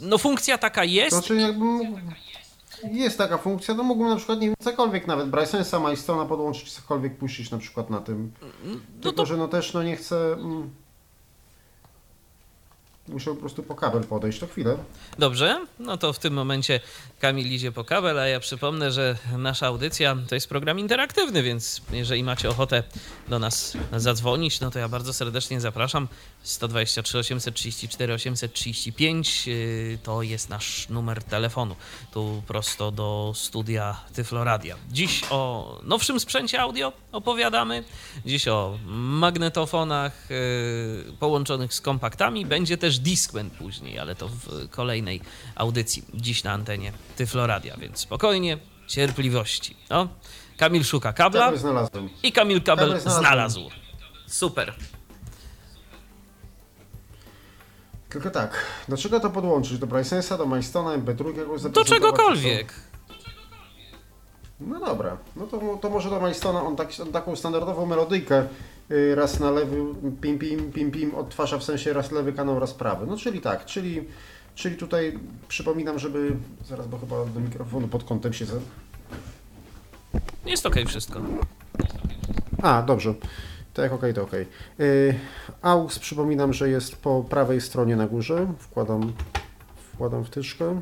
no 0.00 0.18
funkcja 0.18 0.58
taka 0.58 0.84
jest. 0.84 1.16
Znaczy 1.16 1.36
jakbym 1.36 1.68
mógł... 1.68 1.98
Jest 2.92 3.18
taka 3.18 3.38
funkcja, 3.38 3.74
to 3.74 3.82
mógłbym 3.82 4.08
na 4.08 4.16
przykład, 4.16 4.40
nie 4.40 4.46
wiem, 4.46 4.56
cokolwiek 4.62 5.06
nawet 5.06 5.30
Brysonsa, 5.30 5.78
Milestona 5.78 6.24
podłączyć, 6.24 6.72
cokolwiek 6.72 7.16
puścić 7.18 7.50
na 7.50 7.58
przykład 7.58 7.90
na 7.90 8.00
tym. 8.00 8.32
Tylko, 9.00 9.16
to- 9.16 9.26
że 9.26 9.36
no 9.36 9.48
też 9.48 9.74
no 9.74 9.82
nie 9.82 9.96
chcę... 9.96 10.32
Mm, 10.32 10.70
muszę 13.08 13.30
po 13.30 13.36
prostu 13.36 13.62
po 13.62 13.74
kabel 13.74 14.04
podejść, 14.04 14.38
to 14.38 14.46
chwilę. 14.46 14.76
Dobrze, 15.18 15.66
no 15.78 15.96
to 15.96 16.12
w 16.12 16.18
tym 16.18 16.34
momencie 16.34 16.80
Kamil 17.20 17.52
idzie 17.52 17.72
po 17.72 17.84
kabel, 17.84 18.18
a 18.18 18.26
ja 18.26 18.40
przypomnę, 18.40 18.92
że 18.92 19.16
nasza 19.38 19.66
audycja 19.66 20.16
to 20.28 20.34
jest 20.34 20.48
program 20.48 20.78
interaktywny, 20.78 21.42
więc 21.42 21.82
jeżeli 21.92 22.24
macie 22.24 22.48
ochotę 22.48 22.82
do 23.28 23.38
nas 23.38 23.76
zadzwonić, 23.96 24.60
no 24.60 24.70
to 24.70 24.78
ja 24.78 24.88
bardzo 24.88 25.12
serdecznie 25.12 25.60
zapraszam. 25.60 26.08
123 26.42 27.18
834 27.18 28.14
835 28.14 29.46
yy, 29.46 29.98
to 30.02 30.22
jest 30.22 30.48
nasz 30.48 30.88
numer 30.88 31.22
telefonu, 31.22 31.76
tu 32.12 32.42
prosto 32.46 32.90
do 32.90 33.32
studia 33.34 34.00
Tyfloradia. 34.14 34.76
Dziś 34.90 35.22
o 35.30 35.80
nowszym 35.82 36.20
sprzęcie 36.20 36.60
audio 36.60 36.92
opowiadamy, 37.12 37.84
dziś 38.26 38.48
o 38.48 38.78
magnetofonach 38.86 40.26
yy, 40.30 41.12
połączonych 41.18 41.74
z 41.74 41.80
kompaktami, 41.80 42.46
będzie 42.46 42.76
też 42.76 42.97
Discman 43.00 43.50
później, 43.50 43.98
ale 43.98 44.14
to 44.14 44.28
w 44.28 44.68
kolejnej 44.70 45.20
audycji, 45.54 46.04
dziś 46.14 46.44
na 46.44 46.52
antenie 46.52 46.92
Tyfloradia, 47.16 47.76
więc 47.76 47.98
spokojnie, 47.98 48.58
cierpliwości. 48.86 49.76
No, 49.90 50.08
Kamil 50.56 50.84
szuka 50.84 51.12
kabla 51.12 51.52
i 52.22 52.32
Kamil 52.32 52.62
kabel 52.62 53.00
znalazł. 53.00 53.70
Super. 54.26 54.74
Tylko 58.08 58.30
tak, 58.30 58.64
do 58.88 58.96
czego 58.96 59.20
to 59.20 59.30
podłączyć? 59.30 59.78
Do 59.78 59.86
Brysonsa, 59.86 60.38
do 60.38 60.46
Milestona, 60.46 60.98
MP3, 60.98 61.38
jakoś 61.38 61.62
Do 61.62 61.84
czegokolwiek. 61.84 62.74
No 64.60 64.80
dobra, 64.80 65.16
no 65.36 65.46
to, 65.46 65.78
to 65.80 65.90
może 65.90 66.10
do 66.10 66.20
Milestona 66.20 66.62
on, 66.62 66.76
tak, 66.76 66.88
on 67.02 67.12
taką 67.12 67.36
standardową 67.36 67.86
melodyjkę 67.86 68.48
raz 69.14 69.40
na 69.40 69.50
lewy 69.50 69.76
pim 70.20 70.38
pim 70.38 70.72
pim 70.72 70.90
pim 70.90 71.14
odtwarza 71.14 71.58
w 71.58 71.64
sensie 71.64 71.92
raz 71.92 72.12
lewy 72.12 72.32
kanał, 72.32 72.58
raz 72.58 72.74
prawy. 72.74 73.06
No 73.06 73.16
czyli 73.16 73.40
tak, 73.40 73.64
czyli, 73.64 74.04
czyli 74.54 74.76
tutaj 74.76 75.18
przypominam, 75.48 75.98
żeby 75.98 76.36
zaraz, 76.68 76.86
bo 76.86 76.98
chyba 76.98 77.24
do 77.24 77.40
mikrofonu 77.40 77.88
pod 77.88 78.04
kątem 78.04 78.32
się. 78.32 78.46
Jest 80.46 80.66
okej 80.66 80.86
wszystko. 80.86 81.20
A, 82.62 82.82
dobrze. 82.82 83.14
Tak, 83.74 83.92
okej, 83.92 84.14
to 84.14 84.22
okej. 84.22 84.46
Y, 84.80 85.14
AUX 85.62 85.98
przypominam, 85.98 86.52
że 86.52 86.68
jest 86.68 86.96
po 86.96 87.24
prawej 87.30 87.60
stronie 87.60 87.96
na 87.96 88.06
górze. 88.06 88.54
Wkładam, 88.58 89.12
wkładam 89.94 90.24
wtyczkę. 90.24 90.80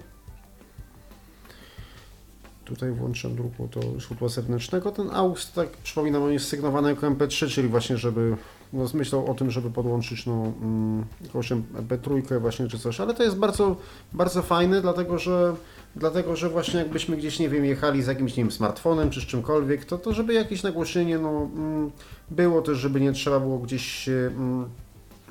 Tutaj 2.66 2.90
włączam 2.90 3.34
drugą 3.34 3.68
to 3.68 3.80
źródła 4.00 4.28
zewnętrznego. 4.28 4.92
Ten 4.92 5.10
AUX, 5.10 5.52
tak 5.52 5.68
przypominam, 5.68 6.22
on 6.22 6.32
jest 6.32 6.48
sygnowany 6.48 6.90
jako 6.90 7.06
MP3, 7.06 7.50
czyli 7.50 7.68
właśnie, 7.68 7.96
żeby 7.96 8.36
no, 8.72 9.26
o 9.26 9.34
tym, 9.34 9.50
żeby 9.50 9.70
podłączyć 9.70 10.26
no, 10.26 10.52
mm, 10.62 11.04
jakąś 11.22 11.52
MP3 11.52 12.40
właśnie 12.40 12.68
czy 12.68 12.78
coś, 12.78 13.00
ale 13.00 13.14
to 13.14 13.22
jest 13.22 13.36
bardzo, 13.36 13.76
bardzo 14.12 14.42
fajne, 14.42 14.80
dlatego 14.80 15.18
że 15.18 15.56
Dlatego, 15.96 16.36
że 16.36 16.48
właśnie 16.48 16.78
jakbyśmy 16.78 17.16
gdzieś, 17.16 17.38
nie 17.38 17.48
wiem, 17.48 17.64
jechali 17.64 18.02
z 18.02 18.06
jakimś, 18.06 18.36
nie 18.36 18.44
wiem, 18.44 18.50
smartfonem 18.50 19.10
czy 19.10 19.20
z 19.20 19.24
czymkolwiek, 19.24 19.84
to, 19.84 19.98
to 19.98 20.12
żeby 20.12 20.34
jakieś 20.34 20.62
nagłośnienie 20.62 21.18
no, 21.18 21.48
mm, 21.54 21.90
było 22.30 22.62
też, 22.62 22.78
żeby 22.78 23.00
nie 23.00 23.12
trzeba 23.12 23.40
było 23.40 23.58
gdzieś 23.58 24.08
mm, 24.08 24.68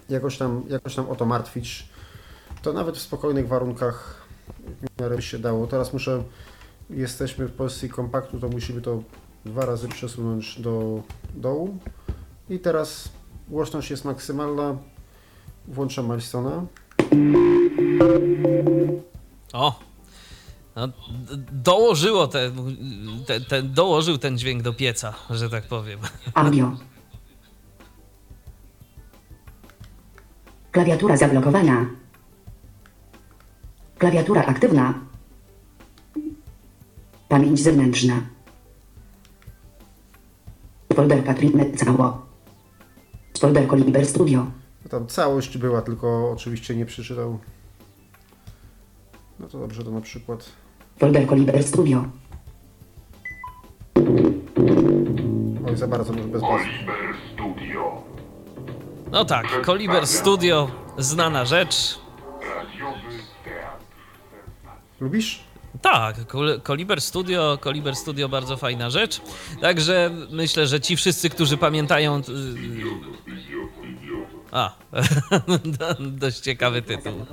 jakoś, 0.10 0.38
tam, 0.38 0.64
jakoś 0.70 0.96
tam 0.96 1.10
o 1.10 1.16
to 1.16 1.26
martwić. 1.26 1.90
To 2.62 2.74
nawet 2.74 2.98
w 2.98 3.02
spokojnych 3.02 3.48
warunkach 3.48 4.26
w 4.82 5.02
miarę 5.02 5.22
się 5.22 5.40
dało. 5.40 5.68
Teraz 5.68 5.94
muszę, 5.94 6.24
jesteśmy 6.90 7.48
w 7.48 7.52
pozycji 7.52 7.90
kompaktu, 7.90 8.40
to 8.40 8.50
musimy 8.50 8.82
to 8.82 9.04
dwa 9.46 9.66
razy 9.66 9.88
przesunąć 9.88 10.62
do 10.62 11.04
dołu. 11.36 11.78
I 12.50 12.60
teraz 12.60 13.10
głośność 13.48 13.92
jest 13.92 14.06
maksymalna. 14.06 14.78
Włączam 15.68 16.06
Milestona. 16.06 16.66
O! 19.54 19.80
No, 20.76 20.90
dołożyło 21.52 22.28
te, 22.28 22.52
te, 23.28 23.42
te, 23.42 23.64
dołożył 23.64 24.18
ten 24.18 24.38
dźwięk 24.38 24.62
do 24.62 24.74
pieca, 24.74 25.14
że 25.30 25.50
tak 25.50 25.64
powiem. 25.64 26.00
Audio. 26.34 26.72
Klawiatura 30.72 31.18
zablokowana. 31.18 31.86
Klawiatura 33.98 34.46
aktywna. 34.46 34.94
Pamięć 37.30 37.60
zewnętrzna. 37.60 38.22
Folder 40.94 41.24
Patrick 41.24 41.56
cało. 41.76 42.26
Folder 43.40 43.68
Koliber 43.68 44.06
Studio. 44.06 44.46
Tam 44.90 45.08
całość 45.08 45.58
była, 45.58 45.82
tylko 45.82 46.32
oczywiście 46.32 46.76
nie 46.76 46.86
przeczytał. 46.86 47.40
No 49.40 49.48
to 49.48 49.60
dobrze, 49.60 49.84
to 49.84 49.92
na 49.92 50.02
przykład. 50.02 50.50
Folder 51.00 51.28
Koliber 51.28 51.64
Studio. 51.64 52.06
Oj, 55.68 55.78
za 55.78 55.88
bardzo, 55.88 56.14
może 56.14 56.28
bez 56.28 56.42
bazy. 56.42 56.66
No 59.12 59.26
tak, 59.26 59.62
Koliber 59.62 60.08
Studio, 60.08 60.72
znana 60.98 61.46
rzecz. 61.46 62.00
Lubisz? 65.00 65.45
Tak, 65.82 66.28
Kol- 66.28 66.62
Koliber 66.64 67.02
Studio, 67.02 67.58
Koliber 67.62 67.96
Studio 67.96 68.30
bardzo 68.30 68.58
fajna 68.58 68.90
rzecz. 68.90 69.22
Także 69.62 70.12
myślę, 70.32 70.68
że 70.68 70.82
ci 70.82 70.96
wszyscy, 70.96 71.30
którzy 71.30 71.58
pamiętają. 71.58 72.22
A, 74.52 74.76
do- 75.66 75.96
dość 76.22 76.40
ciekawy 76.40 76.82
tytuł. 76.82 77.26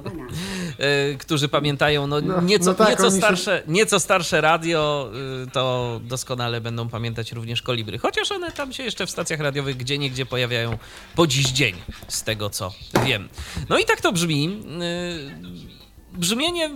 Y, 1.12 1.18
którzy 1.18 1.49
pamiętają 1.49 2.07
no, 2.07 2.20
No, 2.20 2.40
nieco, 2.40 2.64
no 2.64 2.74
tak, 2.74 2.88
nieco, 2.88 3.03
oni 3.03 3.12
się- 3.12 3.18
starsze, 3.18 3.62
nieco 3.66 4.01
starsze 4.01 4.40
radio, 4.40 5.11
y, 5.47 5.51
to 5.51 6.01
doskonale 6.05 6.61
będą 6.61 6.88
pamiętać 6.88 7.32
również 7.32 7.62
kolibry. 7.62 7.99
Chociaż 7.99 8.32
one 8.32 8.53
tam 8.53 8.72
się 8.72 8.82
jeszcze 8.82 9.07
w 9.07 9.11
stacjach 9.11 9.40
radiowych 9.40 9.76
gdzie 9.76 9.99
niegdzie 9.99 10.26
pojawiają 10.26 10.78
po 11.14 11.26
dziś 11.26 11.47
dzień, 11.49 11.74
z 12.09 12.22
tego 12.22 12.51
co 12.51 12.72
wiem. 13.07 13.28
No 13.68 13.78
i 13.78 13.84
tak 13.84 14.01
to 14.01 14.12
brzmi. 14.12 14.62
Y, 14.82 15.62
Brzmienie 16.18 16.70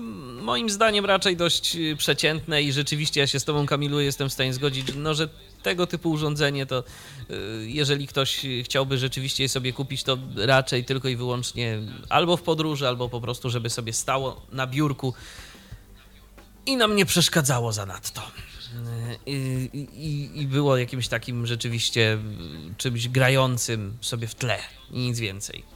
moim 0.47 0.71
zdaniem 0.71 1.05
raczej 1.05 1.37
dość 1.37 1.77
y, 1.77 1.97
przeciętne 1.97 2.63
i 2.63 2.73
rzeczywiście 2.73 3.21
ja 3.21 3.27
się 3.27 3.41
z 3.41 3.45
tobą 3.45 3.67
Kamilu 3.67 4.01
jestem 4.01 4.29
w 4.29 4.33
stanie 4.33 4.55
zgodzić, 4.55 4.87
no 4.97 5.15
że 5.15 5.29
tego 5.63 5.87
typu 5.87 6.11
urządzenie 6.11 6.67
to 6.67 6.85
y, 7.31 7.67
jeżeli 7.67 8.07
ktoś 8.07 8.47
chciałby 8.65 8.99
rzeczywiście 8.99 9.43
je 9.43 9.49
sobie 9.49 9.73
kupić, 9.73 10.03
to 10.03 10.19
raczej 10.37 10.85
tylko 10.85 11.09
i 11.09 11.17
wyłącznie 11.17 11.79
albo 12.09 12.37
w 12.37 12.43
podróży, 12.43 12.89
albo 12.89 13.09
po 13.09 13.21
prostu, 13.21 13.51
żeby 13.51 13.71
sobie 13.71 13.93
stało 13.93 14.47
na 14.53 14.67
biurku 14.67 15.15
i 16.67 16.77
nam 16.77 16.97
nie 16.97 17.07
przeszkadzało 17.07 17.73
zanadto. 17.73 18.23
Y, 19.29 19.31
I, 19.73 19.89
i, 19.95 20.41
I 20.43 20.47
było 20.47 20.77
jakimś 20.77 21.09
takim 21.09 21.47
rzeczywiście 21.47 22.19
czymś 22.77 23.09
grającym 23.09 23.97
sobie 24.01 24.27
w 24.27 24.35
tle 24.35 24.59
i 24.91 24.99
nic 24.99 25.21
więcej. 25.21 25.76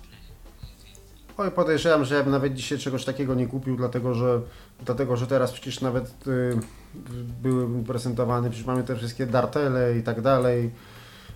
Oj, 1.38 1.50
podejrzewam, 1.50 2.04
że 2.04 2.14
ja 2.14 2.22
bym 2.22 2.32
nawet 2.32 2.54
dzisiaj 2.54 2.78
czegoś 2.78 3.04
takiego 3.04 3.34
nie 3.34 3.46
kupił, 3.46 3.76
dlatego 3.76 4.14
że, 4.14 4.40
dlatego, 4.84 5.16
że 5.16 5.26
teraz 5.26 5.52
przecież 5.52 5.80
nawet 5.80 6.26
y, 6.26 6.58
były 7.42 7.84
prezentowane, 7.84 8.50
przecież 8.50 8.66
mamy 8.66 8.82
te 8.82 8.96
wszystkie 8.96 9.26
dartele 9.26 9.98
i 9.98 10.02
tak 10.02 10.20
dalej. 10.20 10.70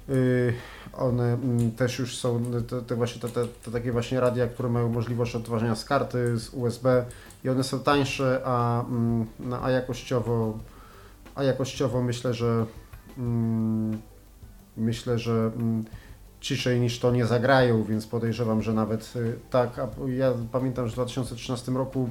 Y, 0.09 0.55
one 0.93 1.33
mm, 1.33 1.73
też 1.73 1.99
już 1.99 2.17
są, 2.17 2.45
te, 2.69 2.83
te 2.83 2.95
właśnie 2.95 3.21
te, 3.21 3.29
te, 3.29 3.47
te 3.65 3.71
takie 3.71 3.93
właśnie 3.93 4.21
radia, 4.21 4.47
które 4.47 4.69
mają 4.69 4.89
możliwość 4.89 5.37
odtwarzania 5.37 5.75
z 5.75 5.85
karty, 5.85 6.39
z 6.39 6.49
USB 6.55 7.05
i 7.45 7.49
one 7.49 7.65
są 7.65 7.81
tańsze, 7.81 8.41
a, 8.45 8.85
mm, 8.85 9.27
no, 9.41 9.63
a 9.63 9.71
jakościowo, 9.71 10.59
a 11.35 11.45
jakościowo 11.45 12.03
myślę, 12.03 12.35
że 12.35 12.67
mm, 13.19 14.01
myślę, 14.77 15.19
że 15.19 15.51
ciszej 16.45 16.81
niż 16.81 16.99
to 16.99 17.11
nie 17.11 17.27
zagrają, 17.27 17.85
więc 17.85 18.07
podejrzewam, 18.07 18.63
że 18.63 18.73
nawet 18.73 19.13
y, 19.17 19.39
tak. 19.51 19.79
A 19.79 19.89
ja 20.09 20.33
pamiętam, 20.53 20.87
że 20.87 20.91
w 20.91 20.95
2013 20.95 21.73
roku 21.73 22.11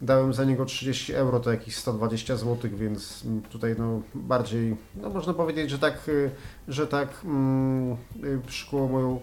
dałem 0.00 0.34
za 0.34 0.44
niego 0.44 0.64
30 0.64 1.14
euro, 1.14 1.40
to 1.40 1.50
jakieś 1.50 1.76
120 1.76 2.36
zł, 2.36 2.70
więc 2.74 3.24
mm, 3.24 3.42
tutaj 3.42 3.74
no 3.78 4.02
bardziej, 4.14 4.76
no 4.94 5.10
można 5.10 5.34
powiedzieć, 5.34 5.70
że 5.70 5.78
tak, 5.78 6.08
y, 6.08 6.30
że 6.68 6.86
tak 6.86 7.08
mm, 7.24 7.92
y, 8.24 8.40
przykuło 8.46 8.88
moją 8.88 9.20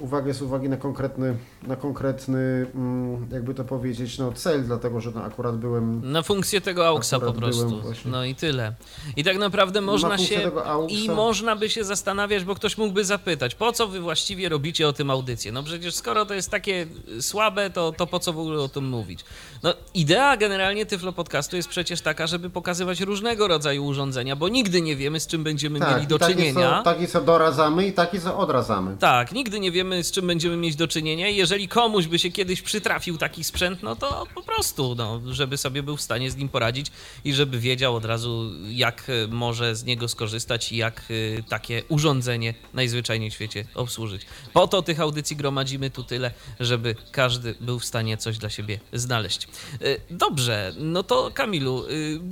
uwagę 0.00 0.34
z 0.34 0.42
uwagi 0.42 0.68
na 0.68 0.76
konkretny, 0.76 1.36
na 1.62 1.76
konkretny, 1.76 2.66
mm, 2.74 3.26
jakby 3.32 3.54
to 3.54 3.64
powiedzieć, 3.64 4.18
no 4.18 4.32
cel, 4.32 4.64
dlatego 4.64 5.00
że 5.00 5.10
no, 5.10 5.24
akurat 5.24 5.56
byłem 5.56 6.12
Na 6.12 6.22
funkcję 6.22 6.60
tego 6.60 6.86
AUXa 6.86 7.20
po 7.20 7.32
prostu. 7.32 7.82
No 8.04 8.24
i 8.24 8.34
tyle. 8.34 8.74
I 9.16 9.24
tak 9.24 9.38
naprawdę 9.38 9.80
można 9.80 10.16
funkcję 10.16 10.40
się. 10.40 10.50
I 10.88 11.10
można 11.10 11.56
by 11.56 11.70
się 11.70 11.84
zastanawiać, 11.84 12.44
bo 12.44 12.54
ktoś 12.54 12.78
mógłby 12.78 13.04
zapytać, 13.04 13.54
po 13.54 13.72
co 13.72 13.88
wy 13.88 14.00
właściwie 14.00 14.48
robicie 14.48 14.88
o 14.88 14.92
tym 14.92 15.10
audycję? 15.10 15.52
No 15.52 15.62
przecież 15.62 15.94
skoro 15.94 16.26
to 16.26 16.34
jest 16.34 16.50
takie 16.50 16.86
słabe, 17.20 17.70
to, 17.70 17.92
to 17.92 18.06
po 18.06 18.18
co 18.18 18.32
w 18.32 18.38
ogóle 18.38 18.60
o 18.60 18.68
tym 18.68 18.88
mówić? 18.88 19.24
No 19.62 19.74
idea 19.94 20.36
generalnie 20.36 20.86
Tyflo 20.86 21.12
Podcastu 21.12 21.56
jest 21.56 21.68
przecież 21.68 22.00
taka, 22.00 22.26
żeby 22.26 22.50
pokazywać 22.50 23.00
różnego 23.00 23.48
rodzaju 23.48 23.84
urządzenia, 23.84 24.36
bo 24.36 24.48
nigdy 24.48 24.82
nie 24.82 24.96
wiemy, 24.96 25.20
z 25.20 25.26
czym 25.26 25.44
będziemy 25.44 25.80
mieli 25.80 26.06
do 26.06 26.16
i 26.16 26.18
takie, 26.18 26.34
czynienia. 26.34 26.78
co, 26.78 26.82
takie 26.84 27.08
co 27.08 27.20
doradzamy 27.20 27.86
i 27.86 27.92
takie 27.92 28.20
co 28.20 28.38
odradzamy. 28.38 28.96
Tak, 28.96 29.32
nigdy 29.32 29.60
nie 29.60 29.70
wiemy, 29.70 29.81
z 30.02 30.10
czym 30.10 30.26
będziemy 30.26 30.56
mieć 30.56 30.76
do 30.76 30.88
czynienia 30.88 31.28
i 31.28 31.36
jeżeli 31.36 31.68
komuś 31.68 32.06
by 32.06 32.18
się 32.18 32.30
kiedyś 32.30 32.62
przytrafił 32.62 33.18
taki 33.18 33.44
sprzęt, 33.44 33.82
no 33.82 33.96
to 33.96 34.26
po 34.34 34.42
prostu, 34.42 34.94
no, 34.94 35.20
żeby 35.26 35.56
sobie 35.56 35.82
był 35.82 35.96
w 35.96 36.02
stanie 36.02 36.30
z 36.30 36.36
nim 36.36 36.48
poradzić 36.48 36.86
i 37.24 37.34
żeby 37.34 37.58
wiedział 37.58 37.96
od 37.96 38.04
razu, 38.04 38.50
jak 38.68 39.04
e, 39.08 39.26
może 39.26 39.76
z 39.76 39.84
niego 39.84 40.08
skorzystać 40.08 40.72
i 40.72 40.76
jak 40.76 41.02
e, 41.38 41.42
takie 41.42 41.82
urządzenie 41.88 42.54
najzwyczajniej 42.74 43.30
w 43.30 43.34
świecie 43.34 43.64
obsłużyć. 43.74 44.22
Po 44.52 44.68
to 44.68 44.82
tych 44.82 45.00
audycji 45.00 45.36
gromadzimy 45.36 45.90
tu 45.90 46.04
tyle, 46.04 46.30
żeby 46.60 46.96
każdy 47.10 47.54
był 47.60 47.78
w 47.78 47.84
stanie 47.84 48.16
coś 48.16 48.38
dla 48.38 48.50
siebie 48.50 48.80
znaleźć. 48.92 49.48
E, 49.80 50.02
Dobrze, 50.10 50.74
no 50.78 51.02
to 51.02 51.30
Kamilu, 51.34 51.84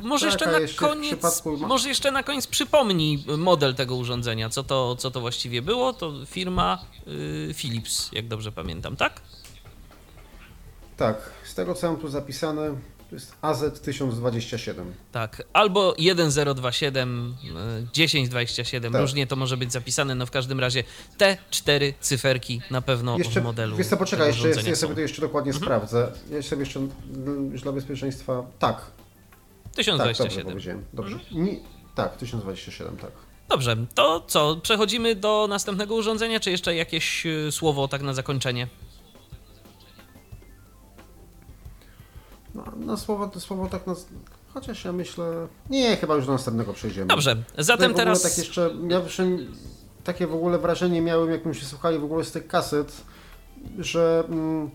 może 0.02 0.26
Tak, 0.26 0.32
jeszcze 0.32 0.52
na 0.52 0.58
jeszcze 0.58 0.86
koniec, 0.86 1.42
może 1.44 1.88
jeszcze 1.88 2.10
na 2.10 2.22
koniec 2.22 2.46
przypomnij 2.46 3.24
model 3.38 3.74
tego 3.74 3.96
urządzenia, 3.96 4.50
co 4.50 4.62
to, 4.62 4.96
co 4.96 5.10
to 5.10 5.20
właściwie 5.20 5.62
było, 5.62 5.92
to 5.92 6.12
firma 6.26 6.84
y, 7.08 7.39
Philips, 7.54 8.10
jak 8.12 8.28
dobrze 8.28 8.52
pamiętam, 8.52 8.96
tak? 8.96 9.20
Tak, 10.96 11.30
z 11.44 11.54
tego 11.54 11.74
co 11.74 11.92
mam 11.92 12.00
tu 12.00 12.08
zapisane, 12.08 12.76
to 13.10 13.16
jest 13.16 13.34
AZ1027. 13.42 14.84
Tak, 15.12 15.42
albo 15.52 15.92
1027, 15.92 17.34
y, 17.84 17.92
1027, 17.92 18.92
Tak. 18.92 19.00
różnie 19.00 19.26
to 19.26 19.36
może 19.36 19.56
być 19.56 19.72
zapisane, 19.72 20.14
no 20.14 20.26
w 20.26 20.30
każdym 20.30 20.60
razie 20.60 20.84
te 21.18 21.36
cztery 21.50 21.94
cyferki 22.00 22.62
na 22.70 22.82
pewno 22.82 23.18
Jeszcze, 23.18 23.40
w 23.40 23.44
modelu 23.44 23.76
wiesz 23.76 23.86
co, 23.86 23.96
poczekaj, 23.96 24.26
jeszcze, 24.26 24.48
jest, 24.48 24.66
ja 24.66 24.76
sobie 24.76 24.94
to 24.94 25.00
jeszcze 25.00 25.20
dokładnie 25.20 25.52
sprawdzę. 25.52 26.12
Ja 26.30 26.42
sobie 26.42 26.62
jeszcze, 26.62 26.80
mm, 26.80 27.52
już 27.52 27.62
dla 27.62 27.72
bezpieczeństwa, 27.72 28.42
tak, 28.58 28.76
tak, 29.76 29.86
dobrze 29.86 30.14
1027. 30.14 30.84
Dobrze. 30.92 31.14
Mhm. 31.14 31.44
Nie, 31.44 31.56
tak, 31.94 32.16
1027, 32.16 32.96
tak. 32.96 33.10
Dobrze, 33.50 33.76
to 33.94 34.24
co, 34.26 34.56
przechodzimy 34.62 35.14
do 35.14 35.46
następnego 35.48 35.94
urządzenia, 35.94 36.40
czy 36.40 36.50
jeszcze 36.50 36.74
jakieś 36.74 37.26
y, 37.26 37.52
słowo 37.52 37.88
tak 37.88 38.02
na 38.02 38.14
zakończenie? 38.14 38.68
No, 42.54 42.64
na 42.76 42.96
słowo, 42.96 43.28
to 43.28 43.40
słowo 43.40 43.66
tak, 43.66 43.86
na, 43.86 43.94
chociaż 44.54 44.84
ja 44.84 44.92
myślę, 44.92 45.48
nie, 45.70 45.96
chyba 45.96 46.14
już 46.14 46.26
do 46.26 46.32
następnego 46.32 46.72
przejdziemy. 46.72 47.06
Dobrze, 47.06 47.36
zatem 47.58 47.94
teraz... 47.94 48.22
Tak 48.22 48.38
jeszcze, 48.38 48.70
ja 48.88 49.00
takie 50.04 50.26
w 50.26 50.34
ogóle 50.34 50.58
wrażenie 50.58 51.00
miałem, 51.00 51.30
jak 51.30 51.54
się 51.54 51.66
słuchali 51.66 51.98
w 51.98 52.04
ogóle 52.04 52.24
z 52.24 52.32
tych 52.32 52.46
kaset, 52.46 53.00
że, 53.78 54.24
mm, 54.28 54.70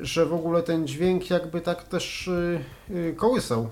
że 0.00 0.26
w 0.26 0.34
ogóle 0.34 0.62
ten 0.62 0.86
dźwięk 0.86 1.30
jakby 1.30 1.60
tak 1.60 1.82
też 1.82 2.28
y, 2.28 2.64
y, 2.90 3.14
kołysał. 3.16 3.68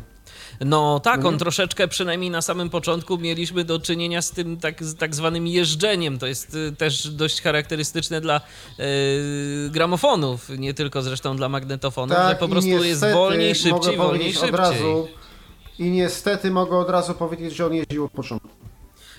No 0.61 1.01
tak, 1.01 1.15
on 1.15 1.21
Mhm. 1.21 1.39
troszeczkę, 1.39 1.89
przynajmniej 1.89 2.31
na 2.31 2.43
samym 2.43 2.71
początku, 2.71 3.19
mieliśmy 3.19 3.65
do 3.65 3.79
czynienia 3.79 4.23
z 4.23 4.31
tym 4.31 4.57
tak, 4.57 4.75
tak 4.99 5.15
zwanym 5.15 5.47
jeżdżeniem. 5.47 6.19
To 6.19 6.27
jest 6.27 6.55
y, 6.55 6.73
też 6.79 7.09
dość 7.11 7.43
charakterystyczne 7.43 8.21
dla 8.21 8.41
y, 8.81 9.71
gramofonów, 9.71 10.49
nie 10.59 10.75
tylko 10.75 11.03
zresztą 11.03 11.37
dla 11.37 11.49
magnetofonów, 11.49 12.17
że 12.17 12.35
po 12.35 12.41
Tak, 12.41 12.51
prostu 12.51 12.85
jest 12.85 13.05
wolniej, 13.13 13.55
szybciej, 13.55 13.97
wolniej, 13.97 14.33
szybciej. 14.33 14.51
Od 14.51 14.57
razu, 14.57 15.09
I 15.79 15.91
niestety 15.91 16.51
mogę 16.51 16.77
od 16.77 16.91
razu 16.91 17.15
powiedzieć, 17.15 17.57
że 17.57 17.67
on 17.67 17.75
jeździł 17.75 18.05
od 18.05 18.13
początku. 18.13 18.49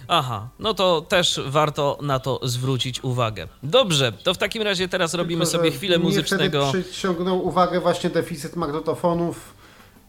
Aha, 0.08 0.50
no 0.60 0.74
to 0.74 1.02
też 1.02 1.42
warto 1.46 1.98
na 2.02 2.20
to 2.20 2.40
zwrócić 2.44 3.04
uwagę. 3.04 3.48
Dobrze, 3.64 4.12
to 4.24 4.34
w 4.34 4.38
takim 4.38 4.62
razie 4.62 4.88
teraz 4.88 5.14
robimy 5.14 5.46
Tylko, 5.46 5.58
sobie 5.58 5.72
chwilę 5.72 6.00
muzycznego. 6.00 6.70
Wtedy 6.70 6.84
przyciągnął 6.84 7.48
uwagę 7.48 7.80
właśnie 7.80 8.10
deficyt 8.10 8.56
magnetofonów 8.56 9.54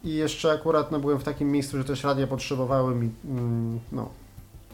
i 0.04 0.14
jeszcze 0.14 0.52
akurat 0.52 0.92
no, 0.92 1.00
byłem 1.00 1.18
w 1.18 1.24
takim 1.24 1.52
miejscu, 1.52 1.78
że 1.78 1.84
też 1.84 2.04
radia 2.04 2.26
potrzebowałem 2.26 3.04
i 3.04 3.10
mm, 3.24 3.80
no, 3.92 4.08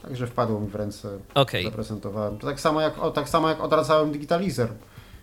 także 0.02 0.26
wpadło 0.26 0.60
mi 0.60 0.68
w 0.68 0.74
ręce, 0.74 1.18
Okej. 1.34 1.64
zaprezentowałem. 1.64 2.38
To 2.38 2.46
tak 2.46 2.60
samo 2.60 2.80
jak, 2.80 2.98
o, 2.98 3.10
tak 3.10 3.28
samo 3.28 3.48
jak 3.48 3.60
odradzałem 3.60 4.12
digitalizer. 4.12 4.68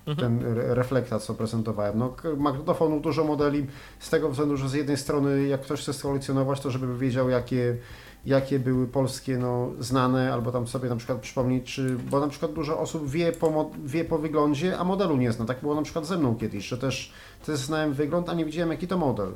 Mhm. 0.07 0.39
Ten 0.39 0.51
re- 0.51 0.75
reflektat, 0.75 1.23
co 1.23 1.33
prezentowałem. 1.33 1.99
No, 1.99 2.13
magnetofonów 2.37 3.01
dużo 3.01 3.23
modeli, 3.23 3.65
z 3.99 4.09
tego 4.09 4.29
względu, 4.29 4.57
że 4.57 4.69
z 4.69 4.73
jednej 4.73 4.97
strony, 4.97 5.47
jak 5.47 5.61
ktoś 5.61 5.81
chce 5.81 5.93
skolekcjonować, 5.93 6.59
to 6.59 6.71
żeby 6.71 6.97
wiedział, 6.97 7.29
jakie, 7.29 7.77
jakie 8.25 8.59
były 8.59 8.87
polskie 8.87 9.37
no, 9.37 9.71
znane, 9.79 10.33
albo 10.33 10.51
tam 10.51 10.67
sobie 10.67 10.89
na 10.89 10.95
przykład 10.95 11.19
przypomnieć, 11.19 11.73
czy, 11.73 11.97
bo 12.11 12.19
na 12.19 12.27
przykład 12.27 12.53
dużo 12.53 12.79
osób 12.79 13.09
wie 13.09 13.31
po, 13.31 13.71
wie 13.85 14.05
po 14.05 14.17
wyglądzie, 14.17 14.77
a 14.77 14.83
modelu 14.83 15.17
nie 15.17 15.31
zna. 15.31 15.45
Tak 15.45 15.61
było 15.61 15.75
na 15.75 15.81
przykład 15.81 16.05
ze 16.05 16.17
mną 16.17 16.35
kiedyś, 16.35 16.67
że 16.67 16.77
też, 16.77 17.13
też 17.45 17.59
znałem 17.59 17.93
wygląd, 17.93 18.29
a 18.29 18.33
nie 18.33 18.45
widziałem, 18.45 18.71
jaki 18.71 18.87
to 18.87 18.97
model. 18.97 19.31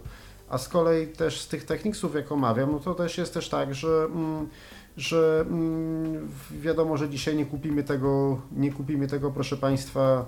A 0.49 0.57
z 0.57 0.67
kolei 0.69 1.07
też 1.07 1.41
z 1.41 1.47
tych 1.47 1.65
techniksów, 1.65 2.15
jak 2.15 2.31
omawiam, 2.31 2.71
no 2.71 2.79
to 2.79 2.95
też 2.95 3.17
jest 3.17 3.33
też 3.33 3.49
tak, 3.49 3.75
że, 3.75 4.05
mm, 4.05 4.47
że 4.97 5.45
mm, 5.49 6.29
wiadomo, 6.51 6.97
że 6.97 7.09
dzisiaj 7.09 7.35
nie 7.35 7.45
kupimy 7.45 7.83
tego, 7.83 8.41
nie 8.51 8.71
kupimy 8.73 9.07
tego, 9.07 9.31
proszę 9.31 9.57
Państwa, 9.57 10.25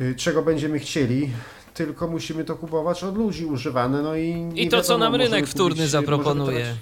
y, 0.00 0.14
czego 0.14 0.42
będziemy 0.42 0.78
chcieli, 0.78 1.30
tylko 1.74 2.08
musimy 2.08 2.44
to 2.44 2.56
kupować 2.56 3.04
od 3.04 3.16
ludzi 3.16 3.46
używane, 3.46 4.02
no 4.02 4.16
i 4.16 4.50
I 4.54 4.68
to, 4.68 4.82
co 4.82 4.92
wiadomo, 4.92 5.04
nam 5.04 5.14
rynek 5.14 5.46
wtórny 5.46 5.76
kupić, 5.76 5.90
zaproponuje. 5.90 6.36
możemy 6.44 6.58
teraz- 6.64 6.76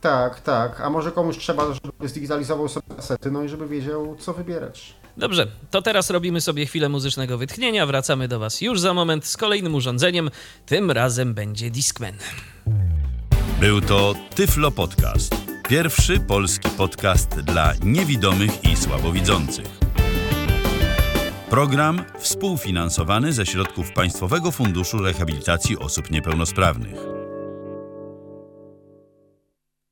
Tak, 0.00 0.40
tak, 0.40 0.80
a 0.80 0.90
może 0.90 1.12
komuś 1.12 1.38
trzeba, 1.38 1.66
żeby 1.74 2.08
zdigitalizował 2.08 2.68
sobie 2.68 2.96
kasety, 2.96 3.30
no 3.30 3.42
i 3.42 3.48
żeby 3.48 3.66
wiedział, 3.68 4.16
co 4.18 4.32
wybierać. 4.32 4.94
Dobrze, 5.16 5.46
to 5.70 5.82
teraz 5.82 6.10
robimy 6.10 6.40
sobie 6.40 6.66
chwilę 6.66 6.88
muzycznego 6.88 7.38
wytchnienia. 7.38 7.86
Wracamy 7.86 8.28
do 8.28 8.38
Was 8.38 8.60
już 8.60 8.80
za 8.80 8.94
moment 8.94 9.26
z 9.26 9.36
kolejnym 9.36 9.74
urządzeniem. 9.74 10.30
Tym 10.66 10.90
razem 10.90 11.34
będzie 11.34 11.70
Discman. 11.70 12.14
Był 13.60 13.80
to 13.80 14.14
Tyflo 14.34 14.70
Podcast. 14.70 15.34
Pierwszy 15.68 16.20
polski 16.20 16.68
podcast 16.68 17.40
dla 17.40 17.72
niewidomych 17.82 18.64
i 18.64 18.76
słabowidzących. 18.76 19.66
Program 21.50 22.04
współfinansowany 22.18 23.32
ze 23.32 23.46
środków 23.46 23.92
Państwowego 23.92 24.50
Funduszu 24.50 24.98
Rehabilitacji 24.98 25.78
Osób 25.78 26.10
Niepełnosprawnych. 26.10 27.21